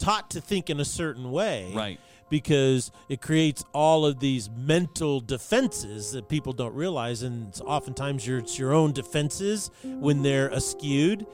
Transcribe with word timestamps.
taught 0.00 0.30
to 0.30 0.40
think 0.40 0.68
in 0.70 0.80
a 0.80 0.84
certain 0.84 1.30
way. 1.30 1.72
Right. 1.74 2.00
Because 2.28 2.90
it 3.08 3.20
creates 3.20 3.64
all 3.72 4.06
of 4.06 4.20
these 4.20 4.48
mental 4.50 5.20
defenses 5.20 6.12
that 6.12 6.28
people 6.28 6.52
don't 6.52 6.74
realize, 6.74 7.22
and 7.22 7.48
it's 7.48 7.60
oftentimes 7.60 8.26
your 8.26 8.38
it's 8.38 8.58
your 8.58 8.72
own 8.72 8.92
defenses 8.92 9.70
when 9.84 10.22
they're 10.22 10.48
askewed. 10.50 11.26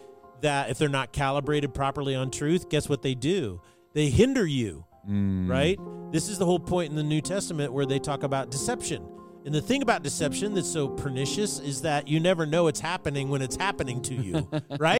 That 0.42 0.68
if 0.71 0.76
they're 0.79 0.88
not 0.90 1.12
calibrated 1.12 1.72
properly 1.72 2.14
on 2.14 2.30
truth, 2.30 2.68
guess 2.68 2.88
what 2.90 3.00
they 3.02 3.14
do? 3.14 3.60
They 3.94 4.10
hinder 4.10 4.46
you 4.46 4.85
Mm. 5.08 5.48
right? 5.48 5.78
This 6.10 6.28
is 6.28 6.37
the 6.37 6.44
whole 6.44 6.58
point 6.58 6.90
in 6.90 6.96
the 6.96 7.03
New 7.04 7.21
Testament 7.21 7.72
where 7.72 7.87
they 7.87 8.01
talk 8.01 8.24
about 8.24 8.51
deception. 8.51 9.06
And 9.44 9.54
the 9.54 9.60
thing 9.60 9.80
about 9.83 10.03
deception 10.03 10.53
that's 10.54 10.69
so 10.69 10.88
pernicious 10.88 11.60
is 11.60 11.83
that 11.83 12.08
you 12.08 12.19
never 12.19 12.44
know 12.44 12.67
it's 12.67 12.80
happening 12.80 13.28
when 13.28 13.40
it's 13.40 13.54
happening 13.54 14.03
to 14.03 14.14
you, 14.14 14.48
right? 14.80 14.98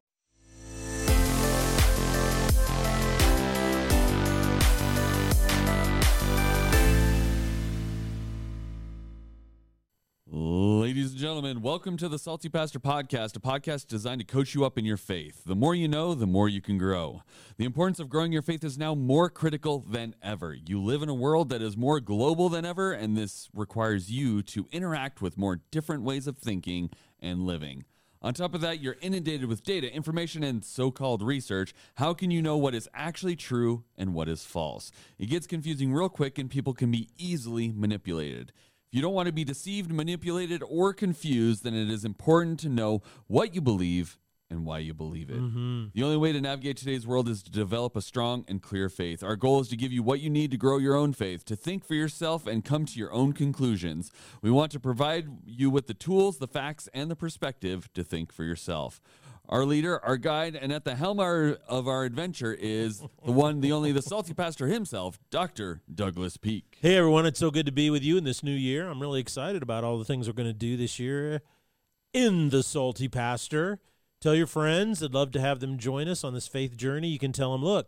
Gentlemen, 11.27 11.61
welcome 11.61 11.97
to 11.97 12.07
the 12.07 12.17
Salty 12.17 12.47
Pastor 12.47 12.79
Podcast, 12.79 13.35
a 13.35 13.39
podcast 13.41 13.87
designed 13.87 14.21
to 14.21 14.25
coach 14.25 14.55
you 14.55 14.63
up 14.63 14.77
in 14.77 14.85
your 14.85 14.95
faith. 14.95 15.43
The 15.45 15.57
more 15.57 15.75
you 15.75 15.89
know, 15.89 16.13
the 16.13 16.25
more 16.25 16.47
you 16.47 16.61
can 16.61 16.77
grow. 16.77 17.21
The 17.57 17.65
importance 17.65 17.99
of 17.99 18.07
growing 18.07 18.31
your 18.31 18.41
faith 18.41 18.63
is 18.63 18.77
now 18.77 18.95
more 18.95 19.29
critical 19.29 19.83
than 19.89 20.15
ever. 20.23 20.53
You 20.53 20.81
live 20.81 21.01
in 21.01 21.09
a 21.09 21.13
world 21.13 21.49
that 21.49 21.61
is 21.61 21.75
more 21.75 21.99
global 21.99 22.47
than 22.47 22.65
ever, 22.65 22.93
and 22.93 23.17
this 23.17 23.49
requires 23.53 24.09
you 24.09 24.41
to 24.43 24.69
interact 24.71 25.21
with 25.21 25.37
more 25.37 25.59
different 25.69 26.03
ways 26.03 26.27
of 26.27 26.37
thinking 26.37 26.91
and 27.19 27.41
living. 27.41 27.83
On 28.21 28.33
top 28.33 28.55
of 28.55 28.61
that, 28.61 28.81
you're 28.81 28.95
inundated 29.01 29.49
with 29.49 29.63
data, 29.63 29.93
information, 29.93 30.43
and 30.43 30.63
so 30.63 30.91
called 30.91 31.21
research. 31.21 31.73
How 31.95 32.13
can 32.13 32.31
you 32.31 32.41
know 32.41 32.55
what 32.55 32.73
is 32.73 32.87
actually 32.93 33.35
true 33.35 33.83
and 33.97 34.13
what 34.13 34.29
is 34.29 34.45
false? 34.45 34.93
It 35.19 35.25
gets 35.25 35.45
confusing 35.45 35.91
real 35.91 36.07
quick, 36.07 36.37
and 36.37 36.49
people 36.49 36.73
can 36.73 36.89
be 36.89 37.09
easily 37.17 37.73
manipulated. 37.75 38.53
If 38.89 38.95
you 38.95 39.01
don't 39.01 39.13
want 39.13 39.27
to 39.27 39.33
be 39.33 39.43
deceived, 39.43 39.91
manipulated, 39.91 40.63
or 40.65 40.93
confused, 40.93 41.65
then 41.65 41.73
it 41.73 41.89
is 41.89 42.05
important 42.05 42.59
to 42.61 42.69
know 42.69 43.01
what 43.27 43.53
you 43.53 43.59
believe 43.59 44.17
and 44.49 44.65
why 44.65 44.79
you 44.79 44.93
believe 44.93 45.29
it. 45.29 45.41
Mm-hmm. 45.41 45.87
The 45.93 46.03
only 46.03 46.15
way 46.15 46.31
to 46.31 46.39
navigate 46.39 46.77
today's 46.77 47.05
world 47.05 47.27
is 47.27 47.43
to 47.43 47.51
develop 47.51 47.97
a 47.97 48.01
strong 48.01 48.45
and 48.47 48.61
clear 48.61 48.87
faith. 48.87 49.23
Our 49.23 49.35
goal 49.35 49.59
is 49.59 49.67
to 49.69 49.75
give 49.75 49.91
you 49.91 50.03
what 50.03 50.21
you 50.21 50.29
need 50.29 50.51
to 50.51 50.57
grow 50.57 50.77
your 50.77 50.95
own 50.95 51.11
faith, 51.11 51.43
to 51.45 51.55
think 51.57 51.83
for 51.83 51.95
yourself 51.95 52.47
and 52.47 52.63
come 52.63 52.85
to 52.85 52.97
your 52.97 53.11
own 53.11 53.33
conclusions. 53.33 54.09
We 54.41 54.51
want 54.51 54.71
to 54.71 54.79
provide 54.79 55.27
you 55.45 55.69
with 55.69 55.87
the 55.87 55.93
tools, 55.93 56.37
the 56.37 56.47
facts, 56.47 56.87
and 56.93 57.11
the 57.11 57.15
perspective 57.17 57.91
to 57.93 58.05
think 58.05 58.31
for 58.31 58.45
yourself. 58.45 59.01
Our 59.49 59.63
leader, 59.63 60.03
our 60.03 60.17
guide, 60.17 60.55
and 60.57 60.73
at 60.73 60.83
the 60.83 60.95
helm 60.95 61.19
our- 61.21 61.57
of 61.69 61.87
our 61.87 62.03
adventure 62.03 62.53
is 62.53 62.99
the 63.25 63.31
one, 63.31 63.61
the 63.61 63.71
only, 63.71 63.93
the 63.93 64.01
salty 64.01 64.33
pastor 64.33 64.67
himself, 64.67 65.17
Dr. 65.29 65.81
Douglas 65.93 66.35
Peak. 66.35 66.77
hey, 66.81 66.97
everyone, 66.97 67.25
it's 67.25 67.39
so 67.39 67.49
good 67.49 67.65
to 67.65 67.71
be 67.71 67.89
with 67.89 68.03
you 68.03 68.17
in 68.17 68.25
this 68.25 68.43
new 68.43 68.51
year. 68.51 68.89
I'm 68.89 69.01
really 69.01 69.21
excited 69.21 69.63
about 69.63 69.85
all 69.85 69.97
the 69.97 70.03
things 70.05 70.27
we're 70.27 70.33
going 70.33 70.49
to 70.49 70.53
do 70.53 70.75
this 70.75 70.99
year 70.99 71.41
in 72.13 72.49
the 72.49 72.61
Salty 72.61 73.07
Pastor. 73.07 73.79
Tell 74.19 74.35
your 74.35 74.47
friends. 74.47 75.01
I'd 75.01 75.13
love 75.13 75.31
to 75.31 75.39
have 75.39 75.61
them 75.61 75.77
join 75.77 76.09
us 76.09 76.25
on 76.25 76.33
this 76.33 76.47
faith 76.47 76.75
journey. 76.75 77.07
You 77.07 77.19
can 77.19 77.31
tell 77.31 77.53
them, 77.53 77.63
look, 77.63 77.87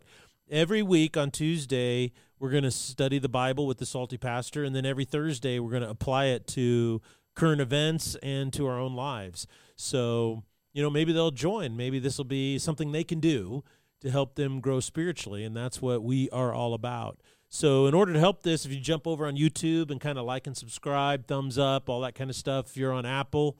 every 0.50 0.82
week 0.82 1.16
on 1.18 1.30
Tuesday, 1.30 2.12
we're 2.38 2.50
going 2.50 2.62
to 2.62 2.70
study 2.70 3.18
the 3.18 3.28
Bible 3.28 3.66
with 3.66 3.76
the 3.76 3.86
Salty 3.86 4.16
Pastor, 4.16 4.64
and 4.64 4.74
then 4.74 4.86
every 4.86 5.04
Thursday, 5.04 5.58
we're 5.58 5.70
going 5.72 5.82
to 5.82 5.90
apply 5.90 6.26
it 6.26 6.46
to 6.48 7.02
current 7.34 7.60
events 7.60 8.14
and 8.22 8.50
to 8.54 8.66
our 8.66 8.78
own 8.78 8.94
lives. 8.94 9.46
So, 9.76 10.44
you 10.72 10.82
know, 10.82 10.90
maybe 10.90 11.12
they'll 11.12 11.30
join. 11.30 11.76
Maybe 11.76 11.98
this 11.98 12.18
will 12.18 12.24
be 12.24 12.58
something 12.58 12.92
they 12.92 13.04
can 13.04 13.20
do 13.20 13.64
to 14.00 14.10
help 14.10 14.34
them 14.34 14.60
grow 14.60 14.80
spiritually, 14.80 15.44
and 15.44 15.56
that's 15.56 15.82
what 15.82 16.02
we 16.02 16.30
are 16.30 16.52
all 16.54 16.72
about. 16.74 17.20
So, 17.48 17.86
in 17.86 17.94
order 17.94 18.12
to 18.12 18.18
help 18.20 18.42
this, 18.42 18.64
if 18.64 18.70
you 18.72 18.78
jump 18.80 19.06
over 19.06 19.26
on 19.26 19.36
YouTube 19.36 19.90
and 19.90 20.00
kind 20.00 20.18
of 20.18 20.24
like 20.24 20.46
and 20.46 20.56
subscribe, 20.56 21.26
thumbs 21.26 21.58
up, 21.58 21.88
all 21.88 22.00
that 22.02 22.14
kind 22.14 22.30
of 22.30 22.36
stuff. 22.36 22.68
If 22.70 22.76
you're 22.76 22.92
on 22.92 23.04
Apple 23.04 23.58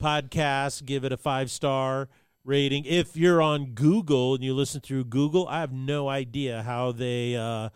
Podcasts, 0.00 0.84
give 0.84 1.04
it 1.04 1.12
a 1.12 1.16
five 1.16 1.50
star 1.50 2.08
rating. 2.44 2.84
If 2.84 3.16
you're 3.16 3.40
on 3.42 3.66
Google 3.74 4.34
and 4.34 4.42
you 4.42 4.54
listen 4.54 4.80
through 4.80 5.04
Google, 5.04 5.46
I 5.48 5.60
have 5.60 5.72
no 5.72 6.08
idea 6.08 6.62
how 6.62 6.92
they 6.92 7.36
uh, 7.36 7.68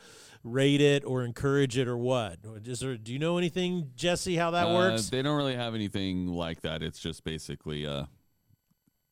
rate 0.43 0.81
it 0.81 1.05
or 1.05 1.25
encourage 1.25 1.77
it 1.79 1.87
or 1.87 1.97
what. 1.97 2.39
Is 2.65 2.81
there, 2.81 2.97
do 2.97 3.13
you 3.13 3.19
know 3.19 3.39
anything, 3.39 3.91
Jesse, 3.95 4.37
how 4.37 4.51
that 4.53 4.69
Uh, 4.69 4.75
works? 4.75 5.09
They 5.09 5.23
don't 5.23 5.37
really 5.37 5.55
have 5.55 5.75
anything 5.75 6.29
like 6.29 6.63
that. 6.63 6.83
It's 6.83 6.99
just 6.99 7.23
basically, 7.25 7.87
uh, 7.87 8.07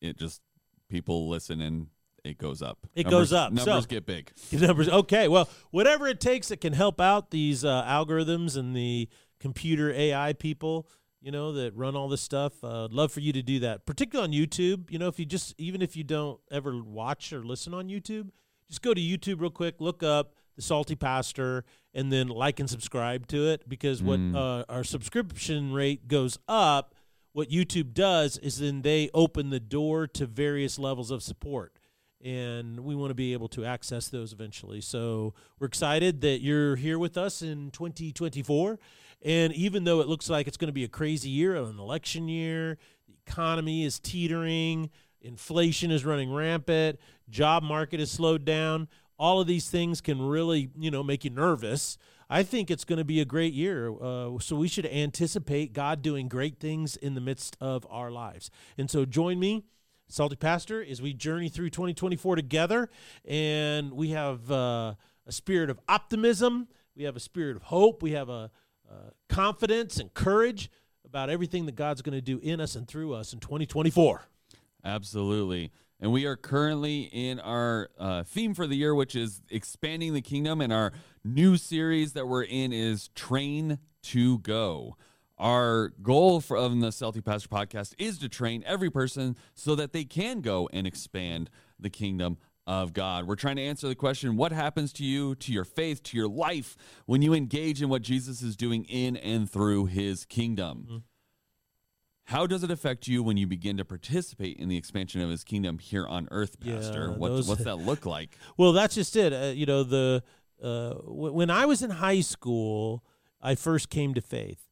it 0.05 0.17
just 0.19 0.41
people 0.89 1.29
listen 1.29 1.61
and 1.61 1.89
it 2.25 2.39
goes 2.39 2.63
up. 2.63 2.79
It 2.95 3.05
Numbers- 3.07 3.31
goes 3.31 3.33
up. 3.33 3.53
Numbers 3.53 3.85
So- 3.85 3.89
get 3.89 4.07
big. 4.07 4.33
numbers. 4.53 4.89
Okay, 4.89 5.29
well, 5.29 5.49
whatever 5.71 6.07
it 6.07 6.21
takes 6.21 6.49
that 6.49 6.61
can 6.61 6.73
help 6.73 7.01
out 7.01 7.31
these 7.31 7.65
uh, 7.65 7.85
algorithms 7.85 8.57
and 8.57 8.75
the 8.75 9.09
computer 9.41 9.93
AI 9.93 10.33
people, 10.33 10.89
you 11.21 11.31
know, 11.31 11.53
that 11.53 11.75
run 11.77 11.97
all 11.97 12.09
this 12.09 12.23
stuff. 12.23 12.63
Uh, 12.65 12.85
I'd 12.87 12.93
love 12.93 13.13
for 13.13 13.21
you 13.21 13.33
to 13.35 13.43
do 13.43 13.59
that, 13.61 13.85
particularly 13.87 14.39
on 14.39 14.47
YouTube. 14.49 14.91
You 14.91 14.99
know, 14.99 15.09
if 15.09 15.19
you 15.19 15.27
just 15.27 15.55
even 15.59 15.83
if 15.83 15.97
you 15.97 16.05
don't 16.05 16.41
ever 16.51 16.83
watch 16.83 17.33
or 17.33 17.45
listen 17.45 17.75
on 17.75 17.89
YouTube, 17.89 18.31
just 18.69 18.81
go 18.83 18.95
to 18.95 19.01
YouTube 19.01 19.41
real 19.41 19.51
quick, 19.51 19.81
look 19.81 20.03
up 20.03 20.35
the 20.57 20.63
Salty 20.63 20.95
Pastor, 20.95 21.65
and 21.93 22.13
then 22.13 22.29
like 22.29 22.61
and 22.61 22.71
subscribe 22.71 23.27
to 23.27 23.49
it 23.49 23.69
because 23.69 24.03
what 24.03 24.19
Mm. 24.21 24.37
uh, 24.37 24.65
our 24.69 24.85
subscription 24.85 25.73
rate 25.73 26.09
goes 26.09 26.39
up. 26.49 26.94
What 27.35 27.51
YouTube 27.51 27.95
does 27.95 28.39
is 28.39 28.61
then 28.61 28.83
they 28.83 29.11
open 29.13 29.51
the 29.51 29.59
door 29.59 30.07
to 30.07 30.25
various 30.25 30.79
levels 30.79 31.11
of 31.11 31.21
support 31.21 31.77
and 32.25 32.79
we 32.79 32.95
want 32.95 33.11
to 33.11 33.15
be 33.15 33.33
able 33.33 33.49
to 33.49 33.65
access 33.65 34.07
those 34.07 34.33
eventually. 34.33 34.81
So 34.81 35.35
we're 35.59 35.67
excited 35.67 36.21
that 36.21 36.43
you're 36.43 36.77
here 36.77 36.97
with 36.97 37.19
us 37.19 37.43
in 37.43 37.73
2024. 37.73 38.79
And 39.23 39.53
even 39.53 39.83
though 39.83 40.01
it 40.01 40.07
looks 40.07 40.31
like 40.31 40.47
it's 40.47 40.57
going 40.57 40.69
to 40.69 40.73
be 40.73 40.85
a 40.85 40.89
crazy 40.89 41.29
year, 41.29 41.57
an 41.57 41.81
election 41.81 42.29
year, 42.29 42.79
the 43.09 43.15
economy 43.27 43.85
is 43.85 43.99
teetering, 43.99 44.91
inflation 45.21 45.91
is 45.91 46.05
running 46.05 46.33
rampant, 46.33 47.01
job 47.29 47.65
market 47.65 47.99
is 47.99 48.13
slowed 48.13 48.45
down. 48.45 48.87
All 49.19 49.41
of 49.41 49.49
these 49.49 49.69
things 49.69 50.01
can 50.01 50.23
really, 50.23 50.71
you 50.79 50.93
know, 50.93 51.03
make 51.03 51.25
you 51.25 51.31
nervous. 51.31 51.99
I 52.29 52.43
think 52.43 52.71
it's 52.71 52.85
going 52.85 52.99
to 52.99 53.05
be 53.05 53.21
a 53.21 53.25
great 53.25 53.55
year. 53.55 53.93
Uh, 53.93 54.39
so 54.39 54.57
we 54.57 54.69
should 54.69 54.87
anticipate 54.87 55.73
God 55.73 56.03
doing 56.03 56.29
great 56.29 56.59
things 56.59 56.97
in 56.97 57.15
the 57.15 57.21
midst 57.21 57.57
of 57.61 57.87
our 57.91 58.11
lives. 58.11 58.51
And 58.79 58.91
so 58.91 59.05
join 59.05 59.39
me 59.39 59.65
Salty 60.09 60.37
Pastor, 60.37 60.85
as 60.85 61.01
we 61.01 61.13
journey 61.13 61.49
through 61.49 61.71
2024 61.71 62.37
together. 62.37 62.91
And 63.25 63.93
we 63.93 64.11
have 64.11 64.51
uh, 64.51 64.95
a 65.27 65.33
spirit 65.33 65.71
of 65.71 65.81
optimism, 65.89 66.69
we 66.95 67.05
have 67.05 67.17
a 67.17 67.21
spirit 67.21 67.57
of 67.57 67.65
hope, 67.65 68.03
we 68.03 68.13
have 68.13 68.29
a, 68.29 68.51
uh 68.89 69.11
confidence 69.29 69.99
and 69.99 70.13
courage 70.13 70.71
about 71.05 71.31
everything 71.31 71.67
that 71.67 71.75
God's 71.75 72.03
going 72.03 72.17
to 72.17 72.21
do 72.21 72.39
in 72.39 72.61
us 72.61 72.77
and 72.77 72.87
through 72.87 73.15
us 73.15 73.33
in 73.33 73.41
2024. 73.41 74.29
Absolutely. 74.85 75.73
And 76.01 76.13
we 76.13 76.27
are 76.27 76.37
currently 76.37 77.03
in 77.03 77.41
our 77.41 77.89
uh, 77.99 78.25
theme 78.25 78.53
for 78.53 78.67
the 78.67 78.77
year, 78.77 78.95
which 78.95 79.17
is 79.17 79.41
expanding 79.49 80.13
the 80.13 80.21
kingdom. 80.21 80.61
And 80.61 80.73
our 80.73 80.93
new 81.25 81.57
series 81.57 82.13
that 82.13 82.27
we're 82.29 82.43
in 82.45 82.73
is 82.73 83.09
Train 83.15 83.79
to 84.05 84.39
Go. 84.41 84.97
Our 85.39 85.89
goal 86.03 86.41
from 86.41 86.81
the 86.81 86.93
Salty 86.93 87.21
Pastor 87.21 87.49
podcast 87.49 87.95
is 87.99 88.19
to 88.19 88.29
train 88.29 88.63
every 88.67 88.91
person 88.91 89.37
so 89.55 89.75
that 89.75 89.93
they 89.93 90.05
can 90.05 90.41
go 90.41 90.69
and 90.73 90.87
expand 90.87 91.51
the 91.81 91.91
kingdom 91.91 92.39
of 92.67 92.93
God. 92.93 93.27
We're 93.27 93.35
trying 93.35 93.57
to 93.57 93.63
answer 93.63 93.89
the 93.89 93.95
question 93.97 94.37
what 94.37 94.53
happens 94.53 94.93
to 94.95 95.05
you, 95.05 95.35
to 95.37 95.53
your 95.53 95.65
faith, 95.65 96.03
to 96.05 96.17
your 96.17 96.29
life 96.29 96.77
when 97.07 97.21
you 97.21 97.35
engage 97.35 97.83
in 97.83 97.89
what 97.89 98.03
Jesus 98.03 98.43
is 98.43 98.57
doing 98.57 98.85
in 98.85 99.17
and 99.17 99.51
through 99.51 99.87
his 99.87 100.25
kingdom? 100.25 101.05
How 102.29 102.47
does 102.47 102.63
it 102.65 102.71
affect 102.71 103.07
you 103.07 103.23
when 103.23 103.37
you 103.37 103.47
begin 103.47 103.77
to 103.77 103.85
participate 103.85 104.57
in 104.57 104.69
the 104.71 104.79
expansion 104.79 105.21
of 105.21 105.29
his 105.29 105.45
kingdom 105.45 105.79
here 105.79 106.07
on 106.07 106.27
earth, 106.31 106.59
Pastor? 106.59 107.09
Yeah, 107.11 107.17
what, 107.19 107.29
those- 107.31 107.49
what's 107.49 107.65
that 107.65 107.77
look 107.77 108.07
like? 108.07 108.39
Well, 108.57 108.73
that's 108.73 108.95
just 108.95 109.15
it. 109.17 109.33
Uh, 109.33 109.53
you 109.55 109.67
know, 109.67 109.83
the 109.83 110.23
uh, 110.63 110.95
when 111.05 111.51
I 111.51 111.67
was 111.67 111.83
in 111.83 111.91
high 111.91 112.21
school, 112.21 113.05
I 113.41 113.55
first 113.55 113.91
came 113.91 114.15
to 114.15 114.21
faith, 114.21 114.67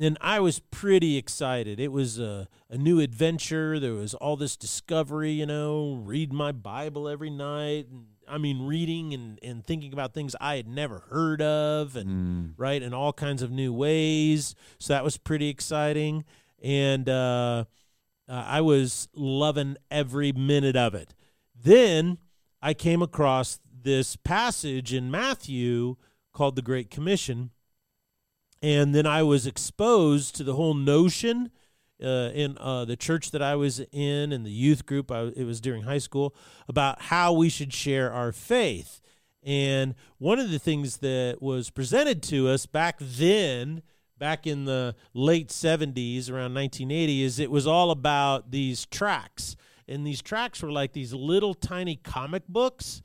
and 0.00 0.16
I 0.20 0.40
was 0.40 0.60
pretty 0.60 1.16
excited. 1.16 1.80
It 1.80 1.92
was 1.92 2.18
a, 2.18 2.48
a 2.70 2.76
new 2.78 3.00
adventure. 3.00 3.78
There 3.80 3.94
was 3.94 4.14
all 4.14 4.36
this 4.36 4.56
discovery. 4.56 5.32
You 5.32 5.46
know, 5.46 6.00
read 6.04 6.32
my 6.32 6.52
Bible 6.52 7.08
every 7.08 7.30
night. 7.30 7.86
I 8.28 8.38
mean, 8.38 8.66
reading 8.66 9.12
and, 9.12 9.38
and 9.42 9.66
thinking 9.66 9.92
about 9.92 10.14
things 10.14 10.36
I 10.40 10.54
had 10.56 10.68
never 10.68 11.00
heard 11.10 11.42
of, 11.42 11.96
and 11.96 12.08
Mm. 12.08 12.54
right 12.56 12.80
in 12.80 12.94
all 12.94 13.12
kinds 13.12 13.42
of 13.42 13.50
new 13.50 13.72
ways. 13.72 14.54
So 14.78 14.92
that 14.92 15.02
was 15.04 15.16
pretty 15.18 15.48
exciting, 15.48 16.24
and 16.62 17.08
uh, 17.08 17.64
uh, 18.28 18.44
I 18.46 18.60
was 18.60 19.08
loving 19.14 19.76
every 19.90 20.32
minute 20.32 20.76
of 20.76 20.94
it. 20.94 21.14
Then 21.60 22.18
I 22.62 22.74
came 22.74 23.02
across 23.02 23.58
this 23.82 24.16
passage 24.16 24.92
in 24.92 25.10
Matthew 25.10 25.96
called 26.32 26.56
the 26.56 26.62
Great 26.62 26.90
Commission, 26.90 27.50
and 28.62 28.94
then 28.94 29.06
I 29.06 29.22
was 29.22 29.46
exposed 29.46 30.34
to 30.36 30.44
the 30.44 30.54
whole 30.54 30.74
notion. 30.74 31.50
Uh, 32.02 32.30
in 32.34 32.58
uh, 32.58 32.84
the 32.84 32.96
church 32.96 33.30
that 33.30 33.40
I 33.40 33.54
was 33.54 33.78
in, 33.92 34.32
in 34.32 34.42
the 34.42 34.50
youth 34.50 34.86
group, 34.86 35.12
I, 35.12 35.30
it 35.36 35.44
was 35.44 35.60
during 35.60 35.84
high 35.84 35.98
school, 35.98 36.34
about 36.66 37.00
how 37.00 37.32
we 37.32 37.48
should 37.48 37.72
share 37.72 38.12
our 38.12 38.32
faith. 38.32 39.00
And 39.42 39.94
one 40.18 40.38
of 40.38 40.50
the 40.50 40.58
things 40.58 40.98
that 40.98 41.38
was 41.40 41.70
presented 41.70 42.22
to 42.24 42.48
us 42.48 42.66
back 42.66 42.98
then, 43.00 43.82
back 44.18 44.46
in 44.46 44.64
the 44.64 44.94
late 45.14 45.48
70s, 45.48 46.30
around 46.30 46.54
1980, 46.54 47.22
is 47.22 47.38
it 47.38 47.50
was 47.50 47.66
all 47.66 47.90
about 47.90 48.50
these 48.50 48.86
tracts. 48.86 49.56
And 49.88 50.06
these 50.06 50.22
tracts 50.22 50.62
were 50.62 50.70
like 50.70 50.92
these 50.92 51.12
little 51.12 51.54
tiny 51.54 51.96
comic 51.96 52.46
books, 52.46 53.02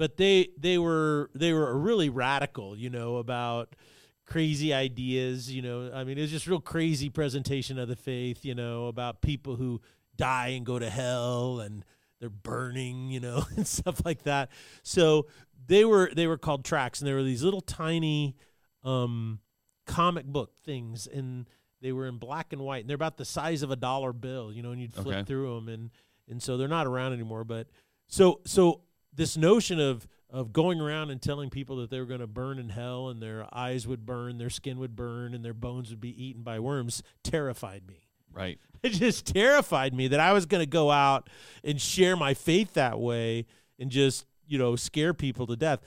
but 0.00 0.16
they 0.16 0.48
they 0.58 0.78
were 0.78 1.28
they 1.34 1.52
were 1.52 1.76
really 1.78 2.08
radical, 2.08 2.74
you 2.74 2.88
know, 2.88 3.18
about 3.18 3.76
crazy 4.24 4.72
ideas, 4.72 5.52
you 5.52 5.60
know. 5.60 5.90
I 5.92 6.04
mean, 6.04 6.16
it 6.16 6.22
was 6.22 6.30
just 6.30 6.46
real 6.46 6.58
crazy 6.58 7.10
presentation 7.10 7.78
of 7.78 7.86
the 7.86 7.96
faith, 7.96 8.42
you 8.42 8.54
know, 8.54 8.86
about 8.86 9.20
people 9.20 9.56
who 9.56 9.82
die 10.16 10.48
and 10.48 10.64
go 10.64 10.78
to 10.78 10.88
hell 10.88 11.60
and 11.60 11.84
they're 12.18 12.30
burning, 12.30 13.10
you 13.10 13.20
know, 13.20 13.44
and 13.58 13.66
stuff 13.66 14.00
like 14.06 14.22
that. 14.22 14.48
So 14.82 15.26
they 15.66 15.84
were 15.84 16.10
they 16.16 16.26
were 16.26 16.38
called 16.38 16.64
tracts, 16.64 17.00
and 17.00 17.06
they 17.06 17.12
were 17.12 17.22
these 17.22 17.42
little 17.42 17.60
tiny 17.60 18.36
um, 18.82 19.40
comic 19.86 20.24
book 20.24 20.56
things, 20.64 21.06
and 21.06 21.46
they 21.82 21.92
were 21.92 22.06
in 22.06 22.16
black 22.16 22.54
and 22.54 22.62
white, 22.62 22.80
and 22.84 22.88
they're 22.88 22.94
about 22.94 23.18
the 23.18 23.26
size 23.26 23.62
of 23.62 23.70
a 23.70 23.76
dollar 23.76 24.14
bill, 24.14 24.50
you 24.50 24.62
know, 24.62 24.70
and 24.70 24.80
you'd 24.80 24.94
flip 24.94 25.08
Okay. 25.08 25.24
through 25.24 25.56
them, 25.56 25.68
and 25.68 25.90
and 26.26 26.42
so 26.42 26.56
they're 26.56 26.68
not 26.68 26.86
around 26.86 27.12
anymore. 27.12 27.44
But 27.44 27.66
so 28.08 28.40
so 28.46 28.80
this 29.14 29.36
notion 29.36 29.80
of 29.80 30.06
of 30.32 30.52
going 30.52 30.80
around 30.80 31.10
and 31.10 31.20
telling 31.20 31.50
people 31.50 31.76
that 31.76 31.90
they 31.90 31.98
were 31.98 32.06
going 32.06 32.20
to 32.20 32.26
burn 32.26 32.60
in 32.60 32.68
hell 32.68 33.08
and 33.08 33.20
their 33.20 33.48
eyes 33.52 33.84
would 33.88 34.06
burn, 34.06 34.38
their 34.38 34.48
skin 34.48 34.78
would 34.78 34.94
burn, 34.94 35.34
and 35.34 35.44
their 35.44 35.52
bones 35.52 35.90
would 35.90 36.00
be 36.00 36.24
eaten 36.24 36.44
by 36.44 36.60
worms 36.60 37.02
terrified 37.24 37.82
me 37.88 38.10
Right. 38.32 38.58
it 38.82 38.90
just 38.90 39.26
terrified 39.26 39.94
me 39.94 40.08
that 40.08 40.20
I 40.20 40.32
was 40.32 40.46
going 40.46 40.62
to 40.62 40.70
go 40.70 40.90
out 40.90 41.28
and 41.64 41.80
share 41.80 42.16
my 42.16 42.34
faith 42.34 42.74
that 42.74 42.98
way 42.98 43.46
and 43.78 43.90
just, 43.90 44.26
you 44.46 44.58
know, 44.58 44.76
scare 44.76 45.14
people 45.14 45.46
to 45.46 45.56
death. 45.56 45.80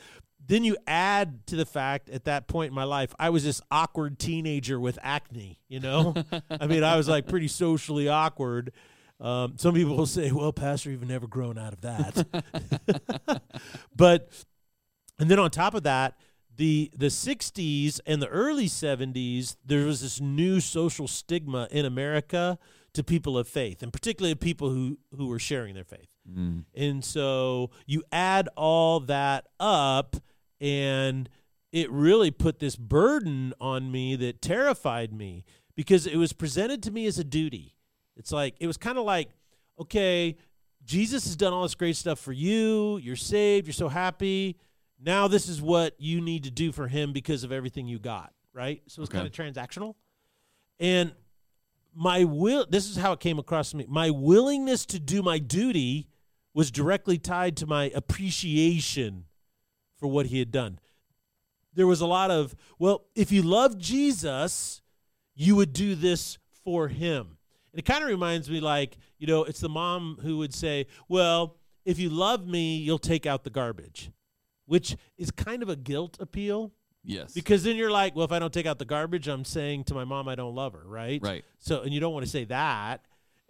Then 0.46 0.66
you 0.66 0.76
add 0.88 1.48
to 1.48 1.56
the 1.56 1.66
fact 1.66 2.10
at 2.10 2.26
that 2.26 2.48
point 2.48 2.70
in 2.70 2.76
my 2.76 2.84
life, 2.84 3.16
I 3.18 3.30
was 3.30 3.46
this 3.46 3.62
awkward 3.72 4.20
teenager 4.20 4.78
with 4.78 5.00
acne, 5.02 5.60
you 5.70 5.80
know? 5.80 6.16
I 6.50 6.68
mean, 6.68 6.84
I 6.84 6.98
was 6.98 7.08
like 7.08 7.28
pretty 7.28 7.48
socially 7.48 8.10
awkward. 8.10 8.74
Um, 9.20 9.54
some 9.58 9.74
people 9.74 9.96
will 9.96 10.06
say, 10.06 10.32
well, 10.32 10.52
Pastor, 10.52 10.90
you've 10.92 11.08
never 11.08 11.28
grown 11.28 11.58
out 11.58 11.74
of 11.74 11.82
that. 11.82 13.42
but, 13.96 14.30
and 15.20 15.30
then 15.30 15.40
on 15.40 15.50
top 15.52 15.74
of 15.74 15.84
that, 15.84 16.18
the 16.56 16.92
the 16.96 17.08
60s 17.08 18.00
and 18.06 18.22
the 18.22 18.28
early 18.28 18.68
70s 18.68 19.56
there 19.66 19.86
was 19.86 20.02
this 20.02 20.22
new 20.22 20.60
social 20.60 21.08
stigma 21.08 21.68
in 21.72 21.84
America 21.84 22.60
to 22.94 23.04
people 23.04 23.40
of 23.40 23.48
faith 23.48 23.82
and 23.82 23.92
particularly 23.92 24.36
people 24.36 24.70
who 24.70 25.00
who 25.18 25.26
were 25.30 25.40
sharing 25.40 25.74
their 25.74 25.84
faith 25.84 26.10
Mm. 26.32 26.66
and 26.76 27.04
so 27.04 27.72
you 27.88 28.04
add 28.12 28.48
all 28.56 29.00
that 29.02 29.48
up 29.60 30.16
and 30.62 31.28
it 31.72 31.92
really 31.92 32.30
put 32.32 32.60
this 32.60 32.76
burden 32.76 33.54
on 33.60 33.92
me 33.92 34.16
that 34.18 34.40
terrified 34.42 35.12
me 35.12 35.44
because 35.76 36.06
it 36.08 36.16
was 36.18 36.32
presented 36.34 36.82
to 36.84 36.92
me 36.92 37.08
as 37.08 37.18
a 37.20 37.24
duty 37.26 37.76
it's 38.18 38.32
like 38.32 38.56
it 38.60 38.68
was 38.68 38.78
kind 38.78 38.98
of 38.98 39.06
like 39.06 39.30
okay 39.80 40.36
Jesus 40.86 41.24
has 41.26 41.36
done 41.38 41.54
all 41.54 41.64
this 41.64 41.76
great 41.76 41.96
stuff 41.96 42.20
for 42.20 42.34
you. 42.34 42.98
You're 42.98 43.16
saved. 43.16 43.68
You're 43.68 43.74
so 43.74 43.88
happy. 43.88 44.58
Now 45.00 45.30
this 45.30 45.48
is 45.48 45.62
what 45.62 45.96
you 45.98 46.20
need 46.20 46.44
to 46.44 46.52
do 46.52 46.74
for 46.74 46.88
him 46.90 47.14
because 47.14 47.44
of 47.46 47.52
everything 47.52 47.88
you 47.88 48.00
got 48.00 48.34
right? 48.54 48.82
So 48.88 49.02
it's 49.02 49.10
Okay. 49.10 49.18
kind 49.18 49.28
of 49.28 49.34
transactional. 49.34 49.96
And 50.80 51.14
my 51.96 52.24
will 52.24 52.66
this 52.70 52.90
is 52.90 52.98
how 52.98 53.14
it 53.14 53.20
came 53.20 53.40
across 53.40 53.72
to 53.72 53.78
me. 53.78 53.86
My 53.88 54.10
willingness 54.10 54.86
to 54.88 55.00
do 55.00 55.22
my 55.24 55.40
duty 55.40 56.08
was 56.54 56.70
directly 56.70 57.18
tied 57.18 57.58
to 57.58 57.66
my 57.66 57.92
appreciation 57.96 59.26
for 59.98 60.08
what 60.08 60.28
he 60.28 60.40
had 60.40 60.52
done. 60.52 60.80
There 61.74 61.88
was 61.88 62.02
a 62.02 62.06
lot 62.08 62.30
of 62.30 62.56
well 62.78 63.06
if 63.16 63.32
you 63.32 63.42
love 63.42 63.78
jesus 63.78 64.82
you 65.34 65.56
would 65.56 65.74
do 65.74 65.96
this 65.96 66.38
for 66.64 66.88
him 66.90 67.38
and 67.74 67.80
it 67.80 67.86
kind 67.86 68.04
of 68.04 68.10
reminds 68.10 68.50
me 68.50 68.60
like 68.60 68.98
you 69.18 69.28
know 69.28 69.44
it's 69.44 69.60
the 69.60 69.70
mom 69.70 70.20
who 70.22 70.38
would 70.38 70.54
say 70.54 70.86
well 71.10 71.58
if 71.86 72.00
you 72.00 72.10
love 72.10 72.48
me 72.48 72.78
you'll 72.78 72.98
take 73.00 73.26
out 73.26 73.44
the 73.44 73.50
garbage 73.50 74.12
which 74.66 74.96
is 75.18 75.32
kind 75.32 75.62
of 75.62 75.70
a 75.70 75.76
guilt 75.76 76.18
appeal 76.20 76.72
Yes. 77.06 77.34
because 77.34 77.66
then 77.66 77.76
you're 77.76 77.92
like, 77.92 78.16
well, 78.16 78.24
if 78.24 78.32
I 78.32 78.40
don't 78.40 78.54
take 78.54 78.66
out 78.66 78.80
the 78.80 78.86
garbage, 78.86 79.28
I'm 79.28 79.44
saying 79.44 79.84
to 79.86 79.94
my 79.94 80.06
mom 80.06 80.30
I 80.30 80.36
don't 80.36 80.56
love 80.56 80.72
her, 80.72 80.84
right? 80.86 81.20
right. 81.22 81.44
So, 81.60 81.82
and 81.82 81.94
you 81.94 82.00
don't 82.00 82.14
want 82.14 82.24
to 82.24 82.32
say 82.32 82.46
that, 82.46 83.02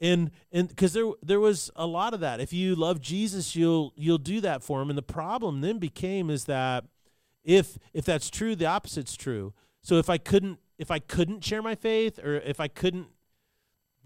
and 0.02 0.32
and 0.52 0.68
because 0.68 0.94
there 0.94 1.12
there 1.22 1.40
was 1.40 1.70
a 1.76 1.86
lot 1.86 2.16
of 2.16 2.22
that. 2.22 2.40
If 2.40 2.52
you 2.52 2.74
love 2.74 3.00
Jesus, 3.00 3.56
you'll 3.56 3.94
you'll 3.96 4.18
do 4.18 4.42
that 4.42 4.64
for 4.64 4.82
him. 4.82 4.90
And 4.90 4.98
the 4.98 5.04
problem 5.04 5.62
then 5.62 5.78
became 5.78 6.32
is 6.32 6.46
that 6.46 6.86
if 7.44 7.78
if 7.94 8.06
that's 8.06 8.32
true, 8.32 8.56
the 8.56 8.66
opposite's 8.66 9.16
true. 9.16 9.54
So 9.84 9.98
if 10.00 10.10
I 10.10 10.18
couldn't 10.18 10.58
if 10.80 10.90
I 10.90 10.98
couldn't 10.98 11.44
share 11.44 11.62
my 11.62 11.76
faith, 11.76 12.18
or 12.18 12.38
if 12.38 12.60
I 12.60 12.68
couldn't 12.68 13.10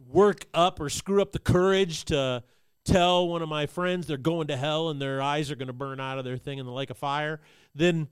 work 0.06 0.46
up 0.54 0.80
or 0.80 0.90
screw 0.90 1.22
up 1.22 1.32
the 1.32 1.40
courage 1.40 2.06
to 2.06 2.44
tell 2.86 3.28
one 3.28 3.42
of 3.42 3.50
my 3.50 3.66
friends 3.66 4.08
they're 4.08 4.18
going 4.18 4.48
to 4.48 4.56
hell 4.58 4.90
and 4.90 5.02
their 5.02 5.22
eyes 5.22 5.52
are 5.52 5.56
going 5.56 5.68
to 5.68 5.74
burn 5.74 6.00
out 6.00 6.18
of 6.18 6.24
their 6.26 6.38
thing 6.38 6.58
in 6.60 6.66
the 6.66 6.72
lake 6.72 6.90
of 6.90 6.98
fire, 6.98 7.40
then 7.76 8.08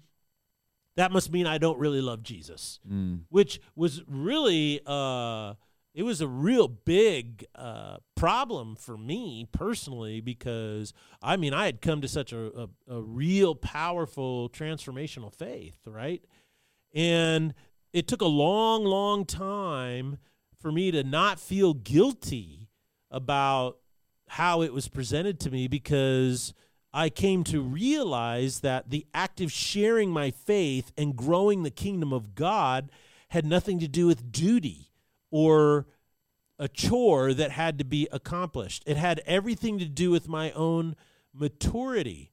that 0.98 1.12
must 1.12 1.32
mean 1.32 1.46
I 1.48 1.58
don't 1.58 1.80
really 1.80 2.02
love 2.02 2.24
Jesus 2.24 2.80
Mm. 2.90 3.22
which 3.30 3.60
was 3.76 4.02
really 4.08 4.82
uh 4.86 5.54
it 5.94 6.04
was 6.04 6.20
a 6.20 6.28
real 6.28 6.68
big 6.68 7.46
uh 7.56 7.98
problem 8.16 8.76
for 8.76 8.98
me 8.98 9.48
personally 9.52 10.20
because 10.20 10.94
I 11.22 11.38
mean 11.38 11.54
I 11.54 11.66
had 11.66 11.82
come 11.82 12.02
to 12.02 12.08
such 12.10 12.34
a, 12.34 12.64
a, 12.64 12.70
a 12.98 13.02
real 13.02 13.56
powerful 13.56 14.50
transformational 14.50 15.34
faith, 15.34 15.80
right? 15.86 16.24
And 16.94 17.54
it 17.94 18.08
took 18.08 18.22
a 18.22 18.26
long, 18.28 18.84
long 18.84 19.26
time 19.26 20.18
for 20.66 20.72
me 20.72 20.90
to 20.90 21.04
not 21.04 21.40
feel 21.40 21.76
guilty 21.76 22.68
about 23.12 23.78
how 24.30 24.64
it 24.64 24.74
was 24.74 24.88
presented 24.88 25.40
to 25.40 25.52
me 25.52 25.68
because 25.68 26.56
I 26.92 27.10
came 27.10 27.44
to 27.44 27.62
realize 27.62 28.62
that 28.62 28.90
the 28.90 29.06
act 29.14 29.42
of 29.42 29.52
sharing 29.52 30.10
my 30.10 30.32
faith 30.32 30.92
and 30.98 31.16
growing 31.16 31.62
the 31.62 31.70
kingdom 31.70 32.12
of 32.12 32.34
God 32.34 32.90
had 33.28 33.46
nothing 33.46 33.78
to 33.78 33.88
do 33.88 34.08
with 34.08 34.32
duty 34.32 34.90
or 35.30 35.86
a 36.58 36.68
chore 36.68 37.36
that 37.36 37.52
had 37.52 37.78
to 37.78 37.86
be 37.86 38.08
accomplished. 38.12 38.82
It 38.88 38.98
had 38.98 39.22
everything 39.28 39.78
to 39.78 39.86
do 39.86 40.10
with 40.10 40.28
my 40.28 40.52
own 40.54 40.96
maturity. 41.32 42.32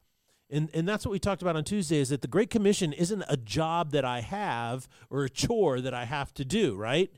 And, 0.48 0.70
and 0.72 0.88
that's 0.88 1.04
what 1.04 1.12
we 1.12 1.18
talked 1.18 1.42
about 1.42 1.56
on 1.56 1.64
Tuesday 1.64 1.98
is 1.98 2.08
that 2.08 2.22
the 2.22 2.28
Great 2.28 2.48
Commission 2.48 2.94
isn't 2.94 3.24
a 3.28 3.36
job 3.36 3.90
that 3.90 4.06
I 4.06 4.22
have 4.22 4.88
or 5.10 5.24
a 5.24 5.28
chore 5.28 5.82
that 5.82 5.92
I 5.92 6.06
have 6.06 6.32
to 6.32 6.46
do, 6.46 6.76
right? 6.76 7.12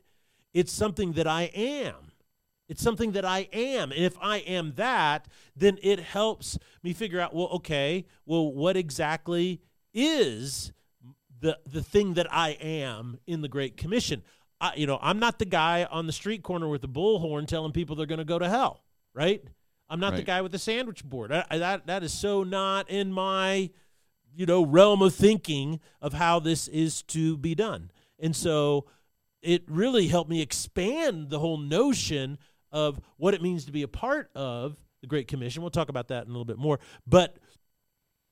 It's 0.55 0.71
something 0.71 1.11
that 1.13 1.27
I 1.27 1.43
am. 1.53 1.93
It's 2.67 2.81
something 2.81 3.11
that 3.11 3.25
I 3.25 3.47
am. 3.53 3.91
And 3.91 4.03
if 4.03 4.17
I 4.19 4.37
am 4.37 4.73
that, 4.77 5.27
then 5.55 5.77
it 5.83 5.99
helps 5.99 6.57
me 6.81 6.93
figure 6.93 7.19
out, 7.19 7.35
well, 7.35 7.47
okay, 7.59 8.05
well, 8.25 8.51
what 8.51 8.75
exactly 8.75 9.61
is 9.93 10.71
the 11.39 11.59
the 11.65 11.83
thing 11.83 12.15
that 12.15 12.27
I 12.33 12.51
am 12.61 13.19
in 13.27 13.41
the 13.41 13.47
Great 13.47 13.77
Commission? 13.77 14.23
I, 14.59 14.73
you 14.75 14.87
know, 14.87 14.97
I'm 15.01 15.19
not 15.19 15.37
the 15.37 15.45
guy 15.45 15.83
on 15.83 16.07
the 16.07 16.13
street 16.13 16.41
corner 16.41 16.67
with 16.67 16.81
the 16.81 16.87
bullhorn 16.87 17.45
telling 17.47 17.71
people 17.73 17.95
they're 17.95 18.05
going 18.05 18.19
to 18.19 18.25
go 18.25 18.39
to 18.39 18.47
hell, 18.49 18.81
right? 19.13 19.43
I'm 19.89 19.99
not 19.99 20.13
the 20.13 20.23
guy 20.25 20.41
with 20.41 20.53
the 20.53 20.57
sandwich 20.59 21.03
board. 21.03 21.31
I, 21.31 21.45
I- 21.51 21.57
that 21.59 21.85
that 21.87 22.03
is 22.03 22.13
so 22.13 22.43
not 22.43 22.89
in 22.89 23.11
my 23.11 23.69
you 24.33 24.45
know 24.45 24.65
realm 24.65 25.01
of 25.01 25.13
thinking 25.13 25.79
of 26.01 26.13
how 26.13 26.39
this 26.39 26.67
is 26.69 27.03
to 27.03 27.37
be 27.37 27.53
done. 27.53 27.91
And 28.19 28.35
so 28.35 28.85
it 29.45 29.63
really 29.67 30.07
helped 30.07 30.29
me 30.29 30.41
expand 30.41 31.29
the 31.29 31.39
whole 31.39 31.57
notion 31.57 32.37
of 32.71 32.99
what 33.17 33.33
it 33.33 33.41
means 33.41 33.65
to 33.65 33.71
be 33.71 33.83
a 33.83 33.87
part 33.87 34.29
of 34.35 34.75
the 35.01 35.07
Great 35.07 35.27
Commission. 35.27 35.61
We'll 35.61 35.71
talk 35.71 35.89
about 35.89 36.09
that 36.09 36.23
in 36.23 36.29
a 36.29 36.31
little 36.31 36.45
bit 36.45 36.57
more. 36.57 36.79
But 37.07 37.37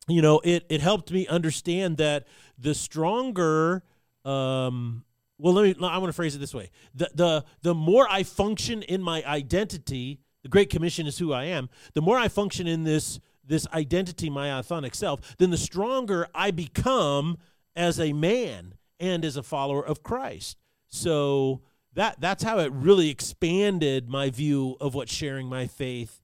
you 0.07 0.21
know, 0.21 0.41
it 0.43 0.65
it 0.69 0.81
helped 0.81 1.11
me 1.11 1.27
understand 1.27 1.97
that 1.97 2.27
the 2.57 2.75
stronger 2.75 3.83
um 4.25 5.05
well 5.37 5.53
let 5.53 5.77
me 5.77 5.87
I 5.87 5.97
want 5.97 6.09
to 6.09 6.13
phrase 6.13 6.35
it 6.35 6.39
this 6.39 6.53
way. 6.53 6.71
The 6.93 7.09
the 7.13 7.45
the 7.61 7.73
more 7.73 8.07
I 8.09 8.23
function 8.23 8.81
in 8.81 9.01
my 9.01 9.23
identity, 9.23 10.19
the 10.41 10.49
Great 10.49 10.69
Commission 10.69 11.07
is 11.07 11.17
who 11.17 11.31
I 11.31 11.45
am, 11.45 11.69
the 11.93 12.01
more 12.01 12.17
I 12.17 12.27
function 12.27 12.67
in 12.67 12.83
this 12.83 13.19
this 13.45 13.67
identity, 13.73 14.29
my 14.29 14.57
authentic 14.57 14.95
self, 14.95 15.37
then 15.37 15.51
the 15.51 15.57
stronger 15.57 16.27
I 16.33 16.51
become 16.51 17.37
as 17.75 17.99
a 17.99 18.13
man 18.13 18.75
and 18.99 19.25
as 19.25 19.35
a 19.35 19.43
follower 19.43 19.85
of 19.85 20.03
Christ. 20.03 20.57
So 20.93 21.61
that 21.95 22.21
that's 22.21 22.43
how 22.43 22.59
it 22.59 22.71
really 22.71 23.09
expanded 23.09 24.07
my 24.07 24.29
view 24.29 24.77
of 24.79 24.93
what 24.93 25.09
sharing 25.09 25.47
my 25.47 25.65
faith 25.65 26.21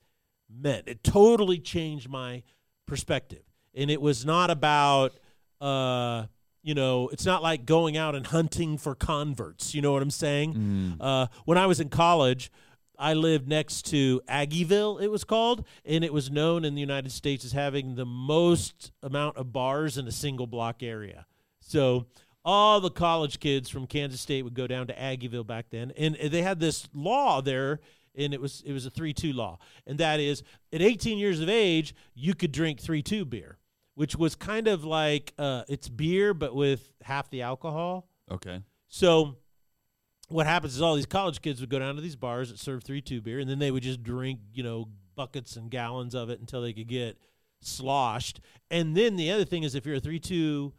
meant. 0.48 0.88
It 0.88 1.04
totally 1.04 1.58
changed 1.58 2.08
my 2.08 2.44
perspective. 2.86 3.42
And 3.74 3.90
it 3.90 4.00
was 4.00 4.26
not 4.28 4.52
about 4.52 5.14
uh 5.60 6.28
you 6.62 6.76
know, 6.76 7.08
it's 7.08 7.26
not 7.26 7.42
like 7.42 7.66
going 7.66 7.98
out 7.98 8.14
and 8.14 8.28
hunting 8.28 8.78
for 8.78 8.94
converts. 8.94 9.74
You 9.74 9.82
know 9.82 9.92
what 9.92 10.04
I'm 10.04 10.12
saying? 10.12 10.54
Mm. 10.54 10.98
Uh, 11.00 11.28
when 11.46 11.58
I 11.58 11.66
was 11.66 11.80
in 11.80 11.90
college, 11.90 12.52
I 12.98 13.14
lived 13.14 13.48
next 13.48 13.86
to 13.88 14.22
Aggieville, 14.30 15.02
it 15.02 15.08
was 15.08 15.24
called, 15.24 15.66
and 15.86 16.04
it 16.04 16.12
was 16.12 16.30
known 16.30 16.66
in 16.66 16.76
the 16.76 16.82
United 16.82 17.14
States 17.14 17.46
as 17.46 17.54
having 17.54 17.96
the 17.96 18.06
most 18.06 18.92
amount 19.02 19.38
of 19.38 19.54
bars 19.54 19.98
in 19.98 20.06
a 20.06 20.12
single 20.12 20.48
block 20.48 20.84
area. 20.84 21.26
So 21.62 22.08
all 22.46 22.80
the 22.80 22.90
college 22.90 23.40
kids 23.40 23.70
from 23.70 23.88
Kansas 23.88 24.22
State 24.22 24.44
would 24.44 24.54
go 24.54 24.68
down 24.68 24.88
to 24.88 24.94
Aggieville 24.94 25.46
back 25.46 25.68
then, 25.70 25.92
and 25.98 26.16
they 26.16 26.42
had 26.42 26.60
this 26.60 26.88
law 26.94 27.42
there, 27.42 27.80
and 28.16 28.34
it 28.34 28.42
was 28.42 28.64
it 28.66 28.74
was 28.74 28.86
a 28.86 28.90
three 28.90 29.14
two 29.14 29.34
law, 29.34 29.60
and 29.86 29.98
that 30.00 30.20
is 30.20 30.44
at 30.74 30.82
18 30.82 31.18
years 31.18 31.40
of 31.42 31.50
age 31.50 31.94
you 32.16 32.34
could 32.34 32.52
drink 32.52 32.80
three 32.80 33.02
two 33.02 33.26
beer, 33.26 33.58
which 33.96 34.16
was 34.16 34.36
kind 34.36 34.68
of 34.68 34.84
like 34.84 35.34
uh, 35.38 35.64
it's 35.68 35.90
beer 35.90 36.34
but 36.34 36.56
with 36.56 36.92
half 37.04 37.30
the 37.30 37.42
alcohol. 37.42 38.08
Okay. 38.32 38.62
So 38.88 39.38
what 40.30 40.46
happens 40.46 40.76
is 40.76 40.82
all 40.82 40.96
these 40.96 41.06
college 41.06 41.42
kids 41.42 41.60
would 41.60 41.70
go 41.70 41.80
down 41.80 41.96
to 41.96 42.02
these 42.02 42.16
bars 42.16 42.50
that 42.50 42.60
serve 42.60 42.84
three 42.84 43.02
two 43.02 43.22
beer, 43.22 43.40
and 43.40 43.50
then 43.50 43.60
they 43.60 43.72
would 43.72 43.84
just 43.84 44.04
drink, 44.04 44.40
you 44.54 44.64
know, 44.64 44.88
buckets 45.16 45.56
and 45.56 45.70
gallons 45.70 46.16
of 46.16 46.30
it 46.30 46.40
until 46.40 46.62
they 46.62 46.74
could 46.74 46.88
get 46.88 47.18
sloshed. 47.62 48.40
And 48.72 48.96
then 48.96 49.16
the 49.16 49.32
other 49.32 49.46
thing 49.46 49.64
is, 49.64 49.76
if 49.76 49.86
you're 49.86 49.96
a 49.96 50.00
three 50.00 50.20
two 50.20 50.74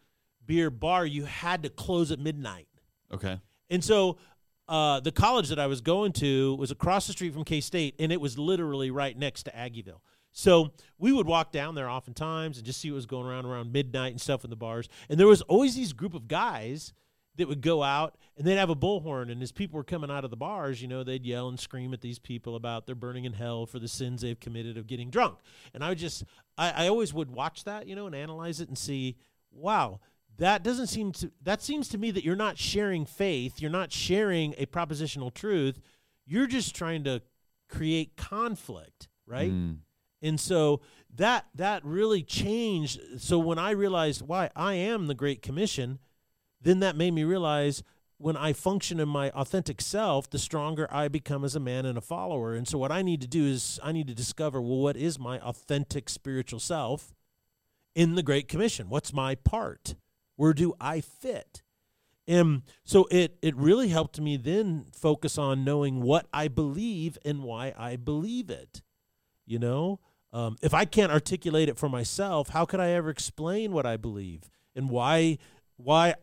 beer 0.50 0.68
bar, 0.68 1.06
you 1.06 1.26
had 1.26 1.62
to 1.62 1.68
close 1.68 2.10
at 2.10 2.18
midnight. 2.18 2.66
Okay. 3.14 3.38
And 3.70 3.84
so 3.84 4.18
uh, 4.66 4.98
the 4.98 5.12
college 5.12 5.48
that 5.50 5.60
I 5.60 5.68
was 5.68 5.80
going 5.80 6.10
to 6.14 6.56
was 6.56 6.72
across 6.72 7.06
the 7.06 7.12
street 7.12 7.32
from 7.32 7.44
K 7.44 7.60
State, 7.60 7.94
and 8.00 8.10
it 8.10 8.20
was 8.20 8.36
literally 8.36 8.90
right 8.90 9.16
next 9.16 9.44
to 9.44 9.52
Aggieville. 9.52 10.00
So 10.32 10.72
we 10.98 11.12
would 11.12 11.28
walk 11.28 11.52
down 11.52 11.76
there 11.76 11.88
oftentimes 11.88 12.56
and 12.56 12.66
just 12.66 12.80
see 12.80 12.90
what 12.90 12.96
was 12.96 13.06
going 13.06 13.28
around 13.28 13.46
around 13.46 13.72
midnight 13.72 14.10
and 14.10 14.20
stuff 14.20 14.42
in 14.42 14.50
the 14.50 14.56
bars. 14.56 14.88
And 15.08 15.20
there 15.20 15.28
was 15.28 15.40
always 15.42 15.76
these 15.76 15.92
group 15.92 16.14
of 16.14 16.26
guys 16.26 16.94
that 17.36 17.46
would 17.46 17.60
go 17.60 17.84
out 17.84 18.16
and 18.36 18.44
they'd 18.44 18.56
have 18.56 18.70
a 18.70 18.76
bullhorn 18.76 19.30
and 19.30 19.40
as 19.42 19.52
people 19.52 19.76
were 19.76 19.84
coming 19.84 20.10
out 20.10 20.24
of 20.24 20.30
the 20.30 20.36
bars 20.36 20.82
you 20.82 20.88
know 20.88 21.04
they'd 21.04 21.24
yell 21.24 21.48
and 21.48 21.58
scream 21.58 21.94
at 21.94 22.00
these 22.00 22.18
people 22.18 22.56
about 22.56 22.86
they're 22.86 22.94
burning 22.96 23.24
in 23.24 23.32
hell 23.32 23.66
for 23.66 23.78
the 23.78 23.88
sins 23.88 24.20
they've 24.20 24.40
committed 24.40 24.76
of 24.76 24.86
getting 24.86 25.10
drunk 25.10 25.38
and 25.72 25.82
i 25.82 25.88
would 25.88 25.96
just 25.96 26.24
I, 26.58 26.84
I 26.84 26.88
always 26.88 27.14
would 27.14 27.30
watch 27.30 27.64
that 27.64 27.86
you 27.86 27.94
know 27.94 28.06
and 28.06 28.14
analyze 28.14 28.60
it 28.60 28.68
and 28.68 28.76
see 28.76 29.16
wow 29.52 30.00
that 30.40 30.62
doesn't 30.64 30.88
seem 30.88 31.12
to 31.12 31.30
that 31.42 31.62
seems 31.62 31.88
to 31.88 31.98
me 31.98 32.10
that 32.10 32.24
you're 32.24 32.34
not 32.36 32.58
sharing 32.58 33.06
faith 33.06 33.60
you're 33.60 33.70
not 33.70 33.92
sharing 33.92 34.54
a 34.58 34.66
propositional 34.66 35.32
truth 35.32 35.80
you're 36.26 36.46
just 36.48 36.74
trying 36.74 37.04
to 37.04 37.22
create 37.68 38.16
conflict 38.16 39.08
right 39.26 39.52
Mm. 39.52 39.76
and 40.22 40.40
so 40.40 40.80
that 41.14 41.46
that 41.54 41.84
really 41.84 42.22
changed 42.22 43.00
so 43.18 43.38
when 43.38 43.58
i 43.58 43.70
realized 43.70 44.22
why 44.22 44.50
i 44.56 44.74
am 44.74 45.06
the 45.06 45.14
great 45.14 45.40
commission 45.42 45.98
then 46.60 46.80
that 46.80 46.96
made 46.96 47.12
me 47.14 47.24
realize 47.24 47.82
when 48.18 48.36
I 48.36 48.52
function 48.52 49.00
in 49.00 49.08
my 49.08 49.30
authentic 49.30 49.80
self, 49.80 50.28
the 50.28 50.38
stronger 50.38 50.86
I 50.90 51.08
become 51.08 51.42
as 51.42 51.56
a 51.56 51.60
man 51.60 51.86
and 51.86 51.96
a 51.96 52.02
follower. 52.02 52.52
And 52.54 52.68
so, 52.68 52.76
what 52.76 52.92
I 52.92 53.00
need 53.00 53.22
to 53.22 53.26
do 53.26 53.46
is 53.46 53.80
I 53.82 53.92
need 53.92 54.08
to 54.08 54.14
discover 54.14 54.60
well, 54.60 54.76
what 54.76 54.94
is 54.98 55.18
my 55.18 55.38
authentic 55.40 56.10
spiritual 56.10 56.60
self 56.60 57.14
in 57.94 58.16
the 58.16 58.22
Great 58.22 58.46
Commission? 58.46 58.90
What's 58.90 59.14
my 59.14 59.36
part? 59.36 59.94
Where 60.40 60.54
do 60.54 60.72
I 60.80 61.02
fit? 61.02 61.60
And 62.26 62.62
so 62.82 63.06
it 63.10 63.36
it 63.42 63.54
really 63.56 63.88
helped 63.88 64.18
me 64.18 64.38
then 64.38 64.86
focus 64.90 65.36
on 65.36 65.66
knowing 65.66 66.00
what 66.00 66.28
I 66.32 66.48
believe 66.48 67.18
and 67.26 67.42
why 67.42 67.74
I 67.76 67.96
believe 67.96 68.48
it. 68.48 68.80
You 69.44 69.58
know, 69.58 70.00
um, 70.32 70.56
if 70.62 70.72
I 70.72 70.86
can't 70.86 71.12
articulate 71.12 71.68
it 71.68 71.76
for 71.76 71.90
myself, 71.90 72.48
how 72.48 72.64
could 72.64 72.80
I 72.80 72.88
ever 72.88 73.10
explain 73.10 73.72
what 73.72 73.84
I 73.84 73.98
believe 73.98 74.48
and 74.74 74.88
why 74.88 75.36
why 75.76 76.14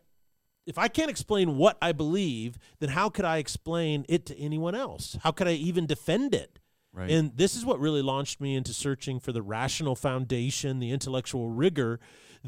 if 0.66 0.80
I 0.80 0.88
can't 0.88 1.12
explain 1.12 1.56
what 1.56 1.78
I 1.80 1.92
believe, 1.92 2.58
then 2.80 2.90
how 2.90 3.10
could 3.10 3.24
I 3.26 3.38
explain 3.38 4.04
it 4.10 4.26
to 4.26 4.40
anyone 4.40 4.74
else? 4.74 5.16
How 5.22 5.30
could 5.30 5.48
I 5.48 5.54
even 5.54 5.86
defend 5.86 6.34
it? 6.34 6.58
Right. 6.92 7.12
And 7.12 7.38
this 7.38 7.56
is 7.56 7.64
what 7.64 7.80
really 7.80 8.02
launched 8.02 8.42
me 8.42 8.56
into 8.56 8.74
searching 8.74 9.20
for 9.20 9.32
the 9.32 9.44
rational 9.44 9.96
foundation, 9.96 10.80
the 10.80 10.90
intellectual 10.90 11.50
rigor 11.50 12.00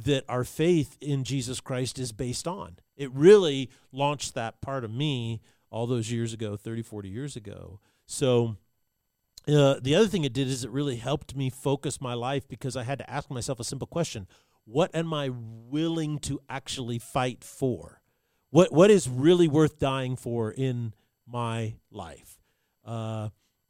that 0.06 0.24
our 0.30 0.44
faith 0.44 0.98
in 1.02 1.24
Jesus 1.24 1.60
Christ 1.60 2.00
is 2.00 2.12
based 2.12 2.48
on. 2.48 2.78
It 2.96 3.12
really 3.14 3.70
launched 3.92 4.34
that 4.36 4.62
part 4.62 4.84
of 4.84 4.92
me 4.92 5.42
all 5.70 5.88
those 5.88 6.12
years 6.12 6.34
ago, 6.34 6.56
30, 6.56 6.82
40 6.82 7.10
years 7.10 7.36
ago. 7.36 7.80
So 8.06 8.58
uh, 9.48 9.80
the 9.82 9.96
other 9.96 10.08
thing 10.08 10.24
it 10.24 10.34
did 10.34 10.48
is 10.48 10.64
it 10.64 10.72
really 10.72 10.98
helped 10.98 11.36
me 11.36 11.50
focus 11.50 12.02
my 12.02 12.14
life 12.14 12.48
because 12.48 12.76
I 12.76 12.84
had 12.84 13.00
to 13.00 13.10
ask 13.10 13.30
myself 13.30 13.60
a 13.60 13.64
simple 13.64 13.88
question 13.88 14.28
What 14.66 14.94
am 14.96 15.14
I 15.14 15.30
willing 15.32 16.20
to 16.20 16.40
actually 16.50 17.00
fight 17.00 17.44
for? 17.44 18.02
What, 18.52 18.72
what 18.72 18.90
is 18.90 19.08
really 19.08 19.48
worth 19.48 19.80
dying 19.80 20.16
for 20.16 20.52
in 20.52 20.94
my 21.28 21.76
life? 21.92 22.40
Uh, 22.84 23.30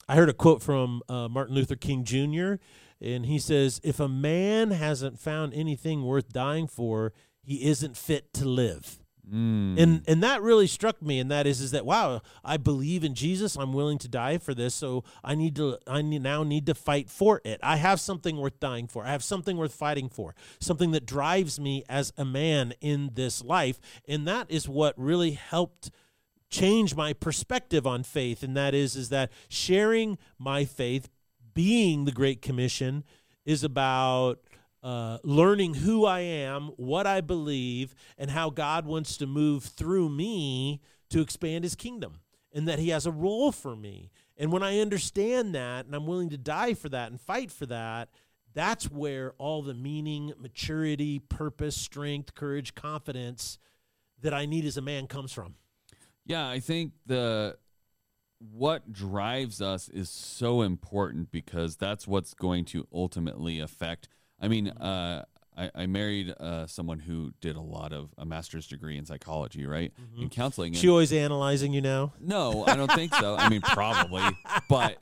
I 0.10 0.16
heard 0.16 0.28
a 0.28 0.34
quote 0.34 0.63
from 0.63 1.04
uh, 1.08 1.28
Martin 1.28 1.54
Luther 1.54 1.75
King 1.75 2.04
Jr., 2.04 2.56
and 3.00 3.28
he 3.28 3.38
says, 3.38 3.80
If 3.84 4.00
a 4.00 4.10
man 4.10 4.72
hasn't 4.72 5.20
found 5.20 5.54
anything 5.54 6.04
worth 6.04 6.34
dying 6.34 6.68
for, 6.68 7.13
he 7.44 7.63
isn't 7.66 7.96
fit 7.96 8.34
to 8.34 8.46
live. 8.46 9.00
Mm. 9.32 9.80
And 9.80 10.04
and 10.08 10.24
that 10.24 10.42
really 10.42 10.66
struck 10.66 11.01
me, 11.04 11.20
and 11.20 11.30
that 11.30 11.46
is 11.46 11.62
is 11.62 11.70
that 11.72 11.86
wow, 11.86 12.22
I 12.44 12.58
believe 12.58 13.04
in 13.04 13.13
Jesus. 13.13 13.56
I'm 13.56 13.74
willing 13.74 14.00
to 14.00 14.08
die 14.08 14.39
for 14.39 14.56
this, 14.56 14.74
so 14.74 15.04
I 15.24 15.36
need 15.36 15.56
to 15.58 15.78
I 15.86 16.01
need, 16.01 16.24
now 16.24 16.42
need 16.42 16.66
to 16.66 16.74
fight 16.74 17.12
for 17.12 17.39
it. 17.46 17.60
I 17.62 17.75
have 17.75 18.00
something 18.00 18.38
worth 18.38 18.60
dying 18.60 18.88
for. 18.88 19.06
I 19.06 19.12
have 19.12 19.24
something 19.24 19.56
worth 19.56 19.75
fighting 19.75 20.10
for. 20.10 20.34
Something 20.60 20.92
that 20.92 21.06
drives 21.06 21.60
me 21.60 21.84
as 21.88 22.12
a 22.18 22.25
man 22.25 22.74
in 22.82 23.12
this 23.13 23.44
life, 23.44 23.80
and 24.08 24.28
that 24.28 24.50
is 24.50 24.68
what 24.68 24.96
really 24.98 25.32
helped 25.32 25.92
change 26.50 26.96
my 26.96 27.13
perspective 27.13 27.86
on 27.86 28.03
faith. 28.03 28.44
And 28.44 28.56
that 28.58 28.74
is 28.74 28.96
is 28.96 29.10
that 29.10 29.32
sharing 29.48 30.18
my 30.38 30.65
faith, 30.65 31.10
being 31.53 32.06
the 32.06 32.12
Great 32.12 32.41
Commission, 32.41 33.03
is 33.46 33.63
about 33.63 34.39
uh, 34.82 35.18
learning 35.24 35.75
who 35.75 36.06
I 36.06 36.22
am, 36.22 36.70
what 36.77 37.06
I 37.06 37.22
believe, 37.22 37.94
and 38.18 38.32
how 38.32 38.50
God 38.50 38.86
wants 38.86 39.18
to 39.18 39.27
move 39.27 39.63
through 39.63 40.10
me 40.10 40.82
to 41.10 41.22
expand 41.22 41.63
his 41.63 41.75
kingdom, 41.75 42.22
and 42.53 42.68
that 42.68 42.79
he 42.79 42.89
has 42.89 43.06
a 43.06 43.12
role 43.12 43.51
for 43.51 43.75
me. 43.75 44.12
And 44.38 44.51
when 44.51 44.63
I 44.63 44.79
understand 44.79 45.53
that 45.56 45.86
and 45.86 45.96
I'm 45.96 46.06
willing 46.06 46.29
to 46.29 46.38
die 46.38 46.74
for 46.74 46.88
that 46.89 47.12
and 47.12 47.20
fight 47.20 47.51
for 47.51 47.65
that, 47.65 48.10
that's 48.53 48.86
where 48.86 49.34
all 49.38 49.62
the 49.62 49.74
meaning, 49.74 50.34
maturity, 50.39 51.20
purpose, 51.20 51.75
strength, 51.75 52.34
courage, 52.36 52.74
confidence 52.74 53.60
that 54.22 54.34
I 54.34 54.46
need 54.46 54.65
as 54.65 54.77
a 54.77 54.82
man 54.82 55.08
comes 55.08 55.32
from. 55.32 55.56
Yeah, 56.29 56.48
I 56.48 56.59
think 56.59 56.93
the 57.07 57.57
what 58.38 58.93
drives 58.93 59.62
us 59.62 59.89
is 59.89 60.09
so 60.09 60.62
important 60.62 61.31
because 61.31 61.75
that's 61.75 62.07
what's 62.07 62.33
going 62.33 62.65
to 62.65 62.88
ultimately 62.93 63.59
affect. 63.59 64.07
I 64.39 64.48
mean, 64.48 64.69
uh, 64.69 65.25
I, 65.57 65.71
I 65.75 65.86
married 65.88 66.33
uh, 66.39 66.67
someone 66.67 67.00
who 67.00 67.31
did 67.41 67.55
a 67.57 67.62
lot 67.62 67.91
of 67.91 68.12
a 68.17 68.25
master's 68.25 68.67
degree 68.67 68.98
in 68.98 69.05
psychology, 69.05 69.65
right, 69.65 69.91
in 70.17 70.29
counseling. 70.29 70.74
She 70.74 70.88
always 70.88 71.12
analyzing 71.12 71.74
you 71.74 71.81
now. 71.81 72.13
No, 72.21 72.63
I 72.65 72.75
don't 72.75 72.91
think 72.93 73.13
so. 73.15 73.36
I 73.36 73.50
mean, 73.50 73.62
probably, 73.62 74.24
but 74.69 74.98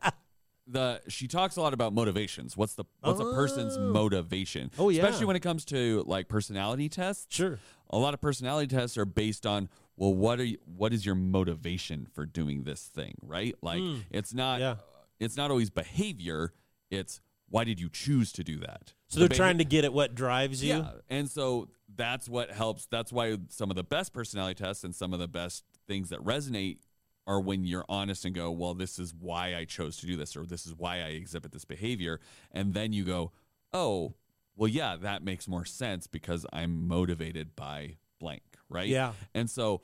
the 0.65 1.01
she 1.09 1.27
talks 1.27 1.57
a 1.57 1.61
lot 1.61 1.73
about 1.73 1.93
motivations. 1.93 2.55
What's 2.57 2.73
the 2.75 2.85
what's 3.01 3.19
a 3.19 3.23
person's 3.33 3.75
Oh. 3.77 3.91
motivation? 3.91 4.71
Oh, 4.79 4.89
yeah. 4.89 5.03
especially 5.03 5.25
when 5.27 5.35
it 5.35 5.41
comes 5.41 5.65
to 5.65 6.03
like 6.07 6.27
personality 6.29 6.89
tests. 6.89 7.27
Sure. 7.29 7.59
A 7.89 7.97
lot 7.97 8.13
of 8.13 8.21
personality 8.21 8.73
tests 8.75 8.97
are 8.97 9.05
based 9.05 9.45
on 9.45 9.69
well, 9.97 10.13
what 10.13 10.39
are 10.39 10.45
you, 10.45 10.57
what 10.65 10.93
is 10.93 11.05
your 11.05 11.15
motivation 11.15 12.07
for 12.13 12.25
doing 12.25 12.63
this 12.63 12.83
thing, 12.83 13.15
right? 13.21 13.55
Like 13.61 13.81
Mm. 13.81 14.03
it's 14.11 14.33
not 14.33 14.59
Yeah. 14.61 14.75
it's 15.19 15.35
not 15.35 15.51
always 15.51 15.69
behavior. 15.69 16.53
It's 16.89 17.19
why 17.49 17.63
did 17.63 17.79
you 17.79 17.89
choose 17.89 18.31
to 18.33 18.43
do 18.43 18.57
that? 18.59 18.93
So 19.07 19.19
they're 19.19 19.29
trying 19.29 19.57
to 19.57 19.65
get 19.65 19.83
at 19.85 19.93
what 19.93 20.13
drives 20.15 20.63
you. 20.63 20.75
Yeah, 20.75 20.91
and 21.09 21.29
so 21.29 21.69
that's 21.95 22.27
what 22.29 22.51
helps. 22.51 22.85
That's 22.85 23.11
why 23.11 23.37
some 23.49 23.69
of 23.69 23.75
the 23.75 23.83
best 23.83 24.13
personality 24.13 24.55
tests 24.63 24.83
and 24.83 24.93
some 24.93 25.13
of 25.13 25.19
the 25.19 25.27
best 25.27 25.63
things 25.87 26.09
that 26.09 26.19
resonate 26.19 26.79
are 27.25 27.39
when 27.41 27.65
you're 27.65 27.85
honest 27.89 28.23
and 28.25 28.35
go, 28.35 28.51
well, 28.51 28.73
this 28.73 28.99
is 28.99 29.13
why 29.13 29.55
I 29.55 29.65
chose 29.65 29.97
to 29.97 30.05
do 30.05 30.15
this, 30.15 30.35
or 30.37 30.45
this 30.45 30.65
is 30.65 30.75
why 30.75 30.97
I 30.97 31.07
exhibit 31.09 31.51
this 31.51 31.65
behavior, 31.65 32.19
and 32.51 32.73
then 32.73 32.93
you 32.93 33.03
go, 33.03 33.31
oh, 33.73 34.13
well, 34.55 34.67
yeah, 34.69 34.95
that 34.95 35.23
makes 35.23 35.47
more 35.47 35.65
sense 35.65 36.07
because 36.07 36.45
I'm 36.53 36.87
motivated 36.87 37.55
by 37.55 37.97
blank, 38.19 38.43
right? 38.69 38.87
Yeah. 38.87 39.13
and 39.33 39.49
so. 39.49 39.81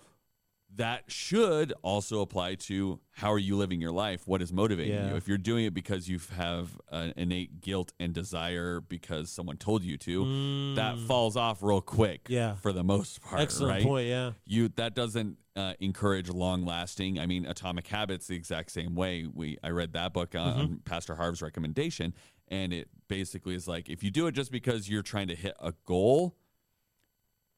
That 0.78 1.04
should 1.06 1.72
also 1.84 2.22
apply 2.22 2.56
to 2.56 3.00
how 3.12 3.32
are 3.32 3.38
you 3.38 3.56
living 3.56 3.80
your 3.80 3.92
life? 3.92 4.28
What 4.28 4.42
is 4.42 4.52
motivating 4.52 4.96
Yeah. 4.96 5.10
you? 5.12 5.16
If 5.18 5.28
you're 5.28 5.38
doing 5.38 5.66
it 5.66 5.74
because 5.76 6.10
you 6.10 6.18
have 6.36 6.82
an 6.92 7.14
innate 7.16 7.62
guilt 7.62 7.94
and 8.00 8.12
desire 8.12 8.82
because 8.82 9.30
someone 9.30 9.58
told 9.58 9.84
you 9.84 9.98
to, 10.00 10.74
that 10.74 10.96
Mm. 10.96 11.06
falls 11.06 11.38
off 11.38 11.62
real 11.62 11.80
quick 11.80 12.26
Yeah. 12.28 12.56
for 12.56 12.74
the 12.74 12.84
most 12.84 13.22
part 13.22 13.40
Excellent 13.40 13.70
right 13.72 13.84
point. 13.84 14.08
Yeah. 14.08 14.32
you 14.48 14.68
that 14.70 14.96
doesn't 14.96 15.38
uh, 15.56 15.76
encourage 15.80 16.30
long 16.30 16.66
lasting 16.66 17.20
i 17.20 17.28
mean 17.28 17.46
atomic 17.46 17.86
habits 17.86 18.26
the 18.26 18.36
exact 18.36 18.72
same 18.72 18.96
way 18.96 19.28
we 19.32 19.56
i 19.64 19.70
read 19.70 19.94
that 19.94 20.12
book 20.12 20.34
on, 20.34 20.42
on 20.58 20.66
Mm-hmm. 20.66 20.76
pastor 20.78 21.14
harv's 21.14 21.44
recommendation 21.44 22.16
and 22.48 22.74
it 22.74 22.90
basically 23.08 23.54
is 23.54 23.68
like 23.68 23.88
if 23.90 24.02
you 24.04 24.10
do 24.10 24.26
it 24.26 24.32
just 24.32 24.52
because 24.52 24.90
you're 24.90 25.04
trying 25.04 25.28
to 25.28 25.36
hit 25.36 25.54
a 25.60 25.72
goal 25.86 26.36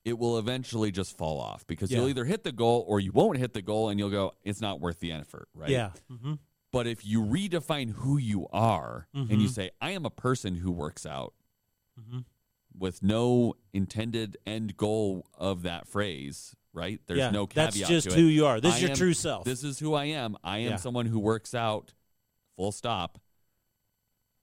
it 0.06 0.18
will 0.18 0.38
eventually 0.38 0.92
just 0.92 1.18
fall 1.18 1.40
off 1.42 1.66
because 1.68 1.92
you'll 1.92 2.08
either 2.08 2.24
hit 2.26 2.44
the 2.44 2.52
goal 2.52 2.86
or 2.88 3.00
you 3.00 3.12
won't 3.12 3.38
hit 3.38 3.54
the 3.54 3.62
goal 3.62 3.90
and 3.90 4.00
you'll 4.00 4.10
go 4.12 4.32
it's 4.44 4.62
not 4.62 4.80
worth 4.80 5.00
the 5.00 5.12
effort 5.12 5.50
right 5.54 5.70
Yeah. 5.70 5.92
hmm 6.10 6.36
But 6.72 6.88
if 6.88 7.06
you 7.06 7.22
redefine 7.22 7.90
who 7.92 8.18
you 8.18 8.48
are 8.54 9.08
and 9.14 9.42
you 9.42 9.48
Mhm. 9.48 9.52
say, 9.52 9.72
I 9.82 9.92
am 9.92 10.06
a 10.06 10.10
person 10.10 10.56
who 10.56 10.72
works 10.72 11.06
out 11.06 11.34
Mhm. 12.00 12.26
with 12.78 13.02
no 13.02 13.56
intended 13.74 14.38
end 14.46 14.76
goal 14.76 15.26
of 15.36 15.62
that 15.64 15.88
phrase, 15.88 16.54
right? 16.74 17.00
There's 17.08 17.20
yeah, 17.20 17.32
no 17.32 17.48
caveat 17.48 17.74
that's 17.76 17.88
just 17.90 18.10
to 18.10 18.16
who 18.16 18.24
you 18.28 18.46
are. 18.46 18.60
This 18.60 18.74
I 18.74 18.76
is 18.76 18.82
your 18.82 18.92
am- 18.92 18.98
true 18.98 19.14
self. 19.14 19.46
This 19.46 19.64
is 19.64 19.80
who 19.80 19.94
I 19.94 20.06
am. 20.06 20.36
I 20.44 20.58
am 20.60 20.72
Yeah. 20.72 20.76
someone 20.76 21.06
who 21.06 21.18
works 21.20 21.54
out, 21.56 21.94
full 22.58 22.74
stop, 22.74 23.20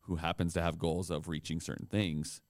who 0.06 0.16
happens 0.16 0.54
to 0.54 0.62
have 0.62 0.78
goals 0.78 1.10
of 1.10 1.28
reaching 1.28 1.60
certain 1.60 1.86
things. 1.86 2.40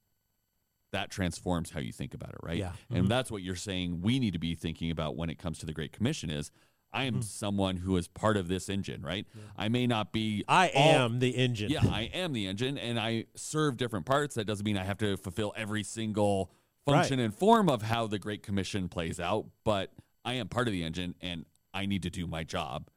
That 0.93 1.11
transforms 1.11 1.71
how 1.71 1.81
you 1.81 1.91
think 1.93 2.13
about 2.15 2.31
it, 2.31 2.39
right? 2.43 2.59
Yeah. 2.59 2.73
And 2.91 3.07
Mhm. 3.07 3.09
that's 3.09 3.31
what 3.31 3.43
you're 3.43 3.57
saying 3.57 4.03
we 4.03 4.19
need 4.19 4.35
to 4.35 4.39
be 4.39 4.55
thinking 4.55 4.91
about 4.91 5.17
when 5.17 5.31
it 5.31 5.39
comes 5.39 5.59
to 5.61 5.67
the 5.67 5.73
Great 5.73 5.93
Commission 5.93 6.31
is 6.31 6.51
I 6.95 7.05
am 7.05 7.21
Mhm. 7.21 7.25
someone 7.25 7.79
who 7.79 7.97
is 7.97 8.07
part 8.07 8.37
of 8.37 8.49
this 8.49 8.69
engine, 8.69 9.01
right? 9.01 9.27
I 9.57 9.71
may 9.71 9.87
not 9.87 10.13
be 10.13 10.45
I 10.47 10.69
all- 10.75 10.91
am 10.91 11.19
the 11.21 11.31
engine. 11.37 11.71
yeah, 11.71 11.81
I 11.91 12.03
am 12.13 12.35
the 12.35 12.47
engine 12.47 12.77
and 12.77 13.01
I 13.01 13.25
serve 13.35 13.79
different 13.79 14.05
parts. 14.05 14.35
That 14.35 14.45
doesn't 14.45 14.65
mean 14.67 14.77
I 14.77 14.85
have 14.85 14.99
to 14.99 15.17
fulfill 15.17 15.55
every 15.57 15.83
single 15.85 16.53
function 16.85 17.19
and 17.19 17.35
form 17.35 17.71
of 17.71 17.81
how 17.81 18.07
the 18.07 18.19
Great 18.19 18.43
Commission 18.43 18.91
plays 18.91 19.19
out, 19.19 19.47
but 19.65 19.95
I 20.27 20.35
am 20.35 20.49
part 20.49 20.69
of 20.69 20.73
the 20.73 20.83
engine 20.85 21.15
and 21.23 21.47
I 21.73 21.87
need 21.87 22.03
to 22.03 22.11
do 22.11 22.27
my 22.27 22.45
job 22.45 22.91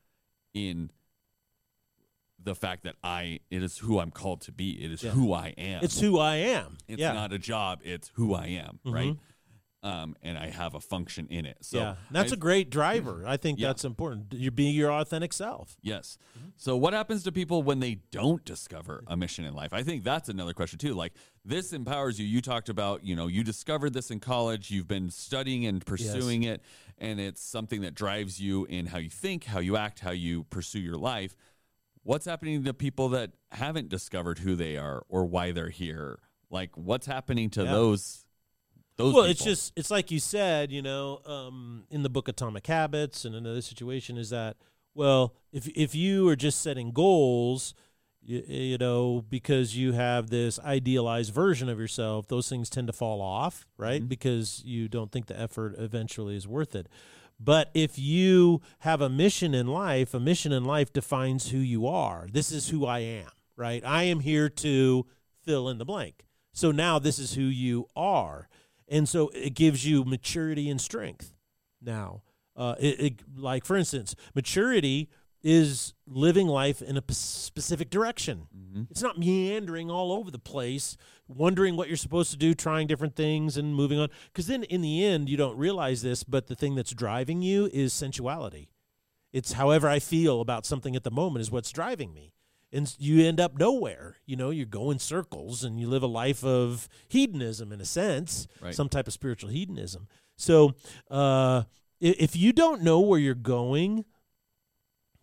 in 0.53 0.91
the 2.45 2.55
fact 2.55 2.83
that 2.83 2.95
I 3.03 3.39
it 3.51 3.61
is 3.63 3.79
who 3.79 3.99
I'm 3.99 4.11
called 4.11 4.41
to 4.41 4.51
be. 4.53 4.71
It 4.83 4.91
is 4.91 5.03
Yeah. 5.03 5.11
who 5.11 5.33
I 5.33 5.49
am. 5.57 5.83
It's 5.83 5.99
who 5.99 6.17
I 6.19 6.35
am. 6.37 6.77
It's 6.87 6.99
yeah. 7.01 7.11
not 7.11 7.33
a 7.33 7.39
job, 7.39 7.81
it's 7.83 8.11
who 8.15 8.33
I 8.33 8.45
am, 8.47 8.79
Mhm. 8.85 8.93
right? 8.93 9.17
Um, 9.83 10.15
and 10.23 10.35
I 10.35 10.49
have 10.49 10.73
a 10.73 10.79
function 10.79 11.27
in 11.27 11.45
it. 11.45 11.57
So 11.61 11.77
yeah. 11.77 11.95
That's 12.09 12.31
a 12.31 12.35
a 12.35 12.37
great 12.37 12.71
driver. 12.71 13.23
I 13.27 13.37
think 13.37 13.59
Yeah. 13.59 13.67
that's 13.67 13.85
important. 13.85 14.33
You 14.33 14.49
be 14.49 14.71
your 14.71 14.91
authentic 14.91 15.31
self. 15.31 15.77
Yes. 15.83 16.17
So 16.57 16.75
what 16.75 16.93
happens 16.93 17.21
to 17.23 17.31
people 17.31 17.61
when 17.61 17.81
they 17.81 17.95
don't 18.09 18.43
discover 18.45 19.03
a 19.05 19.15
mission 19.15 19.45
in 19.45 19.53
life? 19.53 19.73
I 19.73 19.83
think 19.83 20.03
that's 20.03 20.27
another 20.27 20.53
question 20.53 20.79
too. 20.79 20.95
Like 20.95 21.13
this 21.43 21.71
empowers 21.71 22.19
you. 22.19 22.25
You 22.25 22.41
talked 22.41 22.67
about, 22.69 23.03
you 23.03 23.15
know, 23.15 23.27
you 23.27 23.43
discovered 23.43 23.93
this 23.93 24.09
in 24.09 24.19
college, 24.19 24.71
you've 24.71 24.87
been 24.87 25.11
studying 25.11 25.67
and 25.67 25.85
pursuing 25.85 26.41
it, 26.43 26.63
and 26.97 27.19
it's 27.19 27.43
something 27.43 27.81
that 27.81 27.93
drives 27.93 28.39
you 28.39 28.65
in 28.65 28.87
how 28.87 28.97
you 28.97 29.09
think, 29.11 29.43
how 29.43 29.59
you 29.59 29.77
act, 29.77 29.99
how 29.99 30.11
you 30.11 30.45
pursue 30.45 30.79
your 30.79 30.97
life. 30.97 31.35
What's 32.05 32.25
happening 32.27 32.63
to 32.65 32.73
people 32.75 33.09
that 33.09 33.31
haven't 33.51 33.89
discovered 33.89 34.37
who 34.37 34.55
they 34.55 34.77
are 34.77 35.03
or 35.09 35.25
why 35.25 35.51
they're 35.51 35.69
here? 35.69 36.19
Like 36.51 36.69
what's 36.77 37.07
happening 37.07 37.49
to 37.51 37.63
Yeah. 37.63 37.71
those 37.71 38.25
those 38.97 39.15
well, 39.15 39.23
it's 39.23 39.43
just 39.43 39.73
it's 39.75 39.89
like 39.89 40.11
you 40.11 40.19
said, 40.19 40.71
you 40.71 40.83
know, 40.83 41.19
um, 41.25 41.85
in 41.89 42.03
the 42.03 42.09
book 42.09 42.27
Atomic 42.27 42.67
Habits, 42.67 43.25
and 43.25 43.33
another 43.35 43.61
situation 43.61 44.17
is 44.17 44.29
that 44.29 44.55
well, 44.93 45.33
if 45.51 45.67
if 45.69 45.95
you 45.95 46.29
are 46.29 46.35
just 46.35 46.61
setting 46.61 46.91
goals, 46.91 47.73
you, 48.21 48.43
you 48.47 48.77
know, 48.77 49.25
because 49.27 49.75
you 49.75 49.93
have 49.93 50.29
this 50.29 50.59
idealized 50.59 51.33
version 51.33 51.69
of 51.69 51.79
yourself, 51.79 52.27
those 52.27 52.47
things 52.47 52.69
tend 52.69 52.85
to 52.85 52.93
fall 52.93 53.19
off, 53.19 53.65
right? 53.77 54.03
Mhm. 54.03 54.07
Because 54.09 54.61
you 54.63 54.87
don't 54.87 55.11
think 55.11 55.25
the 55.25 55.37
effort 55.39 55.73
eventually 55.79 56.35
is 56.35 56.47
worth 56.47 56.75
it. 56.75 56.87
But 57.39 57.69
if 57.73 57.99
you 57.99 58.61
have 58.79 59.01
a 59.01 59.09
mission 59.09 59.53
in 59.53 59.67
life, 59.67 60.13
a 60.13 60.19
mission 60.19 60.51
in 60.51 60.63
life 60.63 60.93
defines 60.93 61.49
who 61.49 61.57
you 61.57 61.85
are. 61.87 62.27
This 62.31 62.51
is 62.51 62.69
who 62.69 62.85
I 62.85 62.99
am, 62.99 63.29
right? 63.55 63.83
I 63.85 64.03
am 64.03 64.21
here 64.21 64.49
to 64.49 65.05
fill 65.43 65.69
in 65.69 65.77
the 65.77 65.85
blank. 65.85 66.25
So 66.53 66.71
now 66.71 66.99
this 66.99 67.19
is 67.19 67.33
who 67.33 67.43
you 67.43 67.87
are. 67.95 68.47
And 68.87 69.09
so 69.09 69.29
it 69.33 69.53
gives 69.53 69.85
you 69.85 70.05
maturity 70.05 70.69
and 70.69 70.79
strength. 70.79 71.33
Now, 71.81 72.21
uh, 72.55 72.75
it, 72.79 72.99
it, 72.99 73.13
like 73.35 73.65
for 73.65 73.75
instance, 73.75 74.15
maturity 74.33 75.09
is 75.47 75.93
living 76.07 76.47
life 76.47 76.81
in 76.81 76.97
a 76.97 77.01
p- 77.03 77.13
specific 77.13 77.91
direction. 77.91 78.47
Mhm. 78.57 78.87
It's 78.89 79.03
not 79.03 79.19
meandering 79.19 79.91
all 79.91 80.11
over 80.11 80.31
the 80.31 80.39
place, 80.39 80.97
wondering 81.27 81.75
what 81.77 81.87
you're 81.87 81.97
supposed 81.97 82.31
to 82.31 82.37
do, 82.37 82.55
trying 82.55 82.87
different 82.87 83.15
things 83.15 83.55
and 83.55 83.75
moving 83.75 83.99
on. 83.99 84.09
Because 84.33 84.47
then 84.47 84.63
in 84.63 84.81
the 84.81 85.05
end, 85.05 85.29
you 85.29 85.37
don't 85.37 85.55
realize 85.55 86.01
this, 86.01 86.23
but 86.23 86.47
the 86.47 86.55
thing 86.55 86.73
that's 86.73 86.93
driving 86.93 87.43
you 87.43 87.69
is 87.71 87.93
sensuality. 87.93 88.69
It's 89.31 89.51
however 89.51 89.87
I 89.87 89.99
feel 89.99 90.41
about 90.41 90.65
something 90.65 90.95
at 90.95 91.03
the 91.03 91.11
moment 91.11 91.41
is 91.41 91.51
what's 91.51 91.71
driving 91.71 92.11
me. 92.11 92.33
And 92.71 92.93
you 92.97 93.23
end 93.23 93.39
up 93.39 93.55
nowhere. 93.59 94.17
You 94.25 94.37
know, 94.37 94.49
you 94.49 94.65
go 94.65 94.89
in 94.89 94.97
circles 94.97 95.63
and 95.63 95.79
you 95.79 95.87
live 95.87 96.01
a 96.01 96.07
life 96.07 96.43
of 96.43 96.89
hedonism 97.07 97.71
in 97.71 97.79
a 97.79 97.85
sense, 97.85 98.47
Right. 98.59 98.73
some 98.73 98.89
type 98.89 99.05
of 99.07 99.13
spiritual 99.13 99.51
hedonism. 99.51 100.07
So 100.37 100.73
uh, 101.11 101.63
if 102.01 102.35
you 102.35 102.51
don't 102.51 102.81
know 102.81 102.99
where 102.99 103.19
you're 103.19 103.35
going, 103.35 104.05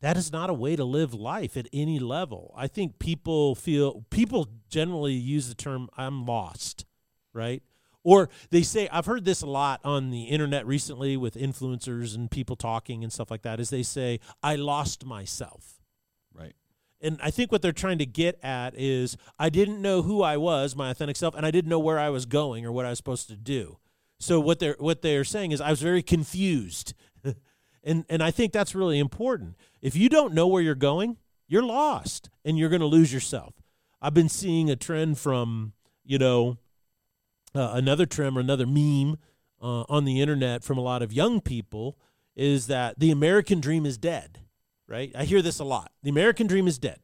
that 0.03 0.17
is 0.17 0.33
not 0.33 0.51
a 0.51 0.55
way 0.55 0.77
to 0.77 0.85
live 0.85 1.15
life 1.15 1.57
at 1.57 1.69
any 1.73 1.99
level. 1.99 2.53
I 2.57 2.67
think 2.67 2.99
people 2.99 3.55
feel 3.55 4.05
people 4.11 4.49
generally 4.69 5.15
use 5.15 5.49
the 5.49 5.55
term 5.55 5.89
I'm 5.97 6.27
lost, 6.27 6.85
right? 7.33 7.63
Or 8.05 8.29
they 8.51 8.63
say 8.63 8.89
I've 8.91 9.07
heard 9.07 9.25
this 9.25 9.43
a 9.43 9.47
lot 9.47 9.81
on 9.85 10.11
the 10.11 10.25
internet 10.25 10.67
recently 10.67 11.17
with 11.17 11.35
influencers 11.35 12.17
and 12.17 12.29
people 12.29 12.57
talking 12.57 13.05
and 13.05 13.13
stuff 13.13 13.31
like 13.31 13.43
that 13.43 13.61
is 13.61 13.71
they 13.71 13.85
say 13.85 14.19
I 14.43 14.57
lost 14.57 15.07
myself. 15.07 15.81
Right. 16.35 16.55
And 17.01 17.21
I 17.23 17.31
think 17.31 17.53
what 17.53 17.63
they're 17.63 17.73
trying 17.73 17.99
to 17.99 18.07
get 18.07 18.39
at 18.43 18.75
is 18.77 19.17
I 19.39 19.51
didn't 19.51 19.81
know 19.81 20.03
who 20.03 20.23
I 20.23 20.37
was, 20.37 20.75
my 20.75 20.91
authentic 20.91 21.17
self, 21.17 21.37
and 21.37 21.47
I 21.47 21.53
didn't 21.53 21.69
know 21.69 21.79
where 21.79 21.99
I 21.99 22.11
was 22.11 22.27
going 22.27 22.67
or 22.67 22.73
what 22.73 22.87
I 22.87 22.91
was 22.91 22.99
supposed 22.99 23.29
to 23.29 23.37
do. 23.37 23.79
So 24.19 24.41
what 24.41 24.59
they're 24.59 24.77
what 24.79 25.03
they're 25.03 25.25
saying 25.25 25.53
is 25.53 25.61
I 25.61 25.71
was 25.71 25.83
very 25.83 26.03
confused. 26.03 26.95
And 27.85 28.05
and 28.09 28.23
I 28.23 28.31
think 28.31 28.53
that's 28.53 28.75
really 28.75 28.99
important. 28.99 29.57
If 29.81 29.97
you 29.97 30.09
don't 30.09 30.35
know 30.35 30.47
where 30.47 30.63
you're 30.63 30.75
going, 30.75 31.17
you're 31.49 31.63
lost 31.63 32.31
and 32.45 32.59
you're 32.59 32.69
going 32.69 32.81
to 32.81 32.87
lose 32.87 33.13
yourself. 33.13 33.55
I've 34.01 34.15
been 34.15 34.29
seeing 34.29 34.71
a 34.71 34.77
trend 34.77 35.19
from, 35.19 35.75
you 36.05 36.19
know, 36.19 36.59
uh, 37.55 37.73
another 37.75 38.07
trend 38.07 38.37
or 38.37 38.41
another 38.41 38.67
meme 38.67 39.19
uh, 39.61 39.85
on 39.89 40.05
the 40.05 40.21
internet 40.21 40.65
from 40.65 40.79
a 40.79 40.83
lot 40.83 41.03
of 41.03 41.13
young 41.13 41.41
people 41.41 41.99
is 42.35 42.67
that 42.67 42.99
the 42.99 43.11
American 43.11 43.61
dream 43.61 43.87
is 43.87 43.99
dead, 43.99 44.41
right? 44.89 45.13
I 45.15 45.25
hear 45.25 45.43
this 45.43 45.59
a 45.59 45.65
lot. 45.65 45.93
The 46.03 46.11
American 46.11 46.47
dream 46.47 46.67
is 46.67 46.79
dead. 46.79 47.01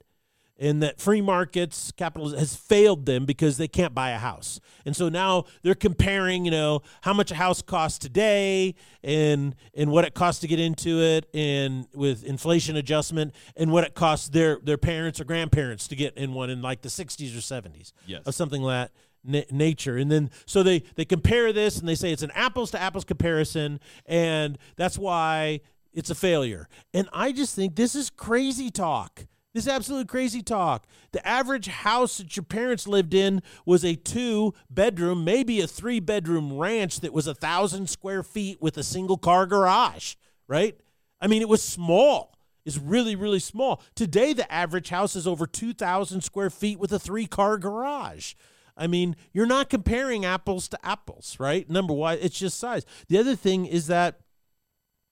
And 0.60 0.82
that 0.82 1.00
free 1.00 1.20
markets, 1.20 1.92
capitalism 1.96 2.38
has 2.38 2.56
failed 2.56 3.06
them 3.06 3.24
because 3.26 3.58
they 3.58 3.68
can't 3.68 3.94
buy 3.94 4.10
a 4.10 4.18
house. 4.18 4.58
And 4.84 4.96
so 4.96 5.08
now 5.08 5.44
they're 5.62 5.76
comparing, 5.76 6.44
you 6.44 6.50
know, 6.50 6.82
how 7.02 7.12
much 7.12 7.30
a 7.30 7.36
house 7.36 7.62
costs 7.62 7.98
today 7.98 8.74
and 9.04 9.54
and 9.74 9.92
what 9.92 10.04
it 10.04 10.14
costs 10.14 10.40
to 10.40 10.48
get 10.48 10.58
into 10.58 11.00
it 11.00 11.28
and 11.32 11.86
with 11.94 12.24
inflation 12.24 12.74
adjustment 12.76 13.34
and 13.56 13.70
what 13.70 13.84
it 13.84 13.94
costs 13.94 14.28
their 14.30 14.58
their 14.62 14.78
parents 14.78 15.20
or 15.20 15.24
grandparents 15.24 15.86
to 15.88 15.94
get 15.96 16.16
in 16.16 16.34
one 16.34 16.50
in 16.50 16.60
like 16.60 16.82
the 16.82 16.88
60s 16.88 17.36
or 17.36 17.40
70s 17.40 17.92
Yes. 18.06 18.22
of 18.26 18.34
something 18.34 18.60
like 18.62 18.90
that 19.24 19.52
nature 19.52 19.96
and 19.96 20.10
then 20.10 20.30
so 20.46 20.62
they 20.62 20.80
they 20.94 21.04
compare 21.04 21.52
this 21.52 21.78
and 21.78 21.88
they 21.88 21.94
say 21.94 22.12
it's 22.12 22.22
an 22.22 22.30
apples 22.34 22.70
to 22.70 22.80
apples 22.80 23.04
comparison 23.04 23.78
and 24.06 24.56
that's 24.76 24.96
why 24.96 25.60
it's 25.92 26.08
a 26.08 26.14
failure 26.14 26.68
and 26.94 27.08
i 27.12 27.30
just 27.32 27.54
think 27.54 27.74
this 27.76 27.94
is 27.94 28.10
crazy 28.10 28.70
talk 28.70 29.26
this 29.58 29.66
is 29.66 29.72
absolute 29.72 30.06
crazy 30.06 30.40
talk 30.40 30.86
the 31.10 31.26
average 31.26 31.66
house 31.66 32.18
that 32.18 32.36
your 32.36 32.44
parents 32.44 32.86
lived 32.86 33.12
in 33.12 33.42
was 33.66 33.84
a 33.84 33.96
two 33.96 34.54
bedroom 34.70 35.24
maybe 35.24 35.60
a 35.60 35.66
three 35.66 35.98
bedroom 35.98 36.56
ranch 36.56 37.00
that 37.00 37.12
was 37.12 37.26
a 37.26 37.34
thousand 37.34 37.90
square 37.90 38.22
feet 38.22 38.62
with 38.62 38.76
a 38.76 38.84
single 38.84 39.18
car 39.18 39.46
garage 39.46 40.14
right 40.46 40.78
i 41.20 41.26
mean 41.26 41.42
it 41.42 41.48
was 41.48 41.62
small 41.62 42.38
is 42.68 42.78
really, 42.78 43.16
really 43.16 43.38
small. 43.38 43.82
Today, 43.94 44.34
the 44.34 44.52
average 44.52 44.90
house 44.90 45.16
is 45.16 45.26
over 45.26 45.46
2,000 45.46 46.20
square 46.20 46.50
feet 46.50 46.78
with 46.78 46.92
a 46.92 46.98
three 46.98 47.24
car 47.24 47.56
garage. 47.56 48.34
I 48.76 48.86
mean, 48.86 49.16
you're 49.32 49.46
not 49.46 49.70
comparing 49.70 50.26
apples 50.26 50.68
to 50.68 50.86
apples, 50.86 51.36
right? 51.40 51.68
Number 51.70 51.94
one, 51.94 52.18
it's 52.20 52.38
just 52.38 52.60
size. 52.60 52.84
The 53.08 53.16
other 53.16 53.34
thing 53.34 53.64
is 53.64 53.86
that 53.86 54.20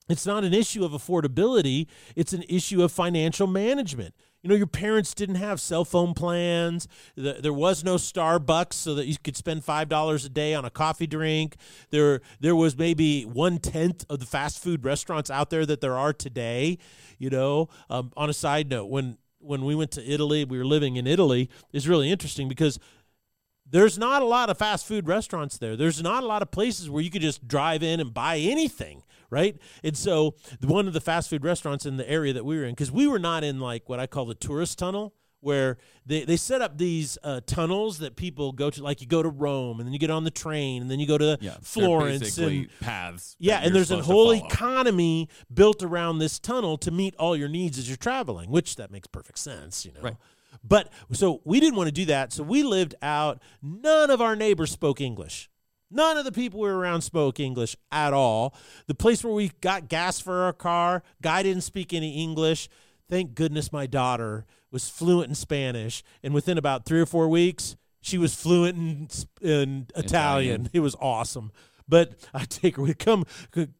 it's 0.08 0.26
not 0.26 0.44
an 0.44 0.54
issue 0.54 0.84
of 0.84 0.92
affordability, 0.92 1.86
it's 2.14 2.32
an 2.32 2.44
issue 2.48 2.82
of 2.82 2.92
financial 2.92 3.46
management. 3.46 4.14
You 4.46 4.50
know, 4.50 4.54
your 4.58 4.68
parents 4.68 5.12
didn't 5.12 5.34
have 5.34 5.60
cell 5.60 5.84
phone 5.84 6.14
plans. 6.14 6.86
The- 7.16 7.40
There 7.42 7.52
was 7.52 7.82
no 7.82 7.96
Starbucks 7.96 8.74
so 8.74 8.94
that 8.94 9.06
you 9.08 9.16
could 9.20 9.36
spend 9.36 9.64
five 9.64 9.88
dollars 9.88 10.24
a 10.24 10.28
day 10.28 10.54
on 10.54 10.64
a 10.64 10.70
coffee 10.70 11.08
drink. 11.08 11.56
There, 11.90 12.20
there 12.38 12.54
was 12.54 12.78
maybe 12.78 13.24
one 13.24 13.58
tenth 13.58 14.04
of 14.08 14.20
the 14.20 14.24
fast 14.24 14.62
food 14.62 14.84
restaurants 14.84 15.32
out 15.32 15.50
there 15.50 15.66
that 15.66 15.80
there 15.80 15.98
are 15.98 16.12
today. 16.12 16.78
You 17.18 17.28
know, 17.28 17.68
um, 17.90 18.12
on 18.16 18.30
a 18.30 18.32
side 18.32 18.70
note, 18.70 18.86
when 18.86 19.18
when 19.40 19.64
we 19.64 19.74
went 19.74 19.90
to 19.92 20.04
Italy, 20.08 20.44
we 20.44 20.58
were 20.58 20.64
living 20.64 20.94
in 20.94 21.08
Italy. 21.08 21.50
Is 21.72 21.88
really 21.88 22.08
interesting 22.08 22.48
because 22.48 22.78
there's 23.68 23.98
not 23.98 24.22
a 24.22 24.24
lot 24.24 24.48
of 24.50 24.58
fast 24.58 24.86
food 24.86 25.06
restaurants 25.08 25.58
there. 25.58 25.76
There's 25.76 26.02
not 26.02 26.22
a 26.22 26.26
lot 26.26 26.42
of 26.42 26.50
places 26.50 26.88
where 26.88 27.02
you 27.02 27.10
could 27.10 27.22
just 27.22 27.46
drive 27.48 27.82
in 27.82 28.00
and 28.00 28.14
buy 28.14 28.38
anything, 28.38 29.02
right? 29.30 29.56
And 29.82 29.96
so 29.96 30.34
one 30.62 30.86
of 30.86 30.92
the 30.92 31.00
fast 31.00 31.28
food 31.30 31.44
restaurants 31.44 31.84
in 31.86 31.96
the 31.96 32.08
area 32.08 32.32
that 32.32 32.44
we 32.44 32.56
were 32.56 32.64
in, 32.64 32.70
because 32.72 32.92
we 32.92 33.06
were 33.06 33.18
not 33.18 33.42
in 33.44 33.58
like 33.60 33.88
what 33.88 33.98
I 34.00 34.06
call 34.06 34.24
the 34.26 34.34
tourist 34.34 34.78
tunnel, 34.78 35.14
where 35.40 35.76
they, 36.06 36.24
they 36.24 36.36
set 36.36 36.60
up 36.62 36.76
these 36.78 37.18
uh, 37.22 37.40
tunnels 37.46 37.98
that 37.98 38.16
people 38.16 38.52
go 38.52 38.70
to, 38.70 38.82
like 38.82 39.00
you 39.00 39.06
go 39.06 39.22
to 39.22 39.28
Rome 39.28 39.78
and 39.78 39.86
then 39.86 39.92
you 39.92 39.98
get 39.98 40.10
on 40.10 40.24
the 40.24 40.30
train 40.30 40.82
and 40.82 40.90
then 40.90 40.98
you 40.98 41.06
go 41.06 41.18
to 41.18 41.36
Yeah, 41.40 41.56
Florence 41.60 42.36
and 42.38 42.68
paths. 42.80 43.36
yeah, 43.38 43.60
and 43.62 43.74
there's 43.74 43.90
a 43.90 44.02
whole 44.02 44.32
economy 44.32 45.28
built 45.52 45.82
around 45.82 46.18
this 46.18 46.38
tunnel 46.38 46.76
to 46.78 46.90
meet 46.90 47.14
all 47.16 47.36
your 47.36 47.48
needs 47.48 47.78
as 47.78 47.88
you're 47.88 47.96
traveling, 47.96 48.50
which 48.50 48.76
that 48.76 48.90
makes 48.90 49.06
perfect 49.06 49.38
sense, 49.38 49.84
you 49.84 49.92
know. 49.92 50.00
Right. 50.00 50.16
But 50.62 50.92
so 51.12 51.40
we 51.44 51.60
didn't 51.60 51.76
want 51.76 51.88
to 51.88 51.92
do 51.92 52.06
that, 52.06 52.32
so 52.32 52.42
we 52.42 52.62
lived 52.62 52.94
out. 53.02 53.40
None 53.62 54.10
of 54.10 54.20
our 54.20 54.36
neighbors 54.36 54.70
spoke 54.70 55.00
English. 55.00 55.48
None 55.90 56.16
of 56.16 56.24
the 56.24 56.32
people 56.32 56.60
we 56.60 56.68
were 56.68 56.76
around 56.76 57.02
spoke 57.02 57.38
English 57.38 57.76
at 57.92 58.12
all. 58.12 58.54
The 58.86 58.94
place 58.94 59.22
where 59.22 59.32
we 59.32 59.52
got 59.60 59.88
gas 59.88 60.18
for 60.18 60.42
our 60.42 60.52
car, 60.52 61.02
guy 61.22 61.42
didn't 61.44 61.62
speak 61.62 61.94
any 61.94 62.20
English. 62.22 62.68
Thank 63.08 63.34
goodness 63.34 63.72
my 63.72 63.86
daughter 63.86 64.46
was 64.72 64.88
fluent 64.88 65.28
in 65.28 65.34
Spanish, 65.36 66.02
and 66.24 66.34
within 66.34 66.58
about 66.58 66.84
three 66.84 67.00
or 67.00 67.06
four 67.06 67.28
weeks, 67.28 67.76
she 68.00 68.18
was 68.18 68.34
fluent 68.34 68.76
in, 68.76 69.08
in 69.48 69.86
Italian. 69.94 70.04
Italian. 70.04 70.70
It 70.72 70.80
was 70.80 70.96
awesome. 71.00 71.52
But 71.88 72.14
I 72.34 72.44
take 72.44 72.76
her 72.76 72.82
with 72.82 72.98
come 72.98 73.24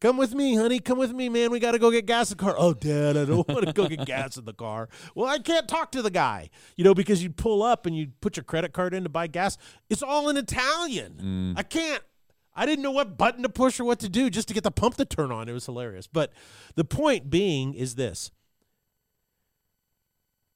come 0.01 0.17
with 0.17 0.35
me, 0.35 0.55
honey. 0.55 0.79
Come 0.79 0.99
with 0.99 1.13
me, 1.13 1.29
man. 1.29 1.51
We 1.51 1.59
got 1.59 1.73
to 1.73 1.79
go 1.79 1.91
get 1.91 2.07
gas 2.07 2.31
in 2.31 2.37
the 2.37 2.43
car. 2.45 2.55
Oh, 2.57 2.73
dad, 2.73 3.17
I 3.17 3.25
don't 3.25 3.49
want 3.49 3.67
to 3.67 3.73
go 3.73 3.89
get 3.89 4.05
gas 4.07 4.37
in 4.37 4.45
the 4.45 4.53
car. 4.53 4.89
Well, 5.15 5.27
I 5.27 5.39
can't 5.39 5.67
talk 5.67 5.91
to 5.93 6.03
the 6.03 6.11
guy, 6.11 6.51
you 6.77 6.85
know, 6.85 6.95
because 6.95 7.23
you 7.23 7.31
pull 7.31 7.63
up 7.63 7.87
and 7.87 7.97
you 7.97 8.13
put 8.21 8.37
your 8.37 8.45
credit 8.45 8.73
card 8.73 8.95
in 8.95 9.03
to 9.03 9.09
buy 9.09 9.27
gas. 9.27 9.59
It's 9.91 10.03
all 10.03 10.29
in 10.29 10.37
Italian. 10.37 11.55
Mm. 11.57 11.59
I 11.59 11.63
can't. 11.63 12.03
I 12.55 12.65
didn't 12.65 12.83
know 12.83 12.93
what 12.93 13.19
button 13.19 13.43
to 13.43 13.51
push 13.51 13.79
or 13.79 13.85
what 13.85 13.99
to 14.01 14.09
do 14.09 14.31
just 14.31 14.49
to 14.49 14.55
get 14.55 14.65
the 14.65 14.71
pump 14.71 14.95
to 14.97 15.05
turn 15.05 15.31
on. 15.31 15.49
It 15.49 15.53
was 15.53 15.67
hilarious. 15.67 16.07
But 16.07 16.33
the 16.75 16.85
point 16.85 17.29
being 17.29 17.75
is 17.75 17.97
this: 17.97 18.31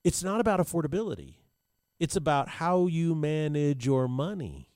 it's 0.05 0.23
not 0.23 0.41
about 0.41 0.61
affordability. 0.61 1.35
It's 1.99 2.17
about 2.17 2.49
how 2.49 2.87
you 2.87 3.15
manage 3.15 3.85
your 3.85 4.09
money. 4.09 4.70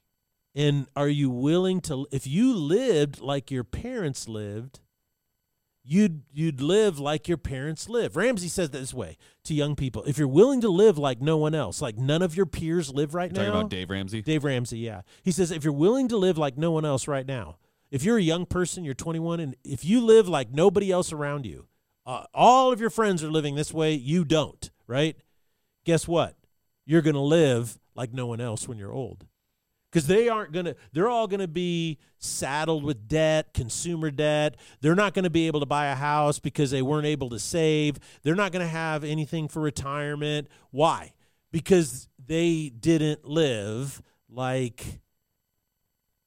And 0.54 0.86
are 0.94 1.08
you 1.08 1.30
willing 1.30 1.80
to 1.82 2.06
if 2.12 2.26
you 2.26 2.54
lived 2.54 3.20
like 3.20 3.50
your 3.50 3.64
parents 3.64 4.28
lived, 4.28 4.80
you'd 5.82 6.22
you'd 6.32 6.60
live 6.60 6.98
like 6.98 7.28
your 7.28 7.36
parents 7.36 7.88
live. 7.88 8.16
Ramsey 8.16 8.48
says 8.48 8.70
this 8.70 8.94
way 8.94 9.16
to 9.44 9.54
young 9.54 9.76
people. 9.76 10.02
If 10.04 10.16
you're 10.16 10.28
willing 10.28 10.60
to 10.62 10.68
live 10.68 10.96
like 10.96 11.20
no 11.20 11.36
one 11.36 11.54
else, 11.54 11.82
like 11.82 11.98
none 11.98 12.22
of 12.22 12.36
your 12.36 12.46
peers 12.46 12.92
live 12.92 13.14
right 13.14 13.30
Talking 13.30 13.48
now. 13.48 13.52
Talking 13.52 13.60
about 13.60 13.70
Dave 13.70 13.90
Ramsey. 13.90 14.22
Dave 14.22 14.44
Ramsey, 14.44 14.78
yeah. 14.78 15.02
He 15.22 15.32
says 15.32 15.50
if 15.50 15.64
you're 15.64 15.72
willing 15.72 16.08
to 16.08 16.16
live 16.16 16.38
like 16.38 16.56
no 16.56 16.70
one 16.70 16.84
else 16.84 17.06
right 17.06 17.26
now, 17.26 17.58
if 17.90 18.02
you're 18.02 18.18
a 18.18 18.22
young 18.22 18.46
person, 18.46 18.84
you're 18.84 18.94
21, 18.94 19.40
and 19.40 19.56
if 19.62 19.84
you 19.84 20.00
live 20.00 20.28
like 20.28 20.50
nobody 20.50 20.90
else 20.90 21.12
around 21.12 21.46
you, 21.46 21.66
uh, 22.06 22.24
all 22.34 22.72
of 22.72 22.80
your 22.80 22.90
friends 22.90 23.22
are 23.22 23.30
living 23.30 23.54
this 23.54 23.72
way, 23.72 23.94
you 23.94 24.24
don't, 24.24 24.70
right? 24.86 25.16
Guess 25.84 26.08
what? 26.08 26.36
You're 26.84 27.02
going 27.02 27.14
to 27.14 27.20
live 27.20 27.78
like 27.94 28.12
no 28.12 28.26
one 28.26 28.40
else 28.40 28.66
when 28.66 28.78
you're 28.78 28.92
old. 28.92 29.26
Because 29.94 30.08
they 30.08 30.28
aren't 30.28 30.50
going 30.50 30.64
to, 30.64 30.74
they're 30.92 31.08
all 31.08 31.28
going 31.28 31.38
to 31.38 31.46
be 31.46 31.98
saddled 32.18 32.82
with 32.82 33.06
debt, 33.06 33.54
consumer 33.54 34.10
debt. 34.10 34.56
They're 34.80 34.96
not 34.96 35.14
going 35.14 35.22
to 35.22 35.30
be 35.30 35.46
able 35.46 35.60
to 35.60 35.66
buy 35.66 35.86
a 35.86 35.94
house 35.94 36.40
because 36.40 36.72
they 36.72 36.82
weren't 36.82 37.06
able 37.06 37.30
to 37.30 37.38
save. 37.38 38.00
They're 38.24 38.34
not 38.34 38.50
going 38.50 38.64
to 38.64 38.68
have 38.68 39.04
anything 39.04 39.46
for 39.46 39.60
retirement. 39.60 40.48
Why? 40.72 41.12
Because 41.52 42.08
they 42.26 42.70
didn't 42.70 43.24
live 43.24 44.02
like 44.28 44.98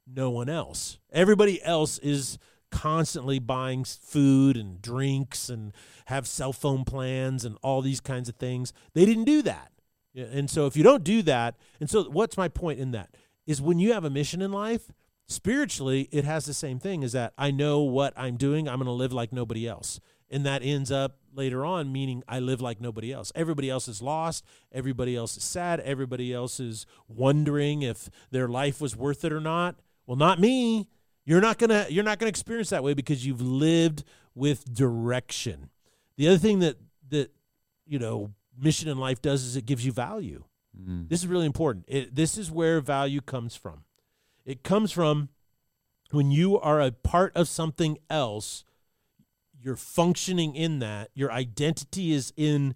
no 0.10 0.30
one 0.30 0.48
else. 0.48 0.98
Everybody 1.12 1.62
else 1.62 1.98
is 1.98 2.38
constantly 2.72 3.38
buying 3.38 3.84
food 3.84 4.56
and 4.56 4.82
drinks 4.82 5.50
and 5.50 5.74
have 6.06 6.26
cell 6.26 6.54
phone 6.54 6.86
plans 6.86 7.44
and 7.44 7.58
all 7.62 7.82
these 7.82 8.00
kinds 8.00 8.30
of 8.30 8.36
things. 8.36 8.72
They 8.94 9.04
didn't 9.06 9.26
do 9.26 9.42
that. 9.42 9.74
And 10.16 10.50
so 10.50 10.68
if 10.68 10.78
you 10.78 10.84
don't 10.84 11.04
do 11.04 11.22
that, 11.24 11.56
and 11.82 11.90
so 11.90 12.06
what's 12.06 12.38
my 12.38 12.48
point 12.48 12.80
in 12.80 12.92
that? 12.92 13.10
Is 13.48 13.62
when 13.62 13.80
you 13.80 13.94
have 13.94 14.04
a 14.04 14.10
mission 14.12 14.44
in 14.44 14.52
life, 14.52 14.92
spiritually, 15.28 16.08
it 16.12 16.24
has 16.26 16.46
the 16.46 16.54
same 16.54 16.80
thing 16.80 17.02
is 17.02 17.14
that 17.14 17.34
I 17.38 17.50
know 17.50 17.82
what 17.82 18.14
I'm 18.16 18.38
doing, 18.38 18.68
I'm 18.68 18.76
going 18.76 18.86
to 18.86 18.92
live 18.92 19.14
like 19.14 19.34
nobody 19.34 19.68
else. 19.68 20.00
And 20.30 20.46
that 20.46 20.62
ends 20.62 20.92
up 20.92 21.18
later 21.34 21.66
on 21.66 21.92
meaning 21.92 22.24
I 22.28 22.40
live 22.40 22.60
like 22.60 22.82
nobody 22.82 23.14
else. 23.14 23.32
Everybody 23.36 23.70
else 23.70 23.88
is 23.88 24.02
lost, 24.02 24.44
everybody 24.72 25.16
else 25.16 25.38
is 25.38 25.44
sad, 25.44 25.80
everybody 25.82 26.34
else 26.34 26.60
is 26.60 26.86
wondering 27.08 27.84
if 27.84 28.10
their 28.32 28.48
life 28.48 28.82
was 28.82 28.96
worth 28.96 29.24
it 29.24 29.32
or 29.32 29.40
not. 29.40 29.76
Well, 30.06 30.18
not 30.18 30.40
me. 30.40 30.90
You're 31.24 31.42
not 31.42 31.58
going 31.58 31.70
to 31.70 31.92
you're 31.92 32.04
not 32.04 32.20
going 32.20 32.28
to 32.28 32.38
experience 32.38 32.70
that 32.70 32.84
way 32.84 32.94
because 32.94 33.26
you've 33.26 33.42
lived 33.42 34.04
with 34.34 34.74
direction. 34.74 35.70
The 36.16 36.30
other 36.30 36.38
thing 36.38 36.60
that 36.60 36.78
that 37.10 37.32
you 37.86 38.00
know 38.00 38.34
mission 38.58 38.90
in 38.90 38.98
life 38.98 39.22
does 39.22 39.44
is 39.44 39.56
it 39.56 39.66
gives 39.66 39.86
you 39.86 39.92
value. 39.92 40.44
Mm. 40.80 41.10
This 41.10 41.22
is 41.22 41.28
really 41.28 41.46
important. 41.46 41.86
It, 41.88 42.16
this 42.16 42.38
is 42.38 42.52
where 42.52 42.82
value 42.82 43.22
comes 43.22 43.56
from. 43.56 43.84
It 44.46 44.64
comes 44.64 44.92
from 44.92 45.30
when 46.12 46.32
you 46.32 46.60
are 46.60 46.80
a 46.80 46.92
part 46.92 47.36
of 47.36 47.48
something 47.48 47.98
else, 48.10 48.64
you're 49.60 49.76
functioning 49.76 50.56
in 50.56 50.80
that, 50.80 51.10
your 51.14 51.32
identity 51.32 52.14
is 52.14 52.32
in 52.38 52.76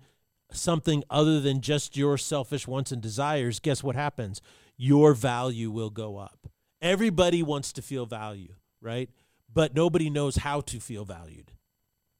something 0.51 1.03
other 1.09 1.39
than 1.39 1.61
just 1.61 1.95
your 1.95 2.17
selfish 2.17 2.67
wants 2.67 2.91
and 2.91 3.01
desires. 3.01 3.59
Guess 3.59 3.83
what 3.83 3.95
happens? 3.95 4.41
Your 4.77 5.13
value 5.13 5.71
will 5.71 5.89
go 5.89 6.17
up. 6.17 6.49
Everybody 6.81 7.43
wants 7.43 7.71
to 7.73 7.81
feel 7.81 8.05
value, 8.05 8.55
right? 8.81 9.09
But 9.53 9.75
nobody 9.75 10.09
knows 10.09 10.37
how 10.37 10.61
to 10.61 10.79
feel 10.79 11.05
valued. 11.05 11.51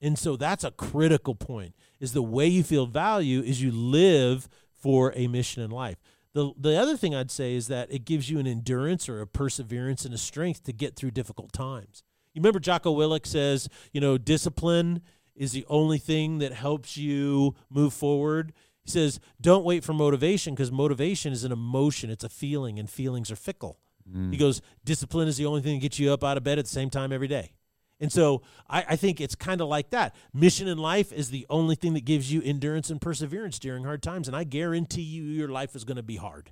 And 0.01 0.17
so 0.17 0.35
that's 0.35 0.63
a 0.63 0.71
critical 0.71 1.35
point 1.35 1.75
is 1.99 2.13
the 2.13 2.23
way 2.23 2.47
you 2.47 2.63
feel 2.63 2.85
value 2.85 3.41
is 3.41 3.61
you 3.61 3.71
live 3.71 4.47
for 4.81 5.13
a 5.15 5.27
mission 5.27 5.63
in 5.63 5.71
life. 5.71 5.97
The 6.33 6.51
the 6.57 6.75
other 6.75 6.97
thing 6.97 7.13
I'd 7.13 7.31
say 7.31 7.55
is 7.55 7.67
that 7.67 7.91
it 7.91 8.05
gives 8.05 8.29
you 8.29 8.39
an 8.39 8.47
endurance 8.47 9.09
or 9.09 9.21
a 9.21 9.27
perseverance 9.27 10.05
and 10.05 10.13
a 10.13 10.17
strength 10.17 10.63
to 10.63 10.73
get 10.73 10.95
through 10.95 11.11
difficult 11.11 11.51
times. 11.51 12.03
You 12.33 12.39
remember 12.39 12.59
Jocko 12.59 12.95
Willink 12.95 13.25
says, 13.25 13.67
you 13.91 13.99
know, 13.99 14.17
discipline 14.17 15.01
is 15.35 15.51
the 15.51 15.65
only 15.67 15.97
thing 15.97 16.39
that 16.39 16.53
helps 16.53 16.97
you 16.97 17.55
move 17.69 17.93
forward. 17.93 18.53
He 18.83 18.89
says, 18.89 19.19
don't 19.39 19.65
wait 19.65 19.83
for 19.83 19.93
motivation 19.93 20.55
because 20.55 20.71
motivation 20.71 21.33
is 21.33 21.43
an 21.43 21.51
emotion, 21.51 22.09
it's 22.09 22.23
a 22.23 22.29
feeling, 22.29 22.79
and 22.79 22.89
feelings 22.89 23.29
are 23.29 23.35
fickle. 23.35 23.79
Mm. 24.09 24.31
He 24.31 24.37
goes, 24.37 24.61
discipline 24.83 25.27
is 25.27 25.37
the 25.37 25.45
only 25.45 25.61
thing 25.61 25.75
that 25.75 25.81
gets 25.81 25.99
you 25.99 26.11
up 26.11 26.23
out 26.23 26.37
of 26.37 26.43
bed 26.43 26.57
at 26.57 26.65
the 26.65 26.71
same 26.71 26.89
time 26.89 27.11
every 27.11 27.27
day. 27.27 27.51
And 28.01 28.11
so 28.11 28.41
I, 28.69 28.83
I 28.89 28.95
think 28.97 29.21
it's 29.21 29.35
kind 29.35 29.61
of 29.61 29.67
like 29.67 29.91
that. 29.91 30.15
Mission 30.33 30.67
in 30.67 30.77
life 30.77 31.13
is 31.13 31.29
the 31.29 31.45
only 31.49 31.75
thing 31.75 31.93
that 31.93 32.03
gives 32.03 32.33
you 32.33 32.41
endurance 32.41 32.89
and 32.89 32.99
perseverance 32.99 33.59
during 33.59 33.83
hard 33.83 34.03
times. 34.03 34.27
And 34.27 34.35
I 34.35 34.43
guarantee 34.43 35.03
you, 35.03 35.23
your 35.23 35.49
life 35.49 35.75
is 35.75 35.85
going 35.85 35.97
to 35.97 36.03
be 36.03 36.17
hard. 36.17 36.51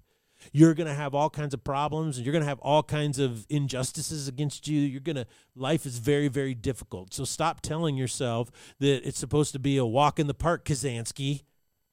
You're 0.53 0.73
going 0.73 0.88
to 0.88 0.93
have 0.93 1.13
all 1.13 1.29
kinds 1.29 1.53
of 1.53 1.63
problems 1.63 2.17
and 2.17 2.25
you're 2.25 2.31
going 2.31 2.43
to 2.43 2.47
have 2.47 2.59
all 2.59 2.83
kinds 2.83 3.19
of 3.19 3.45
injustices 3.49 4.27
against 4.27 4.67
you. 4.67 4.79
You're 4.79 5.01
going 5.01 5.17
to, 5.17 5.27
life 5.55 5.85
is 5.85 5.97
very, 5.97 6.27
very 6.27 6.53
difficult. 6.53 7.13
So 7.13 7.25
stop 7.25 7.62
telling 7.62 7.97
yourself 7.97 8.49
that 8.79 9.05
it's 9.05 9.19
supposed 9.19 9.51
to 9.53 9.59
be 9.59 9.75
a 9.77 9.85
walk 9.85 10.19
in 10.19 10.27
the 10.27 10.33
park, 10.33 10.63
Kazansky. 10.63 11.41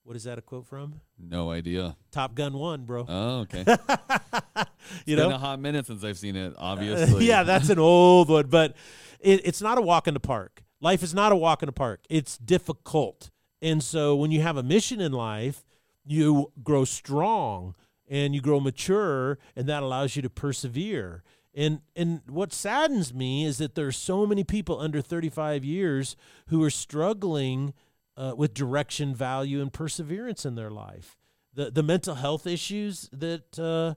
What 0.06 0.14
is 0.14 0.22
that 0.22 0.38
a 0.38 0.40
quote 0.40 0.68
from? 0.68 1.00
No 1.18 1.50
idea. 1.50 1.96
Top 2.12 2.36
Gun 2.36 2.52
1, 2.52 2.84
bro. 2.84 3.06
Oh, 3.08 3.38
okay. 3.40 3.64
you 5.04 5.16
Been 5.16 5.30
know? 5.30 5.34
a 5.34 5.38
hot 5.38 5.58
minute 5.58 5.84
since 5.84 6.04
I've 6.04 6.16
seen 6.16 6.36
it. 6.36 6.54
Obviously. 6.58 7.26
yeah, 7.26 7.42
that's 7.42 7.70
an 7.70 7.80
old 7.80 8.28
one, 8.28 8.46
but 8.46 8.76
it, 9.18 9.40
it's 9.44 9.60
not 9.60 9.78
a 9.78 9.80
walk 9.80 10.06
in 10.06 10.14
the 10.14 10.20
park. 10.20 10.62
Life 10.80 11.02
is 11.02 11.12
not 11.12 11.32
a 11.32 11.36
walk 11.36 11.60
in 11.60 11.66
the 11.66 11.72
park. 11.72 12.04
It's 12.08 12.38
difficult. 12.38 13.32
And 13.60 13.82
so 13.82 14.14
when 14.14 14.30
you 14.30 14.42
have 14.42 14.56
a 14.56 14.62
mission 14.62 15.00
in 15.00 15.10
life, 15.10 15.64
you 16.04 16.52
grow 16.62 16.84
strong 16.84 17.74
and 18.08 18.32
you 18.32 18.40
grow 18.40 18.60
mature 18.60 19.40
and 19.56 19.66
that 19.66 19.82
allows 19.82 20.14
you 20.14 20.22
to 20.22 20.30
persevere. 20.30 21.24
And 21.52 21.80
and 21.96 22.20
what 22.28 22.52
saddens 22.52 23.12
me 23.12 23.44
is 23.44 23.58
that 23.58 23.74
there's 23.74 23.96
so 23.96 24.24
many 24.24 24.44
people 24.44 24.78
under 24.78 25.00
35 25.00 25.64
years 25.64 26.14
who 26.46 26.62
are 26.62 26.70
struggling 26.70 27.74
uh, 28.16 28.34
with 28.36 28.54
direction, 28.54 29.14
value, 29.14 29.60
and 29.60 29.72
perseverance 29.72 30.44
in 30.44 30.54
their 30.54 30.70
life. 30.70 31.16
The 31.54 31.70
the 31.70 31.82
mental 31.82 32.16
health 32.16 32.46
issues 32.46 33.08
that 33.12 33.58
uh, 33.58 33.94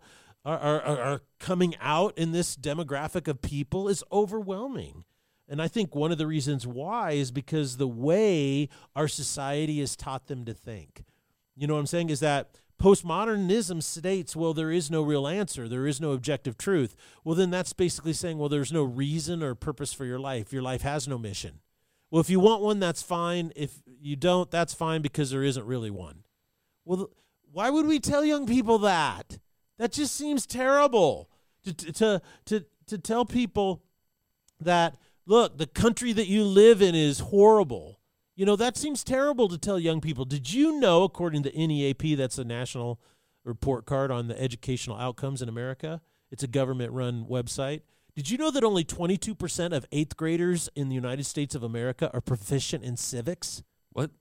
are, 0.47 0.59
are 0.59 0.99
are 1.01 1.21
coming 1.39 1.75
out 1.81 2.17
in 2.17 2.31
this 2.31 2.55
demographic 2.55 3.27
of 3.27 3.41
people 3.41 3.89
is 3.89 4.03
overwhelming. 4.11 5.03
And 5.49 5.61
I 5.61 5.67
think 5.67 5.95
one 5.95 6.11
of 6.11 6.19
the 6.19 6.27
reasons 6.27 6.67
why 6.67 7.11
is 7.13 7.31
because 7.31 7.77
the 7.77 7.87
way 7.87 8.69
our 8.95 9.07
society 9.07 9.79
has 9.79 9.95
taught 9.95 10.27
them 10.27 10.45
to 10.45 10.53
think. 10.53 11.03
You 11.55 11.65
know 11.65 11.73
what 11.73 11.79
I'm 11.79 11.87
saying? 11.87 12.11
Is 12.11 12.19
that 12.19 12.59
postmodernism 12.79 13.83
states, 13.83 14.35
well, 14.35 14.53
there 14.53 14.71
is 14.71 14.89
no 14.89 15.01
real 15.01 15.27
answer, 15.27 15.67
there 15.67 15.87
is 15.87 15.99
no 15.99 16.11
objective 16.11 16.57
truth. 16.57 16.95
Well, 17.23 17.35
then 17.35 17.49
that's 17.49 17.73
basically 17.73 18.13
saying, 18.13 18.37
well, 18.37 18.47
there's 18.47 18.71
no 18.71 18.83
reason 18.83 19.43
or 19.43 19.55
purpose 19.55 19.91
for 19.91 20.05
your 20.05 20.19
life. 20.19 20.53
Your 20.53 20.61
life 20.61 20.83
has 20.83 21.07
no 21.07 21.17
mission. 21.17 21.59
Well, 22.11 22.19
if 22.19 22.29
you 22.29 22.39
want 22.39 22.61
one, 22.61 22.79
that's 22.79 23.01
fine. 23.01 23.53
If 23.55 23.81
you 24.01 24.15
don't, 24.15 24.49
that's 24.49 24.73
fine 24.73 25.01
because 25.01 25.31
there 25.31 25.43
isn't 25.43 25.65
really 25.65 25.91
one. 25.91 26.23
Well, 26.85 27.09
why 27.51 27.69
would 27.69 27.85
we 27.85 27.99
tell 27.99 28.25
young 28.25 28.47
people 28.47 28.79
that? 28.79 29.39
That 29.77 29.91
just 29.91 30.15
seems 30.15 30.45
terrible 30.45 31.29
to 31.63 31.73
to 31.73 32.21
to 32.45 32.65
to 32.87 32.97
tell 32.97 33.25
people 33.25 33.83
that 34.59 34.97
look, 35.25 35.57
the 35.57 35.67
country 35.67 36.11
that 36.13 36.27
you 36.27 36.43
live 36.43 36.81
in 36.81 36.95
is 36.95 37.19
horrible. 37.19 37.99
You 38.35 38.45
know, 38.45 38.55
that 38.55 38.77
seems 38.77 39.03
terrible 39.03 39.47
to 39.49 39.57
tell 39.57 39.79
young 39.79 40.01
people. 40.01 40.25
Did 40.25 40.51
you 40.51 40.79
know, 40.79 41.03
according 41.03 41.43
to 41.43 41.51
NAEP, 41.51 42.17
that's 42.17 42.37
a 42.37 42.43
national 42.43 42.99
report 43.43 43.85
card 43.85 44.11
on 44.11 44.27
the 44.27 44.41
educational 44.41 44.97
outcomes 44.97 45.41
in 45.41 45.49
America? 45.49 46.01
It's 46.31 46.43
a 46.43 46.47
government 46.47 46.91
run 46.93 47.25
website. 47.25 47.81
Did 48.19 48.29
you 48.29 48.37
know 48.37 48.51
that 48.51 48.65
only 48.65 48.83
22% 48.83 49.71
of 49.71 49.85
eighth 49.93 50.17
graders 50.17 50.67
in 50.75 50.89
the 50.89 50.93
United 50.93 51.25
States 51.25 51.55
of 51.55 51.63
America 51.63 52.11
are 52.13 52.19
proficient 52.19 52.83
in 52.83 52.97
civics? 52.97 53.63
What? 53.93 54.11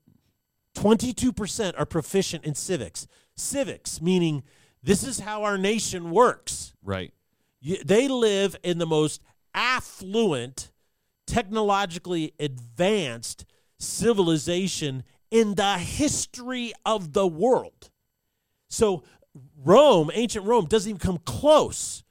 22% 0.77 1.73
are 1.77 1.85
proficient 1.85 2.45
in 2.45 2.55
civics. 2.55 3.07
Civics, 3.35 4.01
meaning 4.01 4.43
this 4.81 5.03
is 5.03 5.19
how 5.19 5.43
our 5.43 5.57
nation 5.57 6.11
works. 6.11 6.73
Right. 6.81 7.13
You, 7.59 7.83
they 7.83 8.07
live 8.07 8.55
in 8.63 8.77
the 8.77 8.85
most 8.85 9.21
affluent, 9.53 10.71
technologically 11.27 12.33
advanced 12.39 13.43
civilization 13.79 15.03
in 15.29 15.55
the 15.55 15.77
history 15.77 16.71
of 16.85 17.11
the 17.11 17.27
world. 17.27 17.89
So, 18.69 19.03
Rome, 19.57 20.09
ancient 20.13 20.45
Rome, 20.45 20.67
doesn't 20.67 20.89
even 20.89 20.99
come 20.99 21.17
close 21.25 22.05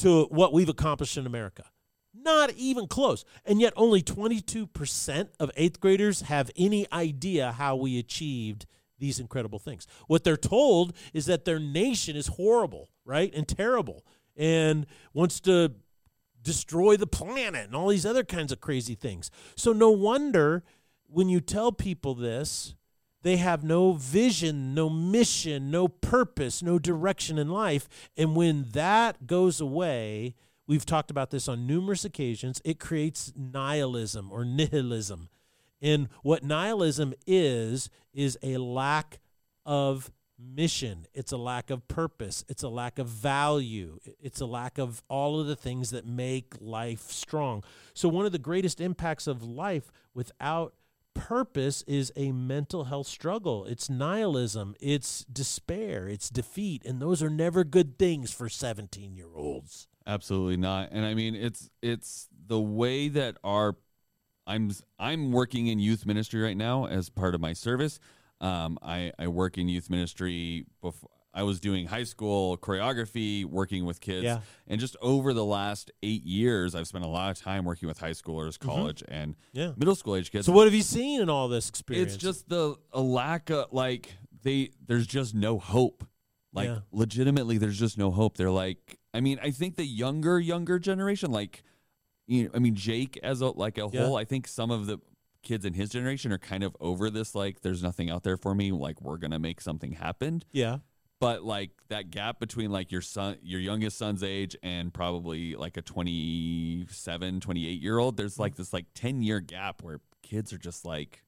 to 0.00 0.24
what 0.24 0.52
we've 0.52 0.68
accomplished 0.68 1.16
in 1.16 1.26
America. 1.26 1.64
Not 2.12 2.52
even 2.52 2.86
close. 2.88 3.24
And 3.44 3.60
yet, 3.60 3.72
only 3.76 4.02
22% 4.02 5.28
of 5.38 5.50
eighth 5.56 5.80
graders 5.80 6.22
have 6.22 6.50
any 6.56 6.90
idea 6.92 7.52
how 7.52 7.76
we 7.76 7.98
achieved 7.98 8.66
these 8.98 9.18
incredible 9.18 9.58
things. 9.58 9.86
What 10.08 10.24
they're 10.24 10.36
told 10.36 10.94
is 11.14 11.26
that 11.26 11.44
their 11.44 11.58
nation 11.58 12.16
is 12.16 12.26
horrible, 12.26 12.88
right? 13.04 13.32
And 13.34 13.46
terrible 13.46 14.04
and 14.36 14.86
wants 15.12 15.40
to 15.40 15.72
destroy 16.42 16.96
the 16.96 17.06
planet 17.06 17.66
and 17.66 17.76
all 17.76 17.88
these 17.88 18.06
other 18.06 18.24
kinds 18.24 18.52
of 18.52 18.60
crazy 18.60 18.94
things. 18.94 19.30
So, 19.56 19.72
no 19.72 19.90
wonder 19.90 20.64
when 21.06 21.28
you 21.28 21.40
tell 21.40 21.72
people 21.72 22.14
this, 22.14 22.74
they 23.22 23.36
have 23.36 23.62
no 23.62 23.92
vision, 23.92 24.74
no 24.74 24.88
mission, 24.88 25.70
no 25.70 25.88
purpose, 25.88 26.62
no 26.62 26.78
direction 26.78 27.38
in 27.38 27.48
life. 27.48 27.88
And 28.16 28.34
when 28.34 28.66
that 28.72 29.26
goes 29.26 29.60
away, 29.60 30.34
we've 30.66 30.86
talked 30.86 31.10
about 31.10 31.30
this 31.30 31.48
on 31.48 31.66
numerous 31.66 32.04
occasions, 32.04 32.60
it 32.64 32.78
creates 32.80 33.32
nihilism 33.36 34.30
or 34.32 34.44
nihilism. 34.44 35.28
And 35.82 36.08
what 36.22 36.42
nihilism 36.42 37.14
is, 37.26 37.90
is 38.12 38.38
a 38.42 38.58
lack 38.58 39.20
of 39.64 40.10
mission. 40.38 41.06
It's 41.14 41.32
a 41.32 41.36
lack 41.36 41.70
of 41.70 41.86
purpose. 41.88 42.44
It's 42.48 42.62
a 42.62 42.68
lack 42.68 42.98
of 42.98 43.06
value. 43.06 43.98
It's 44.20 44.40
a 44.40 44.46
lack 44.46 44.78
of 44.78 45.02
all 45.08 45.40
of 45.40 45.46
the 45.46 45.56
things 45.56 45.90
that 45.90 46.06
make 46.06 46.54
life 46.60 47.10
strong. 47.10 47.62
So, 47.94 48.08
one 48.08 48.26
of 48.26 48.32
the 48.32 48.38
greatest 48.38 48.80
impacts 48.80 49.26
of 49.26 49.42
life 49.42 49.92
without 50.14 50.74
purpose 51.20 51.82
is 51.86 52.12
a 52.16 52.32
mental 52.32 52.84
health 52.84 53.06
struggle. 53.06 53.64
It's 53.64 53.90
nihilism, 53.90 54.74
it's 54.80 55.24
despair, 55.24 56.08
it's 56.08 56.30
defeat, 56.30 56.84
and 56.84 57.00
those 57.00 57.22
are 57.22 57.30
never 57.30 57.62
good 57.62 57.98
things 57.98 58.32
for 58.32 58.48
17 58.48 59.14
year 59.14 59.28
olds. 59.34 59.88
Absolutely 60.06 60.56
not. 60.56 60.88
And 60.92 61.04
I 61.04 61.14
mean, 61.14 61.34
it's 61.34 61.70
it's 61.82 62.28
the 62.46 62.60
way 62.60 63.08
that 63.08 63.36
our 63.44 63.76
I'm 64.46 64.70
I'm 64.98 65.30
working 65.30 65.66
in 65.66 65.78
youth 65.78 66.06
ministry 66.06 66.40
right 66.40 66.56
now 66.56 66.86
as 66.86 67.10
part 67.10 67.34
of 67.34 67.40
my 67.40 67.52
service. 67.52 68.00
Um, 68.40 68.78
I 68.82 69.12
I 69.18 69.28
work 69.28 69.58
in 69.58 69.68
youth 69.68 69.90
ministry 69.90 70.66
before. 70.80 71.10
I 71.32 71.42
was 71.44 71.60
doing 71.60 71.86
high 71.86 72.02
school 72.04 72.56
choreography, 72.58 73.44
working 73.44 73.84
with 73.84 74.00
kids, 74.00 74.24
Yeah. 74.24 74.40
and 74.66 74.80
just 74.80 74.96
over 75.00 75.32
the 75.32 75.44
last 75.44 75.90
eight 76.02 76.24
years, 76.24 76.74
I've 76.74 76.86
spent 76.88 77.04
a 77.04 77.08
lot 77.08 77.30
of 77.30 77.38
time 77.38 77.64
working 77.64 77.86
with 77.88 77.98
high 77.98 78.10
schoolers, 78.12 78.58
college, 78.58 79.02
and 79.08 79.34
Mm-hmm. 79.34 79.58
Yeah. 79.58 79.72
middle 79.76 79.94
school 79.94 80.16
age 80.16 80.30
kids. 80.32 80.46
So, 80.46 80.52
what 80.52 80.66
have 80.66 80.74
you 80.74 80.82
seen 80.82 81.20
in 81.20 81.30
all 81.30 81.46
this 81.48 81.68
experience? 81.68 82.14
It's 82.14 82.22
just 82.22 82.48
the 82.48 82.76
a 82.92 83.00
lack 83.00 83.50
of 83.50 83.66
like 83.72 84.14
they 84.42 84.70
there's 84.86 85.06
just 85.06 85.34
no 85.34 85.58
hope. 85.58 86.04
Like 86.52 86.68
Yeah. 86.68 86.78
legitimately 86.90 87.58
there's 87.58 87.78
just 87.78 87.96
no 87.96 88.10
hope. 88.10 88.36
They're 88.36 88.50
like 88.50 88.98
I 89.14 89.20
mean, 89.20 89.38
I 89.42 89.50
think 89.52 89.76
the 89.76 89.84
younger 89.86 90.40
younger 90.40 90.78
generation 90.80 91.30
like 91.30 91.62
you 92.26 92.44
know, 92.44 92.50
I 92.54 92.58
mean 92.58 92.74
Jake 92.74 93.18
as 93.22 93.40
a 93.40 93.46
like 93.50 93.78
a 93.78 93.88
Yeah. 93.92 94.04
whole, 94.06 94.16
I 94.16 94.24
think 94.24 94.48
some 94.48 94.70
of 94.72 94.86
the 94.86 94.98
kids 95.42 95.64
in 95.64 95.72
his 95.74 95.90
generation 95.90 96.32
are 96.32 96.38
kind 96.38 96.62
of 96.64 96.76
over 96.80 97.08
this 97.08 97.34
like 97.36 97.60
there's 97.62 97.82
nothing 97.82 98.10
out 98.10 98.24
there 98.24 98.36
for 98.36 98.54
me, 98.54 98.72
like 98.72 99.00
we're 99.00 99.16
going 99.16 99.30
to 99.30 99.38
make 99.38 99.60
something 99.60 99.92
happen. 99.92 100.42
yeah. 100.52 100.78
But 101.20 101.44
like 101.44 101.70
that 101.88 102.10
gap 102.10 102.40
between 102.40 102.70
like 102.72 102.90
your 102.90 103.02
son 103.02 103.36
your 103.42 103.60
youngest 103.60 103.98
son's 103.98 104.22
age 104.22 104.56
and 104.62 104.92
probably 104.92 105.54
like 105.54 105.76
a 105.76 105.82
27, 105.82 107.40
28 107.40 107.82
year 107.82 107.98
old, 107.98 108.16
there's 108.16 108.38
like 108.38 108.56
this 108.56 108.72
like 108.72 108.86
10 108.94 109.22
year 109.22 109.40
gap 109.40 109.82
where 109.82 110.00
kids 110.22 110.52
are 110.52 110.58
just 110.58 110.84
like 110.84 111.22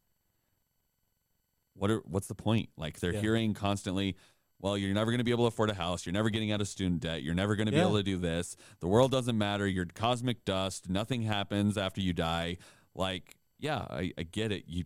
what 1.74 1.90
are 1.90 1.98
what's 2.06 2.26
the 2.26 2.34
point? 2.34 2.68
Like 2.76 3.00
they're 3.00 3.12
Yeah. 3.14 3.20
hearing 3.20 3.54
constantly, 3.54 4.16
well, 4.60 4.76
you're 4.78 4.94
never 4.94 5.10
going 5.10 5.18
to 5.18 5.24
be 5.24 5.30
able 5.30 5.44
to 5.44 5.48
afford 5.48 5.70
a 5.70 5.74
house. 5.74 6.06
You're 6.06 6.12
never 6.12 6.30
getting 6.30 6.52
out 6.52 6.60
of 6.60 6.68
student 6.68 7.00
debt. 7.00 7.22
You're 7.22 7.34
never 7.34 7.56
going 7.56 7.66
to 7.66 7.72
be 7.72 7.78
able 7.78 7.96
to 7.96 8.02
do 8.02 8.16
this. 8.16 8.56
The 8.80 8.86
world 8.88 9.10
doesn't 9.10 9.36
matter. 9.36 9.66
You're 9.66 9.86
cosmic 9.86 10.44
dust. 10.44 10.88
Nothing 10.88 11.22
happens 11.22 11.76
after 11.76 12.00
you 12.00 12.12
die. 12.12 12.58
Like, 12.94 13.36
yeah, 13.58 13.78
I, 13.90 14.12
I 14.18 14.22
get 14.22 14.52
it. 14.52 14.64
You 14.68 14.84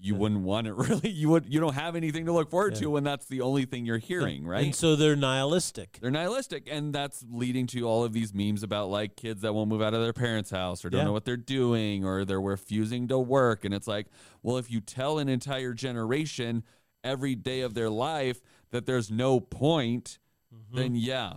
you 0.00 0.14
wouldn't 0.14 0.42
want 0.42 0.66
it 0.66 0.74
really. 0.76 1.10
You 1.10 1.28
would 1.30 1.46
you 1.52 1.60
don't 1.60 1.74
have 1.74 1.96
anything 1.96 2.26
to 2.26 2.32
look 2.32 2.50
forward 2.50 2.74
Yeah. 2.74 2.80
to 2.82 2.90
when 2.90 3.04
that's 3.04 3.26
the 3.26 3.40
only 3.40 3.64
thing 3.64 3.84
you're 3.86 3.98
hearing, 3.98 4.46
right? 4.46 4.64
And 4.66 4.74
so 4.74 4.96
they're 4.96 5.16
nihilistic. 5.16 5.98
they're 6.00 6.10
nihilistic 6.10 6.68
and 6.70 6.94
that's 6.94 7.24
leading 7.30 7.66
to 7.68 7.82
all 7.82 8.04
of 8.04 8.12
these 8.12 8.32
memes 8.34 8.62
about 8.62 8.88
like 8.90 9.16
kids 9.16 9.42
that 9.42 9.52
won't 9.54 9.68
move 9.68 9.82
out 9.82 9.94
of 9.94 10.00
their 10.02 10.12
parents 10.12 10.50
house 10.50 10.84
or 10.84 10.90
don't 10.90 11.00
Yeah. 11.00 11.04
know 11.04 11.12
what 11.12 11.24
they're 11.24 11.36
doing 11.36 12.04
or 12.04 12.24
they're 12.24 12.40
refusing 12.40 13.08
to 13.08 13.18
work 13.18 13.64
and 13.64 13.74
it's 13.74 13.86
like 13.88 14.06
well 14.42 14.56
if 14.56 14.70
you 14.70 14.80
tell 14.80 15.18
an 15.18 15.28
entire 15.28 15.72
generation 15.74 16.64
every 17.04 17.34
day 17.34 17.60
of 17.62 17.74
their 17.74 17.90
life 17.90 18.40
that 18.70 18.86
there's 18.86 19.10
no 19.10 19.40
point 19.40 20.18
Mm-hmm. 20.54 20.76
then 20.78 20.94
yeah 20.94 21.32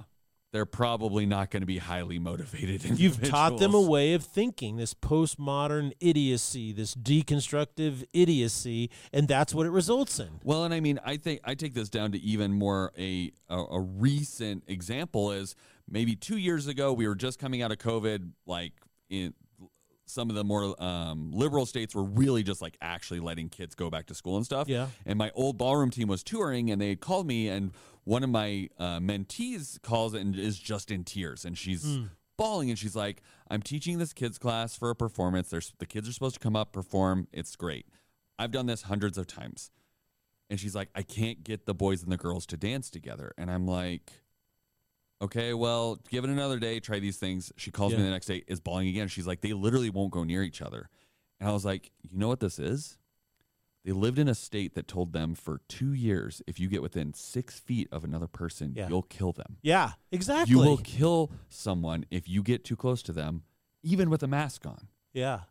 they're 0.51 0.65
probably 0.65 1.25
not 1.25 1.49
going 1.49 1.61
to 1.61 1.67
be 1.67 1.77
highly 1.77 2.19
motivated 2.19 2.83
You've 2.99 3.21
taught 3.21 3.57
them 3.57 3.73
a 3.73 3.81
way 3.81 4.13
of 4.13 4.23
thinking, 4.23 4.77
this 4.77 4.93
postmodern 4.93 5.93
idiocy, 5.99 6.73
this 6.73 6.93
deconstructive 6.93 8.03
idiocy, 8.13 8.89
and 9.13 9.27
that's 9.27 9.53
what 9.53 9.65
it 9.65 9.69
results 9.69 10.19
in. 10.19 10.29
Well, 10.43 10.65
and 10.65 10.73
I 10.73 10.79
mean, 10.79 10.99
I 11.05 11.17
think 11.17 11.41
I 11.43 11.55
take 11.55 11.73
this 11.73 11.89
down 11.89 12.11
to 12.11 12.19
even 12.19 12.51
more 12.53 12.91
a, 12.97 13.31
a 13.49 13.57
a 13.57 13.79
recent 13.79 14.63
example 14.67 15.31
is 15.31 15.55
maybe 15.89 16.15
two 16.15 16.37
years 16.37 16.67
ago 16.67 16.91
we 16.91 17.07
were 17.07 17.15
just 17.15 17.39
coming 17.39 17.61
out 17.61 17.71
of 17.71 17.77
COVID, 17.77 18.31
like 18.45 18.73
in 19.09 19.33
some 20.11 20.29
of 20.29 20.35
the 20.35 20.43
more 20.43 20.81
um, 20.83 21.31
liberal 21.31 21.65
states 21.65 21.95
were 21.95 22.03
really 22.03 22.43
just 22.43 22.61
like 22.61 22.75
actually 22.81 23.19
letting 23.19 23.49
kids 23.49 23.75
go 23.75 23.89
back 23.89 24.07
to 24.07 24.15
school 24.15 24.35
and 24.35 24.45
stuff. 24.45 24.67
Yeah. 24.67 24.87
And 25.05 25.17
my 25.17 25.31
old 25.33 25.57
ballroom 25.57 25.89
team 25.89 26.07
was 26.07 26.23
touring, 26.23 26.69
and 26.69 26.81
they 26.81 26.95
called 26.95 27.25
me, 27.25 27.47
and 27.47 27.71
one 28.03 28.23
of 28.23 28.29
my 28.29 28.69
uh, 28.77 28.99
mentees 28.99 29.81
calls 29.81 30.13
and 30.13 30.35
is 30.35 30.57
just 30.57 30.91
in 30.91 31.03
tears, 31.03 31.45
and 31.45 31.57
she's 31.57 31.85
bawling, 32.37 32.69
and 32.69 32.79
she's 32.79 32.95
like, 32.95 33.21
"I'm 33.49 33.61
teaching 33.61 33.97
this 33.99 34.13
kids 34.13 34.37
class 34.37 34.75
for 34.75 34.89
a 34.89 34.95
performance. 34.95 35.49
There's 35.49 35.73
the 35.77 35.85
kids 35.85 36.09
are 36.09 36.13
supposed 36.13 36.35
to 36.35 36.39
come 36.39 36.55
up 36.55 36.73
perform. 36.73 37.27
It's 37.31 37.55
great. 37.55 37.85
I've 38.39 38.51
done 38.51 38.65
this 38.65 38.83
hundreds 38.83 39.17
of 39.17 39.27
times." 39.27 39.71
And 40.49 40.59
she's 40.59 40.75
like, 40.75 40.89
"I 40.95 41.01
can't 41.03 41.43
get 41.43 41.65
the 41.65 41.73
boys 41.73 42.03
and 42.03 42.11
the 42.11 42.17
girls 42.17 42.45
to 42.47 42.57
dance 42.57 42.89
together," 42.89 43.33
and 43.37 43.49
I'm 43.51 43.65
like. 43.67 44.11
Okay, 45.23 45.53
well, 45.53 45.99
give 46.09 46.23
it 46.23 46.31
another 46.31 46.57
day. 46.57 46.79
Try 46.79 46.97
these 46.97 47.17
things. 47.17 47.51
She 47.55 47.69
calls 47.69 47.93
me 47.93 48.01
the 48.01 48.09
next 48.09 48.25
day, 48.25 48.43
is 48.47 48.59
bawling 48.59 48.87
again. 48.87 49.07
She's 49.07 49.27
like, 49.27 49.41
they 49.41 49.53
literally 49.53 49.91
won't 49.91 50.09
go 50.09 50.23
near 50.23 50.41
each 50.41 50.63
other. 50.63 50.89
And 51.39 51.47
I 51.47 51.53
was 51.53 51.63
like, 51.63 51.91
you 52.01 52.17
know 52.17 52.27
what 52.27 52.39
this 52.39 52.57
is? 52.57 52.97
They 53.83 53.91
lived 53.91 54.19
in 54.19 54.27
a 54.27 54.35
state 54.35 54.75
that 54.75 54.87
told 54.87 55.11
them 55.11 55.33
for 55.33 55.61
two 55.67 55.91
years, 55.93 56.41
if 56.45 56.59
you 56.59 56.67
get 56.69 56.81
within 56.83 57.13
six 57.13 57.59
feet 57.59 57.87
of 57.91 58.03
another 58.03 58.27
person, 58.27 58.73
Yeah. 58.75 58.87
you'll 58.87 59.01
kill 59.01 59.31
them. 59.31 59.57
Yeah, 59.63 59.93
exactly. 60.11 60.51
You 60.53 60.59
will 60.59 60.77
kill 60.77 61.31
someone 61.49 62.05
if 62.11 62.29
you 62.29 62.43
get 62.43 62.63
too 62.63 62.75
close 62.75 63.01
to 63.03 63.11
them, 63.11 63.43
even 63.81 64.09
with 64.11 64.21
a 64.23 64.27
mask 64.27 64.65
on. 64.65 64.87
yeah. 65.13 65.41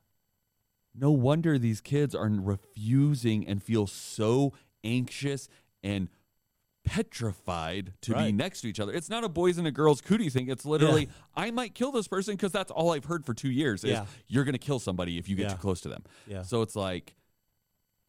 No 0.92 1.12
wonder 1.12 1.56
these 1.56 1.80
kids 1.80 2.16
are 2.16 2.28
refusing 2.28 3.46
and 3.46 3.62
feel 3.62 3.86
so 3.86 4.52
anxious 4.82 5.48
and 5.84 6.08
petrified 6.84 7.92
to 8.02 8.14
be 8.16 8.32
next 8.32 8.62
to 8.62 8.68
each 8.68 8.80
other. 8.80 8.92
It's 8.92 9.08
not 9.08 9.22
a 9.22 9.28
boys 9.28 9.56
and 9.58 9.66
a 9.66 9.70
girls 9.70 10.00
cootie 10.00 10.28
thing. 10.30 10.48
It's 10.48 10.64
literally, 10.64 11.08
I 11.36 11.50
might 11.52 11.74
kill 11.74 11.92
this 11.92 12.08
person 12.08 12.34
because 12.34 12.50
that's 12.52 12.70
all 12.72 12.92
I've 12.92 13.04
heard 13.04 13.24
for 13.24 13.34
two 13.34 13.50
years 13.50 13.84
is 13.84 13.90
Yeah. 13.90 14.06
you're 14.26 14.42
going 14.44 14.54
to 14.54 14.58
kill 14.58 14.78
somebody 14.80 15.16
if 15.18 15.28
you 15.28 15.36
get 15.36 15.44
Yeah. 15.44 15.48
too 15.54 15.58
close 15.60 15.80
to 15.82 15.88
them. 15.88 16.02
Yeah. 16.26 16.42
So 16.42 16.62
it's 16.62 16.74
like, 16.74 17.14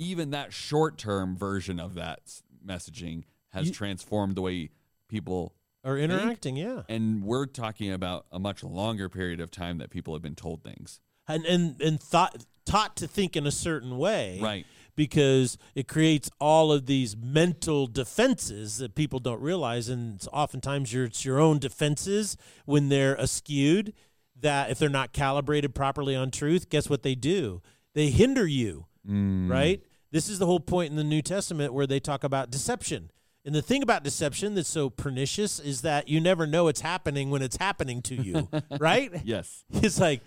even 0.01 0.31
that 0.31 0.51
short 0.51 0.97
term 0.97 1.37
version 1.37 1.79
of 1.79 1.93
that 1.93 2.19
messaging 2.65 3.23
has 3.49 3.67
You- 3.67 3.73
transformed 3.73 4.35
the 4.35 4.41
way 4.41 4.69
people 5.07 5.53
are 5.83 5.97
interacting, 5.97 6.57
yeah. 6.57 6.83
and 6.89 7.23
we're 7.23 7.45
talking 7.45 7.91
about 7.91 8.25
a 8.31 8.39
much 8.39 8.63
longer 8.63 9.09
period 9.09 9.39
of 9.39 9.49
time 9.51 9.77
that 9.79 9.89
people 9.89 10.13
have 10.13 10.21
been 10.21 10.35
told 10.35 10.63
things. 10.63 10.99
And 11.27 11.45
and 11.45 11.81
and 11.81 11.99
thought 12.01 12.45
taught 12.65 12.95
to 12.97 13.07
think 13.07 13.35
in 13.35 13.45
a 13.47 13.51
certain 13.51 13.97
way. 13.97 14.39
Right. 14.41 14.65
Because 14.95 15.57
it 15.73 15.87
creates 15.87 16.29
all 16.39 16.71
of 16.71 16.85
these 16.85 17.15
mental 17.15 17.87
defenses 17.87 18.77
that 18.77 18.93
people 18.93 19.19
don't 19.19 19.41
realize, 19.41 19.87
and 19.89 20.15
it's 20.15 20.27
oftentimes 20.33 20.91
your 20.93 21.05
it's 21.05 21.23
your 21.25 21.39
own 21.39 21.59
defenses 21.59 22.37
when 22.65 22.89
they're 22.89 23.15
askewed. 23.15 23.93
That 24.39 24.69
if 24.71 24.79
they're 24.79 24.89
not 24.89 25.13
calibrated 25.13 25.73
properly 25.75 26.15
on 26.15 26.31
truth, 26.31 26.69
guess 26.69 26.89
what 26.89 27.03
they 27.03 27.13
do? 27.15 27.61
They 27.93 28.09
hinder 28.09 28.45
you 28.47 28.85
Mm. 29.07 29.49
right? 29.49 29.81
This 30.11 30.27
is 30.29 30.39
the 30.39 30.45
whole 30.45 30.59
point 30.59 30.89
in 30.91 30.97
the 30.97 31.03
New 31.03 31.21
Testament 31.21 31.73
where 31.73 31.87
they 31.87 31.99
talk 31.99 32.23
about 32.23 32.51
deception. 32.51 33.11
And 33.45 33.55
the 33.55 33.61
thing 33.61 33.81
about 33.81 34.03
deception 34.03 34.53
that's 34.55 34.69
so 34.69 34.89
pernicious 34.89 35.59
is 35.59 35.81
that 35.81 36.07
you 36.07 36.19
never 36.21 36.45
know 36.45 36.67
it's 36.67 36.81
happening 36.81 37.31
when 37.31 37.41
it's 37.41 37.57
happening 37.57 38.01
to 38.03 38.15
you, 38.15 38.49
right? 38.79 39.11
Yes. 39.23 39.63
It's 39.73 39.99
like, 39.99 40.21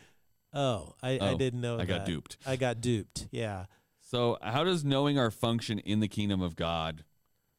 oh, 0.53 0.94
I, 1.03 1.11
I 1.12 1.18
Oh, 1.33 1.38
didn't 1.38 1.61
know. 1.61 1.79
I 1.79 1.85
got 1.85 2.07
duped. 2.07 2.38
I 2.47 2.57
got 2.57 2.81
duped. 2.81 3.29
Yeah. 3.31 3.66
So, 4.01 4.38
how 4.42 4.64
does 4.64 4.85
knowing 4.85 5.18
our 5.18 5.31
function 5.31 5.79
in 5.79 6.01
the 6.01 6.09
kingdom 6.09 6.40
of 6.42 6.57
God 6.57 7.05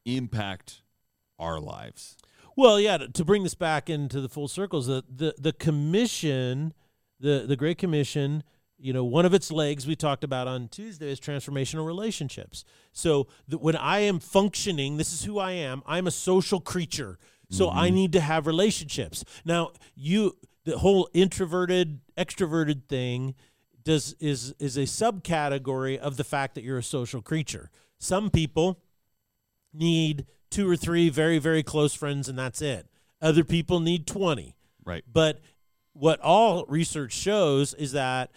impact 0.04 0.82
our 1.38 1.58
lives? 1.60 2.16
Well, 2.56 2.80
yeah. 2.80 2.98
To, 2.98 3.08
to 3.08 3.24
bring 3.24 3.42
this 3.42 3.54
back 3.54 3.88
into 3.90 4.20
the 4.20 4.28
full 4.28 4.48
circles, 4.48 4.86
the 4.86 5.04
the 5.08 5.34
the 5.38 5.52
commission, 5.52 6.72
the 7.20 7.44
the 7.46 7.56
Great 7.56 7.78
Commission. 7.78 8.42
You 8.78 8.92
know, 8.92 9.04
one 9.04 9.24
of 9.24 9.32
its 9.32 9.50
legs 9.50 9.86
we 9.86 9.96
talked 9.96 10.22
about 10.22 10.46
on 10.46 10.68
Tuesday 10.68 11.10
is 11.10 11.18
transformational 11.18 11.86
relationships. 11.86 12.64
So 12.92 13.26
that 13.48 13.58
when 13.58 13.76
I 13.76 14.00
am 14.00 14.18
functioning, 14.18 14.96
this 14.96 15.12
is 15.12 15.24
who 15.24 15.38
I 15.38 15.52
am. 15.52 15.82
I'm 15.86 16.06
a 16.06 16.10
social 16.10 16.60
creature, 16.60 17.18
so 17.48 17.70
I 17.70 17.86
mm-hmm. 17.86 17.94
need 17.94 18.12
to 18.12 18.20
have 18.20 18.46
relationships. 18.46 19.24
Now, 19.44 19.72
you 19.94 20.36
the 20.64 20.78
whole 20.78 21.08
introverted 21.14 22.00
extroverted 22.18 22.88
thing 22.88 23.34
does 23.84 24.14
is 24.20 24.52
is 24.58 24.76
a 24.76 24.82
subcategory 24.82 25.96
of 25.96 26.16
the 26.16 26.24
fact 26.24 26.54
that 26.56 26.64
you're 26.64 26.78
a 26.78 26.82
social 26.82 27.22
creature. 27.22 27.70
Some 27.98 28.30
people 28.30 28.80
need 29.72 30.26
two 30.50 30.68
or 30.68 30.76
three 30.76 31.08
very 31.08 31.38
very 31.38 31.62
close 31.62 31.94
friends 31.94 32.28
and 32.28 32.38
that's 32.38 32.60
it. 32.60 32.88
Other 33.22 33.44
people 33.44 33.80
need 33.80 34.06
20. 34.06 34.54
Right. 34.84 35.04
But 35.10 35.40
what 35.94 36.20
all 36.20 36.66
research 36.66 37.12
shows 37.12 37.72
is 37.74 37.92
that 37.92 38.30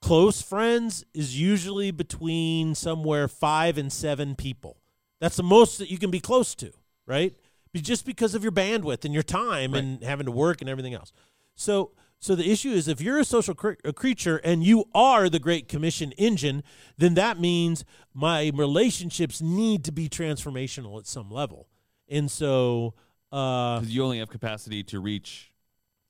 close 0.00 0.42
friends 0.42 1.04
is 1.14 1.38
usually 1.38 1.90
between 1.90 2.74
somewhere 2.74 3.28
5 3.28 3.78
and 3.78 3.92
7 3.92 4.34
people. 4.34 4.78
That's 5.20 5.36
the 5.36 5.42
most 5.42 5.78
that 5.78 5.90
you 5.90 5.98
can 5.98 6.10
be 6.10 6.20
close 6.20 6.54
to, 6.56 6.72
right? 7.06 7.36
Just 7.74 8.04
because 8.04 8.34
of 8.34 8.42
your 8.42 8.52
bandwidth 8.52 9.04
and 9.04 9.14
your 9.14 9.22
time 9.22 9.74
and 9.74 10.02
having 10.02 10.26
to 10.26 10.32
work 10.32 10.60
and 10.60 10.68
everything 10.68 10.94
else. 10.94 11.12
So 11.54 11.92
so 12.22 12.34
the 12.34 12.50
issue 12.50 12.70
is 12.70 12.86
if 12.86 13.00
you're 13.00 13.18
a 13.18 13.24
social 13.24 13.54
cre- 13.54 13.80
a 13.84 13.92
creature 13.92 14.38
and 14.38 14.62
you 14.62 14.84
are 14.94 15.30
the 15.30 15.38
great 15.38 15.68
commission 15.68 16.12
engine, 16.12 16.62
then 16.98 17.14
that 17.14 17.40
means 17.40 17.84
my 18.12 18.50
relationships 18.54 19.40
need 19.40 19.84
to 19.84 19.92
be 19.92 20.08
transformational 20.08 20.98
at 20.98 21.06
some 21.06 21.30
level. 21.30 21.68
And 22.08 22.30
so 22.30 22.94
uh 23.30 23.80
you 23.84 24.02
only 24.02 24.18
have 24.18 24.30
capacity 24.30 24.82
to 24.84 24.98
reach 25.00 25.52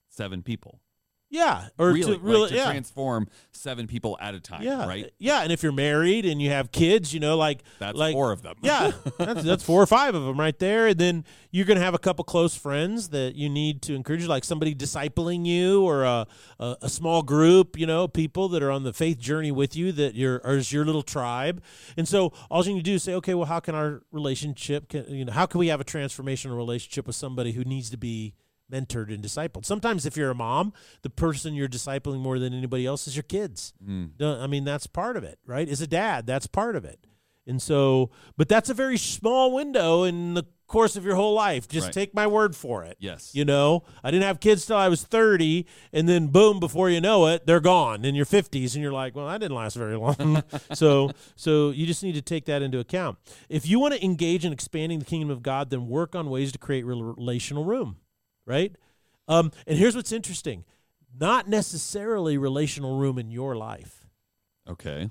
seven 0.09 0.43
people. 0.43 0.81
Yeah, 1.31 1.69
or 1.79 1.93
really, 1.93 2.17
to 2.17 2.21
really 2.21 2.41
like, 2.41 2.51
to 2.51 2.57
yeah. 2.57 2.65
transform 2.65 3.29
seven 3.53 3.87
people 3.87 4.19
at 4.21 4.35
a 4.35 4.41
time. 4.41 4.63
yeah, 4.63 4.87
Right. 4.87 5.13
Yeah, 5.19 5.43
and 5.43 5.53
if 5.53 5.63
you're 5.63 5.71
married 5.71 6.27
and 6.27 6.43
you 6.43 6.51
have 6.51 6.73
kids, 6.73 7.15
you 7.15 7.21
know, 7.21 7.37
like 7.37 7.63
That's 7.79 7.97
like, 7.97 8.15
four 8.15 8.33
of 8.33 8.43
them. 8.43 8.57
yeah, 8.63 8.91
that's, 9.19 9.45
that's 9.45 9.63
four 9.63 9.81
or 9.81 9.87
five 9.87 10.17
of 10.17 10.25
them 10.25 10.41
right 10.41 10.59
there. 10.59 10.89
And 10.89 10.99
then 10.99 11.25
you're 11.53 11.67
going 11.67 11.79
to 11.79 11.85
have 11.85 11.95
a 11.95 11.99
couple 11.99 12.25
close 12.25 12.57
friends 12.57 13.11
that 13.11 13.37
you 13.37 13.49
need 13.49 13.81
to 13.83 13.95
encourage, 13.95 14.27
like 14.27 14.43
somebody 14.43 14.75
discipling 14.75 15.47
you 15.47 15.85
or 15.85 16.03
a, 16.03 16.27
a, 16.59 16.77
a 16.83 16.89
small 16.89 17.23
group, 17.23 17.79
you 17.79 17.87
know, 17.87 18.09
people 18.09 18.49
that 18.49 18.63
are 18.63 18.73
on 18.73 18.83
the 18.83 18.93
faith 18.93 19.21
journey 19.21 19.53
with 19.53 19.77
you 19.77 19.93
that 19.93 20.17
you're, 20.17 20.39
is 20.39 20.73
your 20.73 20.85
little 20.85 21.05
tribe. 21.05 21.63
And 21.97 22.09
so 22.09 22.33
all 22.51 22.65
you 22.65 22.75
need 22.75 22.81
to 22.81 22.91
do 22.91 22.95
is 22.95 23.05
say, 23.05 23.15
okay, 23.15 23.35
well, 23.35 23.47
how 23.47 23.61
can 23.61 23.77
our 23.77 24.03
relationship, 24.11 24.89
can, 24.89 25.05
you 25.09 25.25
know, 25.25 25.33
how 25.33 25.47
can 25.47 25.61
we 25.61 25.69
have 25.69 25.81
a 25.81 25.85
transformational 25.85 26.57
relationship 26.57 27.07
with 27.07 27.15
somebody 27.15 27.53
who 27.53 27.63
needs 27.63 27.89
to 27.91 27.97
be 27.97 28.35
mentored 28.71 29.13
and 29.13 29.23
discipled? 29.23 29.65
Sometimes 29.65 30.07
if 30.07 30.17
you're 30.17 30.31
a 30.31 30.35
mom, 30.35 30.73
the 31.03 31.11
person 31.11 31.55
you're 31.55 31.69
discipling 31.69 32.21
more 32.21 32.39
than 32.39 32.53
anybody 32.55 32.87
else 32.87 33.07
is 33.07 33.17
your 33.17 33.23
kids. 33.25 33.73
Mm. 33.87 34.21
I 34.21 34.47
mean, 34.47 34.65
that's 34.65 34.87
part 34.87 35.17
of 35.17 35.25
it, 35.25 35.39
right? 35.47 35.69
As 35.69 35.81
a 35.81 35.87
dad, 35.87 36.27
that's 36.27 36.47
part 36.47 36.77
of 36.77 36.85
it. 36.85 37.07
And 37.47 37.61
so, 37.61 38.11
but 38.37 38.49
that's 38.49 38.71
a 38.71 38.75
very 38.75 38.99
small 38.99 39.53
window 39.53 40.05
in 40.05 40.35
the 40.35 40.45
course 40.69 40.95
of 40.95 41.05
your 41.05 41.17
whole 41.17 41.35
life. 41.35 41.67
Just 41.67 41.87
Right. 41.87 41.93
take 41.95 42.15
my 42.15 42.27
word 42.29 42.55
for 42.55 42.85
it. 42.85 42.97
Yes. 43.01 43.35
You 43.35 43.45
know, 43.45 43.83
I 44.05 44.13
didn't 44.13 44.23
have 44.25 44.39
kids 44.39 44.67
till 44.67 44.77
I 44.77 44.89
was 44.89 45.03
30, 45.03 45.67
and 45.93 46.09
then 46.09 46.29
boom, 46.29 46.61
before 46.61 46.91
you 46.91 47.01
know 47.01 47.27
it, 47.27 47.47
they're 47.47 47.59
gone 47.59 48.05
in 48.05 48.15
your 48.15 48.27
50s, 48.27 48.75
and 48.75 48.83
you're 48.83 48.93
like, 48.93 49.17
well, 49.17 49.27
I 49.27 49.37
didn't 49.39 49.57
last 49.57 49.75
very 49.75 49.97
long. 49.97 50.45
so, 50.75 51.11
so 51.35 51.71
you 51.71 51.87
just 51.87 52.05
need 52.05 52.15
to 52.15 52.23
take 52.23 52.45
that 52.45 52.63
into 52.63 52.79
account. 52.79 53.19
If 53.49 53.67
you 53.67 53.81
want 53.81 53.95
to 53.95 54.05
engage 54.05 54.45
in 54.45 54.53
expanding 54.53 55.01
the 55.01 55.05
kingdom 55.05 55.31
of 55.31 55.43
God, 55.43 55.71
then 55.71 55.89
work 55.89 56.15
on 56.15 56.31
ways 56.31 56.53
to 56.53 56.59
create 56.59 56.85
relational 56.87 57.65
room, 57.65 57.97
right? 58.51 58.75
Um, 59.29 59.53
and 59.67 59.79
here's 59.79 59.95
what's 59.95 60.13
interesting: 60.13 60.65
not 61.19 61.49
necessarily 61.49 62.37
relational 62.37 62.99
room 62.99 63.19
in 63.19 63.31
your 63.31 63.55
life. 63.57 64.07
Okay. 64.69 65.11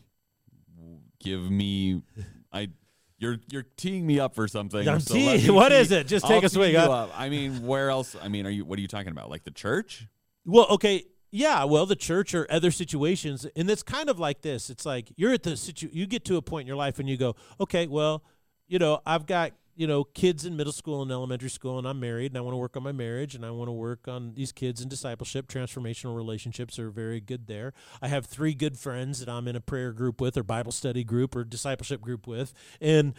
Give 1.20 1.50
me. 1.50 2.04
I. 2.52 2.70
You're 3.18 3.38
you're 3.52 3.66
teeing 3.76 4.08
me 4.08 4.18
up 4.20 4.34
for 4.34 4.48
something. 4.48 4.88
I'm 4.88 5.02
so 5.02 5.14
teeing- 5.14 5.54
what 5.54 5.70
tee- 5.70 5.76
is 5.76 5.92
it? 5.92 6.08
Just 6.08 6.26
take 6.26 6.38
I'll 6.42 6.46
a 6.46 6.50
swing, 6.50 6.72
you 6.72 6.80
huh? 6.80 6.90
up. 6.90 7.12
I 7.20 7.28
mean, 7.28 7.66
where 7.66 7.90
else? 7.90 8.16
I 8.22 8.30
mean, 8.30 8.46
are 8.46 8.50
you? 8.50 8.64
What 8.64 8.80
are 8.80 8.82
you 8.82 8.88
talking 8.88 9.12
about? 9.12 9.30
Like 9.30 9.44
the 9.44 9.52
church? 9.52 10.08
Well, 10.46 10.68
okay, 10.70 11.04
yeah, 11.32 11.66
well, 11.66 11.86
the 11.86 11.98
church 11.98 12.34
or 12.34 12.48
other 12.50 12.72
situations, 12.72 13.46
and 13.58 13.70
it's 13.70 13.84
kind 13.84 14.10
of 14.10 14.20
like 14.20 14.42
this. 14.42 14.70
It's 14.70 14.86
like 14.86 15.12
you're 15.18 15.34
at 15.34 15.44
the 15.44 15.58
situ, 15.58 15.90
you 15.92 16.08
get 16.08 16.24
to 16.26 16.38
a 16.38 16.42
point 16.42 16.62
in 16.62 16.68
your 16.68 16.78
life 16.78 16.98
and 16.98 17.10
you 17.10 17.18
go, 17.18 17.36
okay, 17.60 17.88
well, 17.88 18.24
you 18.68 18.80
know, 18.80 19.02
I've 19.06 19.26
got 19.26 19.52
you 19.80 19.88
know 19.88 20.04
kids 20.04 20.44
in 20.44 20.58
middle 20.58 20.74
school 20.74 21.02
and 21.02 21.10
elementary 21.10 21.50
school, 21.50 21.78
and 21.78 21.88
I'm 21.88 22.02
married, 22.02 22.34
and 22.34 22.38
I 22.38 22.42
want 22.42 22.52
to 22.52 22.58
work 22.58 22.76
on 22.76 22.84
my 22.84 22.92
marriage, 22.92 23.34
and 23.34 23.46
I 23.46 23.52
want 23.52 23.70
to 23.70 23.72
work 23.72 24.10
on 24.10 24.34
these 24.34 24.52
kids 24.52 24.82
in 24.82 24.90
discipleship. 24.90 25.48
Transformational 25.48 26.18
relationships 26.18 26.78
are 26.78 26.90
very 26.90 27.22
good 27.22 27.48
there. 27.48 27.72
I 28.02 28.10
have 28.10 28.26
three 28.26 28.54
good 28.54 28.78
friends 28.78 29.22
that 29.22 29.30
I'm 29.30 29.48
in 29.48 29.56
a 29.56 29.62
prayer 29.62 29.94
group 29.94 30.20
with, 30.20 30.36
or 30.36 30.44
Bible 30.44 30.74
study 30.74 31.06
group, 31.06 31.34
or 31.34 31.46
discipleship 31.46 32.02
group 32.02 32.28
with, 32.28 32.54
and 32.82 33.14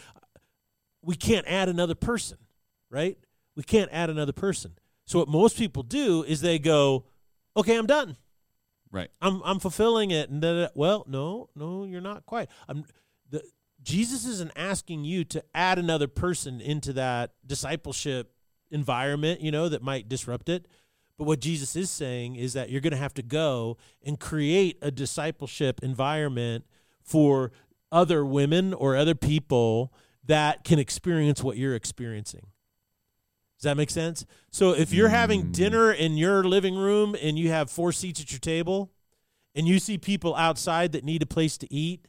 we 1.00 1.16
can't 1.16 1.46
add 1.48 1.70
another 1.70 1.94
person, 1.94 2.36
right? 2.90 3.16
We 3.56 3.62
can't 3.62 3.90
add 3.90 4.10
another 4.10 4.34
person. 4.34 4.72
So 5.06 5.18
what 5.18 5.28
most 5.28 5.56
people 5.56 5.82
do 5.82 6.24
is 6.24 6.42
they 6.42 6.58
go, 6.58 7.06
okay, 7.56 7.78
I'm 7.78 7.86
done. 7.86 8.18
Right. 8.92 9.08
I'm 9.22 9.40
I'm 9.46 9.60
fulfilling 9.60 10.10
it. 10.10 10.28
And 10.28 10.42
then, 10.42 10.68
well, 10.74 11.06
no, 11.08 11.48
no, 11.56 11.84
you're 11.84 12.02
not 12.02 12.26
quite. 12.26 12.50
I'm 12.68 12.84
Jesus 13.82 14.26
isn't 14.26 14.52
asking 14.56 15.04
you 15.04 15.24
to 15.24 15.42
add 15.54 15.78
another 15.78 16.06
person 16.08 16.60
into 16.60 16.92
that 16.94 17.32
discipleship 17.46 18.32
environment, 18.70 19.40
you 19.40 19.50
know, 19.50 19.68
that 19.68 19.82
might 19.82 20.08
disrupt 20.08 20.48
it. 20.48 20.66
But 21.16 21.24
what 21.26 21.40
Jesus 21.40 21.76
is 21.76 21.90
saying 21.90 22.36
is 22.36 22.52
that 22.54 22.70
you're 22.70 22.80
going 22.80 22.92
to 22.92 22.96
have 22.96 23.14
to 23.14 23.22
go 23.22 23.76
and 24.04 24.18
create 24.18 24.78
a 24.80 24.90
discipleship 24.90 25.80
environment 25.82 26.64
for 27.02 27.52
other 27.92 28.24
women 28.24 28.72
or 28.72 28.96
other 28.96 29.14
people 29.14 29.92
that 30.24 30.64
can 30.64 30.78
experience 30.78 31.42
what 31.42 31.56
you're 31.56 31.74
experiencing. 31.74 32.46
Does 33.58 33.64
that 33.64 33.76
make 33.76 33.90
sense? 33.90 34.24
So 34.50 34.72
if 34.72 34.92
you're 34.92 35.08
having 35.10 35.46
Mm. 35.48 35.52
dinner 35.52 35.92
in 35.92 36.16
your 36.16 36.44
living 36.44 36.76
room 36.76 37.14
and 37.20 37.38
you 37.38 37.48
have 37.50 37.70
four 37.70 37.92
seats 37.92 38.20
at 38.20 38.30
your 38.32 38.38
table 38.38 38.90
and 39.54 39.66
you 39.68 39.78
see 39.78 39.98
people 39.98 40.34
outside 40.36 40.92
that 40.92 41.04
need 41.04 41.20
a 41.22 41.26
place 41.26 41.58
to 41.58 41.70
eat, 41.72 42.06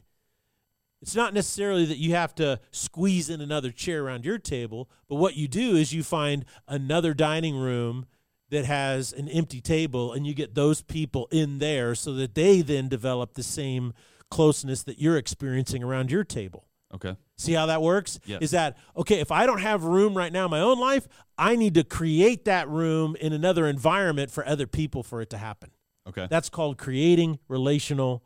it's 1.02 1.16
not 1.16 1.34
necessarily 1.34 1.84
that 1.86 1.98
you 1.98 2.14
have 2.14 2.34
to 2.36 2.60
squeeze 2.70 3.28
in 3.28 3.40
another 3.40 3.72
chair 3.72 4.04
around 4.04 4.24
your 4.24 4.38
table, 4.38 4.88
but 5.08 5.16
what 5.16 5.36
you 5.36 5.48
do 5.48 5.74
is 5.74 5.92
you 5.92 6.04
find 6.04 6.44
another 6.68 7.12
dining 7.12 7.56
room 7.56 8.06
that 8.50 8.64
has 8.64 9.12
an 9.12 9.28
empty 9.28 9.60
table 9.60 10.12
and 10.12 10.26
you 10.26 10.32
get 10.32 10.54
those 10.54 10.80
people 10.80 11.26
in 11.32 11.58
there 11.58 11.94
so 11.94 12.12
that 12.14 12.34
they 12.34 12.60
then 12.60 12.88
develop 12.88 13.34
the 13.34 13.42
same 13.42 13.92
closeness 14.30 14.82
that 14.84 15.00
you're 15.00 15.16
experiencing 15.16 15.82
around 15.82 16.10
your 16.10 16.22
table. 16.22 16.66
Okay. 16.94 17.16
See 17.36 17.54
how 17.54 17.66
that 17.66 17.82
works? 17.82 18.20
Yes. 18.24 18.42
Is 18.42 18.50
that 18.52 18.76
okay? 18.96 19.20
If 19.20 19.32
I 19.32 19.46
don't 19.46 19.60
have 19.60 19.82
room 19.84 20.16
right 20.16 20.32
now 20.32 20.44
in 20.44 20.50
my 20.50 20.60
own 20.60 20.78
life, 20.78 21.08
I 21.36 21.56
need 21.56 21.74
to 21.74 21.84
create 21.84 22.44
that 22.44 22.68
room 22.68 23.16
in 23.20 23.32
another 23.32 23.66
environment 23.66 24.30
for 24.30 24.46
other 24.46 24.66
people 24.66 25.02
for 25.02 25.20
it 25.20 25.30
to 25.30 25.38
happen. 25.38 25.70
Okay. 26.06 26.26
That's 26.30 26.48
called 26.48 26.78
creating 26.78 27.38
relational 27.48 28.22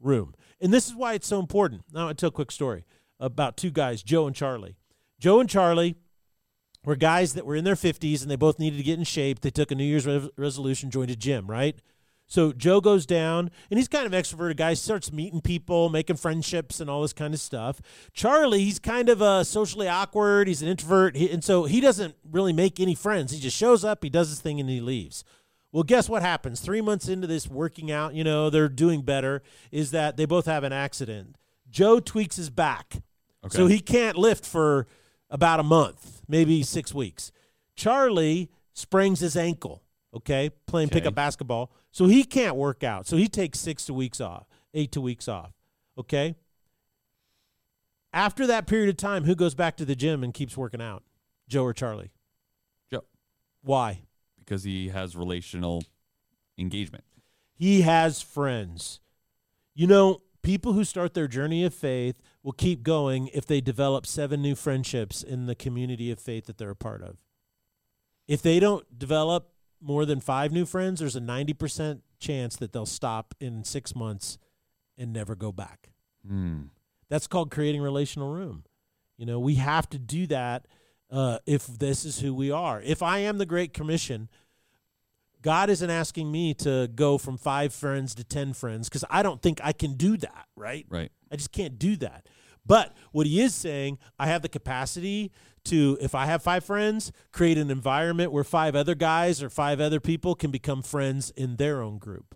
room. 0.00 0.34
And 0.60 0.72
this 0.72 0.86
is 0.86 0.94
why 0.94 1.14
it's 1.14 1.26
so 1.26 1.40
important. 1.40 1.82
Now, 1.92 2.08
I'll 2.08 2.14
tell 2.14 2.28
a 2.28 2.32
quick 2.32 2.50
story 2.50 2.84
about 3.18 3.56
two 3.56 3.70
guys, 3.70 4.02
Joe 4.02 4.26
and 4.26 4.36
Charlie. 4.36 4.76
Joe 5.18 5.40
and 5.40 5.48
Charlie 5.48 5.96
were 6.84 6.96
guys 6.96 7.34
that 7.34 7.46
were 7.46 7.56
in 7.56 7.64
their 7.64 7.74
50s 7.74 8.22
and 8.22 8.30
they 8.30 8.36
both 8.36 8.58
needed 8.58 8.78
to 8.78 8.82
get 8.82 8.98
in 8.98 9.04
shape. 9.04 9.40
They 9.40 9.50
took 9.50 9.70
a 9.70 9.74
New 9.74 9.84
Year's 9.84 10.06
re- 10.06 10.30
resolution, 10.36 10.90
joined 10.90 11.10
a 11.10 11.16
gym, 11.16 11.46
right? 11.46 11.78
So 12.30 12.52
Joe 12.52 12.80
goes 12.80 13.06
down, 13.06 13.50
and 13.70 13.78
he's 13.78 13.88
kind 13.88 14.06
of 14.06 14.12
extroverted 14.12 14.56
guy. 14.56 14.74
Starts 14.74 15.10
meeting 15.10 15.40
people, 15.40 15.88
making 15.88 16.14
friendships, 16.14 16.78
and 16.78 16.88
all 16.88 17.02
this 17.02 17.12
kind 17.12 17.34
of 17.34 17.40
stuff. 17.40 17.80
Charlie, 18.12 18.62
he's 18.62 18.78
kind 18.78 19.08
of 19.08 19.20
uh, 19.20 19.42
socially 19.42 19.88
awkward. 19.88 20.46
He's 20.46 20.62
an 20.62 20.68
introvert, 20.68 21.16
he, 21.16 21.28
and 21.28 21.42
so 21.42 21.64
he 21.64 21.80
doesn't 21.80 22.14
really 22.30 22.52
make 22.52 22.78
any 22.78 22.94
friends. 22.94 23.32
He 23.32 23.40
just 23.40 23.56
shows 23.56 23.84
up, 23.84 24.04
he 24.04 24.10
does 24.10 24.28
his 24.28 24.40
thing, 24.40 24.60
and 24.60 24.70
he 24.70 24.80
leaves. 24.80 25.24
Well, 25.72 25.82
guess 25.84 26.08
what 26.08 26.22
happens? 26.22 26.60
Three 26.60 26.80
months 26.80 27.08
into 27.08 27.26
this 27.26 27.46
working 27.46 27.90
out, 27.92 28.14
you 28.14 28.24
know, 28.24 28.50
they're 28.50 28.68
doing 28.68 29.02
better. 29.02 29.42
Is 29.70 29.92
that 29.92 30.16
they 30.16 30.24
both 30.24 30.46
have 30.46 30.64
an 30.64 30.72
accident? 30.72 31.36
Joe 31.70 32.00
tweaks 32.00 32.36
his 32.36 32.50
back, 32.50 32.96
Okay. 33.44 33.56
so 33.56 33.66
he 33.68 33.78
can't 33.78 34.16
lift 34.16 34.44
for 34.44 34.88
about 35.30 35.60
a 35.60 35.62
month, 35.62 36.22
maybe 36.26 36.62
six 36.64 36.92
weeks. 36.92 37.30
Charlie 37.76 38.50
sprains 38.72 39.20
his 39.20 39.36
ankle. 39.36 39.82
Okay, 40.12 40.50
playing 40.66 40.88
Okay. 40.88 40.94
pickup 40.98 41.14
basketball, 41.14 41.70
so 41.92 42.06
he 42.08 42.24
can't 42.24 42.56
work 42.56 42.82
out. 42.82 43.06
So 43.06 43.16
he 43.16 43.28
takes 43.28 43.60
six 43.60 43.84
to 43.84 43.94
weeks 43.94 44.20
off, 44.20 44.48
eight 44.74 44.90
to 44.92 45.00
weeks 45.00 45.28
off. 45.28 45.52
Okay, 45.96 46.34
After 48.12 48.44
that 48.48 48.66
period 48.66 48.88
of 48.88 48.96
time, 48.96 49.22
who 49.22 49.36
goes 49.36 49.54
back 49.54 49.76
to 49.76 49.84
the 49.84 49.94
gym 49.94 50.24
and 50.24 50.34
keeps 50.34 50.56
working 50.56 50.82
out? 50.82 51.04
Joe 51.48 51.62
or 51.62 51.72
Charlie? 51.72 52.10
Joe. 52.90 53.04
Why? 53.62 54.00
Because 54.50 54.64
he 54.64 54.88
has 54.88 55.14
relational 55.14 55.84
engagement. 56.58 57.04
He 57.54 57.82
has 57.82 58.20
friends. 58.20 58.98
You 59.76 59.86
know, 59.86 60.22
people 60.42 60.72
who 60.72 60.82
start 60.82 61.14
their 61.14 61.28
journey 61.28 61.64
of 61.64 61.72
faith 61.72 62.16
will 62.42 62.50
keep 62.50 62.82
going 62.82 63.28
if 63.28 63.46
they 63.46 63.60
develop 63.60 64.06
seven 64.06 64.42
new 64.42 64.56
friendships 64.56 65.22
in 65.22 65.46
the 65.46 65.54
community 65.54 66.10
of 66.10 66.18
faith 66.18 66.46
that 66.46 66.58
they're 66.58 66.70
a 66.70 66.74
part 66.74 67.00
of. 67.00 67.18
If 68.26 68.42
they 68.42 68.58
don't 68.58 68.98
develop 68.98 69.52
more 69.80 70.04
than 70.04 70.18
five 70.18 70.50
new 70.50 70.66
friends, 70.66 70.98
there's 70.98 71.14
a 71.14 71.20
90% 71.20 72.00
chance 72.18 72.56
that 72.56 72.72
they'll 72.72 72.86
stop 72.86 73.34
in 73.38 73.62
six 73.62 73.94
months 73.94 74.36
and 74.98 75.12
never 75.12 75.36
go 75.36 75.52
back. 75.52 75.90
Hmm. 76.26 76.62
That's 77.08 77.28
called 77.28 77.52
creating 77.52 77.82
relational 77.82 78.32
room. 78.32 78.64
You 79.16 79.26
know, 79.26 79.38
we 79.38 79.56
have 79.56 79.88
to 79.90 79.98
do 79.98 80.26
that 80.26 80.66
uh, 81.10 81.38
if 81.46 81.66
this 81.66 82.04
is 82.04 82.20
who 82.20 82.34
we 82.34 82.50
are. 82.50 82.80
If 82.82 83.02
I 83.02 83.18
am 83.18 83.38
the 83.38 83.46
Great 83.46 83.74
Commission, 83.74 84.28
God 85.42 85.70
isn't 85.70 85.90
asking 85.90 86.30
me 86.30 86.54
to 86.54 86.88
go 86.94 87.18
from 87.18 87.38
five 87.38 87.72
friends 87.72 88.14
to 88.16 88.24
10 88.24 88.52
friends 88.52 88.88
because 88.88 89.04
I 89.10 89.22
don't 89.22 89.40
think 89.40 89.60
I 89.62 89.72
can 89.72 89.94
do 89.94 90.16
that, 90.18 90.46
right? 90.56 90.86
Right. 90.88 91.10
I 91.32 91.36
just 91.36 91.52
can't 91.52 91.78
do 91.78 91.96
that. 91.96 92.26
But 92.66 92.94
what 93.12 93.26
he 93.26 93.40
is 93.40 93.54
saying, 93.54 93.98
I 94.18 94.26
have 94.26 94.42
the 94.42 94.48
capacity 94.48 95.32
to, 95.64 95.98
if 96.00 96.14
I 96.14 96.26
have 96.26 96.42
five 96.42 96.64
friends, 96.64 97.10
create 97.32 97.58
an 97.58 97.70
environment 97.70 98.32
where 98.32 98.44
five 98.44 98.76
other 98.76 98.94
guys 98.94 99.42
or 99.42 99.48
five 99.50 99.80
other 99.80 100.00
people 100.00 100.34
can 100.34 100.50
become 100.50 100.82
friends 100.82 101.30
in 101.30 101.56
their 101.56 101.82
own 101.82 101.98
group. 101.98 102.34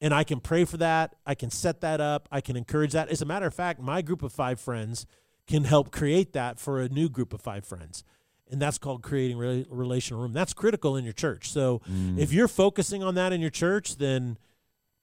And 0.00 0.12
I 0.14 0.24
can 0.24 0.40
pray 0.40 0.64
for 0.64 0.76
that. 0.76 1.16
I 1.26 1.34
can 1.34 1.50
set 1.50 1.80
that 1.80 2.00
up. 2.00 2.28
I 2.30 2.40
can 2.40 2.56
encourage 2.56 2.92
that. 2.92 3.08
As 3.08 3.22
a 3.22 3.26
matter 3.26 3.46
of 3.46 3.54
fact, 3.54 3.80
my 3.80 4.02
group 4.02 4.22
of 4.22 4.32
five 4.32 4.60
friends 4.60 5.06
can 5.46 5.64
help 5.64 5.90
create 5.90 6.32
that 6.32 6.58
for 6.58 6.80
a 6.80 6.88
new 6.88 7.08
group 7.08 7.32
of 7.32 7.40
five 7.40 7.64
friends. 7.64 8.04
And 8.50 8.60
that's 8.62 8.78
called 8.78 9.02
creating 9.02 9.38
re- 9.38 9.66
relational 9.68 10.22
room. 10.22 10.32
That's 10.32 10.52
critical 10.52 10.96
in 10.96 11.04
your 11.04 11.12
church. 11.12 11.50
So 11.50 11.80
Mm. 11.90 12.18
if 12.18 12.32
you're 12.32 12.48
focusing 12.48 13.02
on 13.02 13.14
that 13.16 13.32
in 13.32 13.40
your 13.40 13.50
church, 13.50 13.96
then 13.96 14.38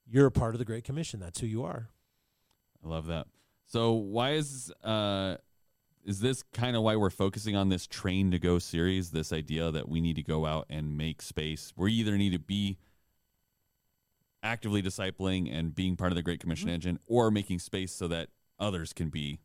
you're 0.07 0.27
a 0.27 0.31
part 0.31 0.55
of 0.55 0.59
the 0.59 0.65
Great 0.65 0.83
Commission. 0.83 1.19
That's 1.19 1.39
who 1.39 1.47
you 1.47 1.63
are. 1.63 1.89
I 2.83 2.87
love 2.87 3.05
that. 3.07 3.27
So 3.65 3.93
why 3.93 4.31
is 4.33 4.71
uh 4.83 5.37
is 6.05 6.19
this 6.19 6.43
kind 6.51 6.75
of 6.75 6.83
why 6.83 6.97
we're 6.97 7.09
focusing 7.09 7.55
on 7.55 7.69
this 7.69 7.87
train 7.87 8.29
to 8.31 8.37
go 8.39 8.59
series, 8.59 9.11
this 9.11 9.31
idea 9.31 9.71
that 9.71 9.87
we 9.87 10.01
need 10.01 10.17
to 10.17 10.23
go 10.23 10.45
out 10.45 10.65
and 10.69 10.97
make 10.97 11.21
space. 11.21 11.71
We 11.77 11.93
either 11.93 12.17
need 12.17 12.33
to 12.33 12.39
be 12.39 12.77
actively 14.41 14.81
discipling 14.83 15.49
and 15.53 15.73
being 15.73 15.95
part 15.95 16.11
of 16.11 16.17
the 16.17 16.21
Great 16.21 16.41
Commission 16.41 16.67
Mm-hmm. 16.67 16.75
engine 16.75 16.99
or 17.07 17.31
making 17.31 17.59
space 17.59 17.93
so 17.93 18.07
that 18.09 18.29
others 18.59 18.91
can 18.91 19.07
be 19.09 19.39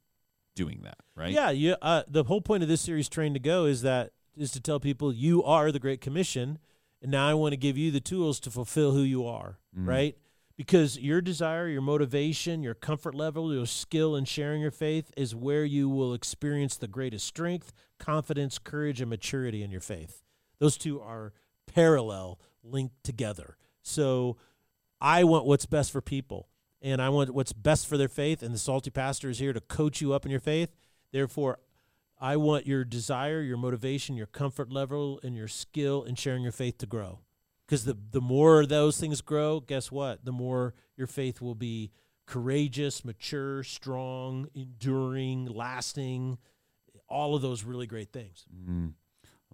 doing 0.59 0.81
that, 0.83 0.99
right? 1.15 1.31
Yeah, 1.31 1.51
you, 1.51 1.77
uh, 1.81 2.03
the 2.09 2.25
whole 2.25 2.41
point 2.41 2.63
of 2.65 2.69
this 2.69 2.81
series, 2.81 3.09
Train 3.09 3.33
to 3.35 3.41
Go, 3.41 3.65
is 3.65 3.83
that 3.83 4.11
is 4.37 4.51
to 4.53 4.61
tell 4.61 4.81
people 4.81 5.13
you 5.13 5.43
are 5.45 5.71
the 5.73 5.79
Great 5.79 6.01
Commission, 6.01 6.59
and 7.01 7.11
now 7.13 7.29
I 7.29 7.35
want 7.35 7.53
to 7.53 7.57
give 7.57 7.79
you 7.79 7.91
the 7.91 8.01
tools 8.01 8.41
to 8.41 8.51
fulfill 8.51 8.93
who 8.93 9.03
you 9.03 9.25
are, 9.27 9.59
Mm. 9.77 9.87
right? 9.87 10.19
Because 10.57 10.99
your 10.99 11.21
desire, 11.21 11.69
your 11.69 11.83
motivation, 11.83 12.63
your 12.65 12.75
comfort 12.75 13.15
level, 13.15 13.55
your 13.55 13.67
skill 13.67 14.17
in 14.17 14.25
sharing 14.25 14.61
your 14.61 14.73
faith 14.73 15.13
is 15.17 15.33
where 15.35 15.65
you 15.65 15.89
will 15.89 16.13
experience 16.15 16.77
the 16.77 16.89
greatest 16.89 17.25
strength, 17.27 17.73
confidence, 18.01 18.59
courage, 18.59 19.01
and 19.01 19.09
maturity 19.11 19.63
in 19.63 19.71
your 19.71 19.81
faith. 19.81 20.23
Those 20.59 20.77
two 20.77 21.01
are 21.01 21.33
parallel, 21.73 22.41
linked 22.65 23.05
together. 23.05 23.57
So 23.83 24.37
I 25.01 25.23
want 25.23 25.47
what's 25.47 25.67
best 25.67 25.93
for 25.93 26.01
people, 26.01 26.49
and 26.81 27.03
I 27.03 27.09
want 27.09 27.35
what's 27.35 27.53
best 27.53 27.87
for 27.87 27.97
their 27.97 28.09
faith. 28.09 28.43
And 28.43 28.55
the 28.55 28.59
Salty 28.59 28.91
Pastor 28.91 29.29
is 29.29 29.39
here 29.39 29.53
to 29.53 29.61
coach 29.61 30.01
you 30.01 30.13
up 30.13 30.25
in 30.25 30.31
your 30.31 30.41
faith. 30.41 30.75
Therefore, 31.13 31.59
I 32.21 32.37
want 32.37 32.67
your 32.67 32.85
desire, 32.85 33.41
your 33.41 33.57
motivation, 33.57 34.17
your 34.17 34.27
comfort 34.27 34.73
level, 34.73 35.21
and 35.23 35.37
your 35.37 35.49
skill 35.49 36.03
in 36.03 36.15
sharing 36.15 36.43
your 36.43 36.53
faith 36.53 36.79
to 36.79 36.87
grow. 36.87 37.21
Because 37.67 37.85
the 37.85 37.97
the 38.11 38.21
more 38.21 38.65
those 38.65 38.99
things 38.99 39.21
grow, 39.21 39.61
guess 39.61 39.93
what? 39.93 40.25
The 40.25 40.33
more 40.33 40.75
your 40.97 41.07
faith 41.07 41.41
will 41.41 41.55
be 41.55 41.91
courageous, 42.27 43.05
mature, 43.05 43.63
strong, 43.63 44.49
enduring, 44.55 45.47
lasting. 45.47 46.39
All 47.09 47.35
of 47.35 47.43
those 47.43 47.65
really 47.65 47.87
great 47.87 48.13
things. 48.13 48.47
Mm, 48.69 48.93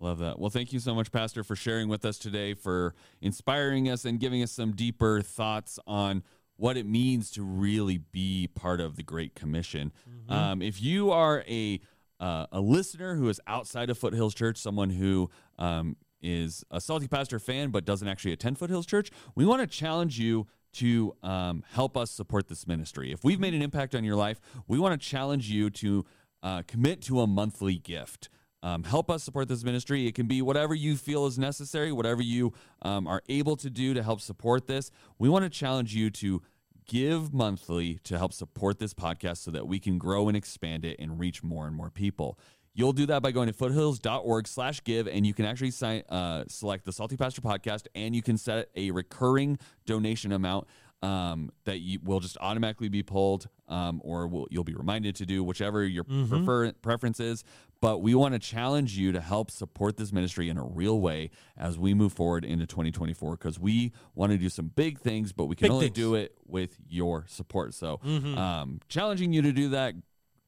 love 0.01 0.18
that. 0.18 0.39
Well, 0.39 0.51
thank 0.51 0.72
you 0.72 0.81
so 0.81 0.95
much, 0.95 1.12
Pastor, 1.12 1.45
for 1.45 1.55
sharing 1.55 1.89
with 1.89 2.05
us 2.05 2.18
today, 2.18 2.55
for 2.55 2.95
inspiring 3.20 3.89
us 3.89 4.05
and 4.05 4.18
giving 4.18 4.43
us 4.43 4.53
some 4.53 4.72
deeper 4.72 5.20
thoughts 5.20 5.79
on 5.87 6.22
what 6.57 6.77
it 6.77 6.87
means 6.87 7.31
to 7.33 7.43
really 7.43 7.99
be 7.99 8.49
part 8.55 8.81
of 8.81 8.97
the 8.97 9.03
Great 9.03 9.35
Commission. 9.35 9.93
Um, 10.29 10.63
if 10.63 10.83
you 10.83 11.11
are 11.11 11.45
a 11.49 11.81
uh, 12.21 12.47
a 12.53 12.61
listener 12.61 13.17
who 13.17 13.29
is 13.29 13.41
outside 13.47 13.91
of 13.91 13.99
Foothills 13.99 14.35
Church, 14.35 14.57
someone 14.57 14.91
who 14.91 15.31
um, 15.59 15.97
is 16.23 16.65
a 16.71 16.81
Salty 16.81 17.09
Pastor 17.09 17.39
fan 17.39 17.71
but 17.71 17.85
doesn't 17.85 18.07
actually 18.09 18.33
attend 18.33 18.59
Foothills 18.59 18.87
Church, 18.87 19.11
we 19.35 19.45
want 19.45 19.61
to 19.61 19.67
challenge 19.67 20.19
you 20.19 20.47
to 20.75 21.15
um, 21.23 21.65
help 21.73 21.97
us 21.97 22.11
support 22.11 22.49
this 22.49 22.67
ministry. 22.67 23.13
If 23.13 23.25
we've 23.25 23.41
made 23.41 23.55
an 23.55 23.63
impact 23.63 23.95
on 23.95 24.05
your 24.05 24.17
life, 24.17 24.41
we 24.67 24.79
want 24.79 25.01
to 25.01 25.09
challenge 25.09 25.51
you 25.51 25.71
to 25.71 26.05
uh, 26.43 26.63
commit 26.67 27.01
to 27.03 27.21
a 27.21 27.27
monthly 27.27 27.77
gift. 27.79 28.29
Um, 28.65 28.83
help 28.83 29.11
us 29.11 29.23
support 29.23 29.47
this 29.47 29.62
ministry. 29.62 30.07
It 30.07 30.15
can 30.15 30.27
be 30.27 30.41
whatever 30.41 30.75
you 30.75 30.97
feel 30.97 31.27
is 31.27 31.39
necessary, 31.39 31.93
whatever 31.93 32.23
you 32.23 32.55
um, 32.81 33.07
are 33.07 33.23
able 33.29 33.57
to 33.57 33.69
do 33.69 33.93
to 33.93 34.03
help 34.03 34.23
support 34.23 34.67
this. 34.67 34.91
We 35.19 35.29
want 35.29 35.45
to 35.45 35.51
challenge 35.51 35.95
you 35.95 36.09
to 36.11 36.41
give 36.87 37.35
monthly 37.35 37.99
to 38.05 38.17
help 38.17 38.33
support 38.33 38.79
this 38.79 38.95
podcast 38.95 39.39
so 39.39 39.51
that 39.51 39.69
we 39.69 39.79
can 39.79 39.99
grow 39.99 40.29
and 40.29 40.37
expand 40.37 40.87
it 40.87 40.97
and 40.99 41.21
reach 41.21 41.43
more 41.43 41.67
and 41.67 41.77
more 41.77 41.91
people. 41.91 42.39
You'll 42.73 42.95
do 42.95 43.07
that 43.07 43.23
by 43.23 43.33
going 43.33 43.49
to 43.49 43.53
foothills.org 43.53 44.49
slash 44.49 44.83
give, 44.83 45.07
and 45.07 45.27
you 45.27 45.35
can 45.35 45.45
actually 45.45 45.71
sign, 45.71 46.03
uh, 46.09 46.45
select 46.49 46.87
the 46.87 46.93
Salty 46.93 47.17
Pastor 47.17 47.43
podcast, 47.43 47.87
and 47.95 48.17
you 48.17 48.23
can 48.23 48.37
set 48.37 48.69
a 48.75 48.91
recurring 48.91 49.59
donation 49.87 50.33
amount 50.33 50.67
um, 51.05 51.51
that 51.67 51.81
you 51.81 52.01
will 52.03 52.19
just 52.19 52.39
automatically 52.41 52.89
be 52.89 53.03
pulled, 53.03 53.47
um, 53.69 54.01
or 54.03 54.27
will, 54.27 54.49
you'll 54.51 54.65
be 54.65 54.75
reminded 54.75 55.15
to 55.17 55.27
do 55.27 55.45
whichever 55.45 55.85
your 55.85 56.05
prefer- 56.05 56.73
preference 56.73 57.21
is 57.21 57.45
but 57.85 58.01
we 58.01 58.14
want 58.14 58.32
to 58.32 58.39
challenge 58.39 58.97
you 58.97 59.12
to 59.12 59.20
help 59.20 59.51
support 59.51 59.99
this 59.99 60.11
ministry 60.11 60.49
in 60.49 60.57
a 60.57 60.64
real 60.64 61.03
way 61.03 61.28
as 61.55 61.78
we 61.78 61.93
move 61.93 62.14
forward 62.14 62.43
into 62.43 62.64
2024 62.64 63.37
because 63.37 63.61
we 63.61 63.93
want 64.14 64.32
to 64.32 64.39
do 64.39 64.49
some 64.49 64.68
big 64.68 64.99
things, 64.99 65.35
but 65.35 65.45
we 65.45 65.55
can 65.55 65.66
big 65.66 65.70
only 65.70 65.87
things. 65.89 65.97
do 65.97 66.14
it 66.14 66.35
with 66.47 66.78
your 66.89 67.26
support. 67.28 67.74
So, 67.74 68.01
mm-hmm. 68.03 68.39
um, 68.39 68.80
challenging 68.89 69.35
you 69.35 69.43
to 69.43 69.53
do 69.53 69.68
that. 69.68 69.95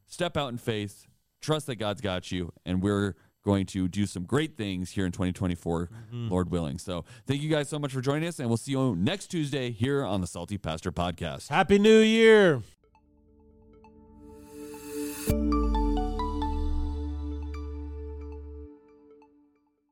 Step 0.06 0.38
out 0.38 0.48
in 0.48 0.56
faith, 0.56 1.06
trust 1.42 1.66
that 1.66 1.76
God's 1.76 2.00
got 2.00 2.32
you, 2.32 2.54
and 2.64 2.80
we're 2.82 3.16
going 3.44 3.66
to 3.66 3.86
do 3.86 4.06
some 4.06 4.22
great 4.22 4.56
things 4.56 4.92
here 4.92 5.04
in 5.04 5.12
2024, 5.12 5.90
mm-hmm. 5.90 6.28
Lord 6.30 6.50
willing. 6.50 6.78
So, 6.78 7.04
thank 7.26 7.42
you 7.42 7.50
guys 7.50 7.68
so 7.68 7.78
much 7.78 7.92
for 7.92 8.00
joining 8.00 8.26
us, 8.26 8.38
and 8.38 8.48
we'll 8.48 8.56
see 8.56 8.72
you 8.72 8.96
next 8.96 9.26
Tuesday 9.26 9.72
here 9.72 10.02
on 10.02 10.22
the 10.22 10.26
Salty 10.26 10.56
Pastor 10.56 10.90
Podcast. 10.90 11.50
Happy 11.50 11.78
New 11.78 11.98
Year! 11.98 12.62